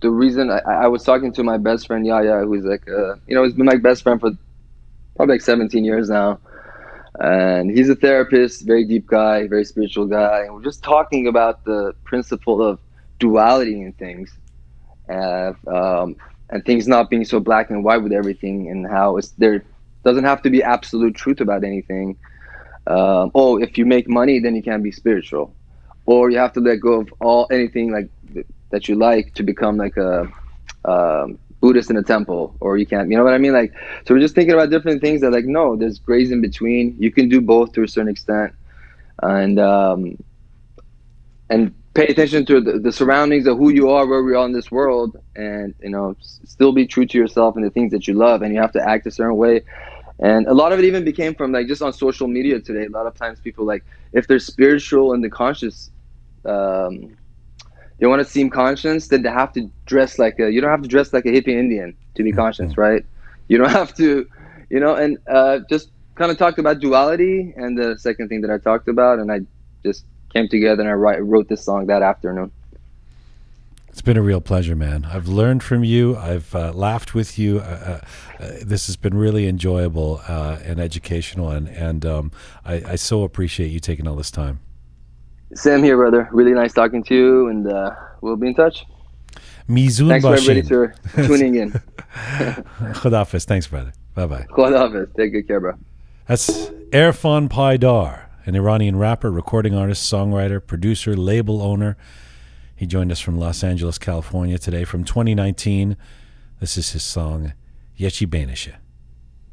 [0.00, 3.34] the reason I, I was talking to my best friend Yaya, who's like, uh, you
[3.34, 4.32] know, he's been my best friend for
[5.14, 6.38] probably like 17 years now,
[7.20, 11.64] and he's a therapist, very deep guy, very spiritual guy, and we're just talking about
[11.64, 12.80] the principle of
[13.20, 14.36] duality in things,
[15.08, 16.16] and um,
[16.50, 19.62] and things not being so black and white with everything, and how it's there
[20.06, 22.16] doesn't have to be absolute truth about anything.
[22.86, 25.52] Um, oh, if you make money, then you can't be spiritual,
[26.06, 28.08] or you have to let go of all anything like
[28.70, 30.30] that you like to become like a
[30.84, 33.10] um, Buddhist in a temple, or you can't.
[33.10, 33.52] You know what I mean?
[33.52, 33.72] Like,
[34.04, 36.94] so we're just thinking about different things that like no, there's grays in between.
[36.98, 38.54] You can do both to a certain extent,
[39.22, 40.16] and um,
[41.50, 44.52] and pay attention to the, the, surroundings of who you are, where we are in
[44.52, 48.14] this world, and you know, still be true to yourself and the things that you
[48.14, 49.62] love, and you have to act a certain way
[50.20, 52.86] and a lot of it even became from like just on social media today.
[52.86, 55.90] A lot of times people like if they're spiritual and the conscious
[56.44, 57.16] um,
[57.98, 60.82] they want to seem conscious then they have to dress like a you don't have
[60.82, 62.80] to dress like a hippie indian to be conscious mm-hmm.
[62.80, 63.06] right?
[63.48, 64.26] You don't have to
[64.70, 68.50] you know and uh, just kind of talked about duality and the second thing that
[68.50, 69.40] i talked about and i
[69.84, 72.50] just came together and i write, wrote this song that afternoon
[73.96, 75.06] it's been a real pleasure, man.
[75.06, 76.18] I've learned from you.
[76.18, 77.60] I've uh, laughed with you.
[77.60, 82.30] Uh, uh, uh this has been really enjoyable uh, and educational, and and um,
[82.62, 84.60] I, I, so appreciate you taking all this time.
[85.54, 86.28] Sam here, brother.
[86.30, 87.90] Really nice talking to you, and uh,
[88.20, 88.84] we'll be in touch.
[89.66, 90.60] Mizun Thanks for everybody
[91.08, 91.72] for tuning in.
[93.00, 93.46] Khodafis.
[93.46, 93.94] Thanks, brother.
[94.14, 94.46] Bye bye.
[94.50, 95.16] Khodafis.
[95.16, 95.72] Take good care, bro.
[96.26, 101.96] That's Erfan Paydar, an Iranian rapper, recording artist, songwriter, producer, label owner
[102.75, 105.95] he joined us from Los Angeles, California today from 2019.
[106.59, 107.53] This is his song,
[107.99, 108.75] Yechi Benisha.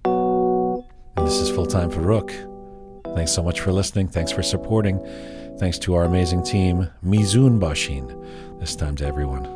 [0.05, 2.33] And this is Full Time for Rook.
[3.15, 4.09] Thanks so much for listening.
[4.09, 4.99] Thanks for supporting.
[5.59, 8.07] Thanks to our amazing team, Mizun Bashin.
[8.61, 9.47] This time to everyone.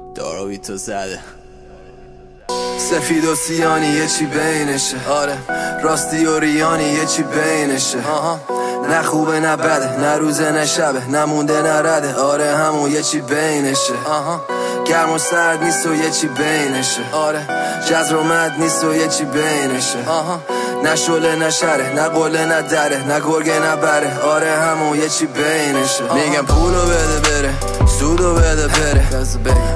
[2.79, 5.37] سفید و سیانی یه چی بینشه آره
[5.83, 8.41] راستی و ریانی یه چی بینشه آها
[8.90, 12.16] نه خوبه نه بده نه روزه نه شبه نمونده نه رده.
[12.16, 13.94] آره همون یه چی بینشه.
[14.06, 14.42] آها.
[14.86, 17.02] گرم و سرد نیست و یه چی بینشه.
[17.14, 17.48] آره.
[17.90, 20.00] جزر و مد نیست و یه چی بینشه.
[20.08, 20.42] آها.
[20.84, 24.20] نه شله نه شره نه قله نه دره نه گرگه نه بره.
[24.20, 26.04] آره همون یه چی بینشه.
[26.14, 27.54] میگم پولو بده بره
[28.00, 29.04] سودو بده بره.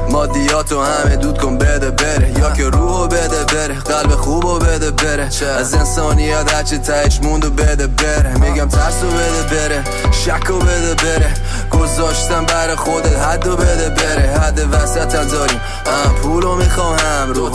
[0.10, 2.40] مادیاتو همه دود کن بده بره.
[2.40, 5.30] یا که روحو بده بره قلب خوبو بده بره.
[5.60, 8.38] از انسانیت هرچی تایش موندو بده بره.
[8.38, 11.34] میگم ترسو بده بره شکو بده بره.
[11.72, 14.40] گذاشتم بر خودت حدو بده بره.
[14.40, 15.62] حد وسط داریم.
[15.86, 17.50] هم پولو می‌خوام هم رو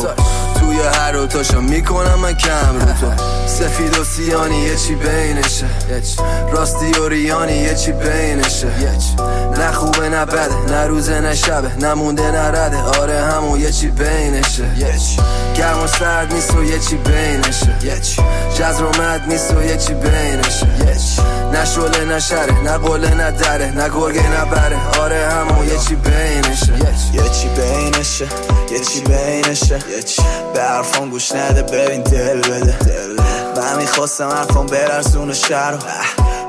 [0.61, 3.23] توی هر رو تاشو می‌کنم من کم رو تو.
[3.47, 5.66] سفید و سیانی یه چی بینشه.
[6.53, 8.69] راستی و ریانی یه چی بینشه.
[9.59, 11.87] نه خوبه نه بده نه روزه نه شبه.
[11.87, 12.83] نمونده نه رده.
[12.83, 14.65] آره همون یه چی بینشه.
[15.57, 17.77] گرم و سرد نیست و یه چی بینشه.
[18.55, 20.66] جزر و مد نیست و یه چی بینشه.
[21.57, 25.01] نه شله نه شره نه قله نه دره نه گرگه نه بره.
[25.01, 26.73] آره همون یه چی بینشه.
[27.12, 28.28] یه چی بینشه
[28.73, 29.78] یه چی بینشه.
[30.55, 32.77] به حرفان گوش نده ببین دل بده.
[33.57, 35.74] من می‌خواستم حرفان برسون شهر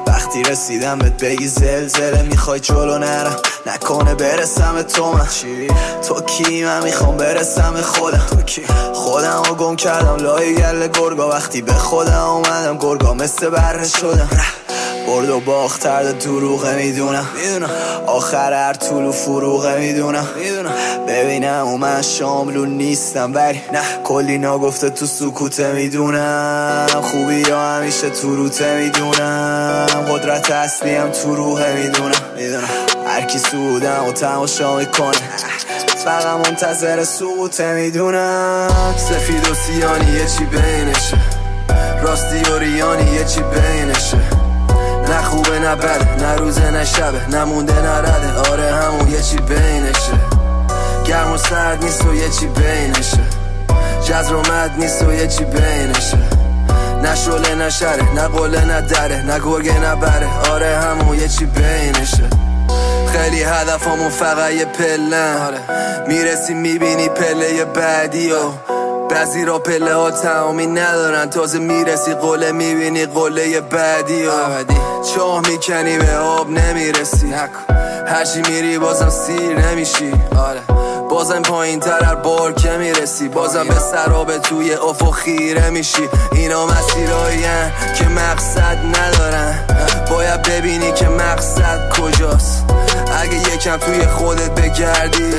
[0.07, 3.35] وقتی رسیدم بهت بگی زلزله می‌خوای جلو نرم.
[3.65, 5.27] نکنه برسم به تو من.
[6.07, 8.25] تو کی؟ من می‌خوام برسم به خودم.
[8.29, 11.29] تو کی؟ خودم رو گم کردم لای گل گرگا.
[11.29, 14.29] وقتی به خودم اومدم گرگا مثل بره شدم.
[15.07, 17.69] برد و باخت ترد دروغه می‌دونم می‌دونم.
[18.07, 20.27] آخر هر طول و فروغه می‌دونم.
[20.39, 20.73] می‌دونم
[21.07, 26.87] ببینم و من شاملو نیستم ولی نه کلی ناگفته تو سکوته می‌دونم.
[27.01, 29.87] خوبی یا همیشه تو روته می‌دونم.
[30.11, 32.21] قدرت اصلی هم تو روحه می‌دونم.
[32.37, 32.69] می‌دونم
[33.07, 35.17] هر کی سودم و تماشا می‌کنه.
[36.05, 38.95] فقط منتظر سقوطه می‌دونم.
[38.97, 41.17] سفید و سیانی یه چی بینشه.
[42.01, 44.36] راستی و ریانی یه چی بینشه.
[45.09, 48.51] نه خوبه نه بده نه روزه نه شبه نمونده نه رده.
[48.51, 50.13] آره همون یه چی بینشه.
[51.05, 53.19] گرم و سرد نیست و یه چی بینشه.
[54.03, 56.17] جزر و مد نیست و یه چی بینشه.
[57.03, 60.27] نه شله نه شره نه قله نه دره نه گرگه نه بره.
[60.51, 62.29] آره همون یه چی بینشه.
[63.13, 65.59] خیلی هدفمون فقط یه پلن آره.
[66.07, 68.31] می‌رسی می‌بینی پله بعدی.
[68.31, 68.35] و
[69.09, 71.29] بعضی را پله ها تمامی ندارن.
[71.29, 74.31] تازه می‌رسی قله می‌بینی قله بعدی و
[75.15, 77.33] چاه می‌کنی به آب نمی‌رسی.
[78.07, 80.13] هرچی میری بازم سیر نمیشی.
[80.39, 80.61] آره.
[81.09, 83.27] بازم پایین تر هر بار که می‌رسی.
[83.27, 86.09] بازم به سرابه توی افق خیره میشی.
[86.31, 87.45] اینا مسیرایی
[87.97, 89.59] که مقصد ندارن.
[90.09, 92.65] باید ببینی که مقصد کجاست.
[93.21, 95.33] اگه یکم توی خودت بگردی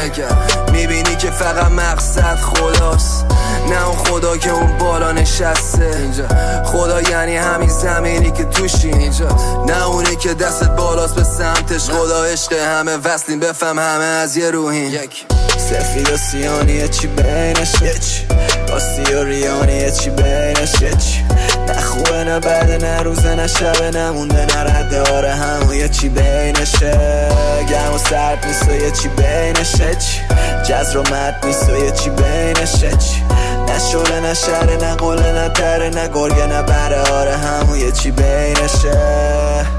[0.72, 3.24] می‌بینی که فقط مقصد خداست.
[3.70, 5.90] نه اون خدا که اون بالا نشسته.
[6.64, 8.90] خدا یعنی همین زمینی که توشی.
[9.66, 11.90] نه اونی که دستت بالاست به سمتش.
[11.90, 13.40] خدا عشق همه وصلیم.
[13.40, 14.98] بفهم همه از یه روحین
[15.58, 17.72] سفید و چی بینش.
[18.68, 20.72] راستی و ریانی یه چی بینش.
[20.78, 21.24] چی
[21.68, 25.12] نه خوبه نه بده نه روزه نه شبه نمونده نه رده.
[25.12, 27.28] آره همون یه چی بینشه.
[27.70, 30.20] گرم و سرد نیست و یه چی بینشه چی؟
[30.68, 33.22] جزر و مد نیست و یه چی بینشه چی؟
[33.68, 37.92] نه شله نه شره نه قله نه تره نه گرگه نه بره آره همون یه
[37.92, 39.77] چی بینشه.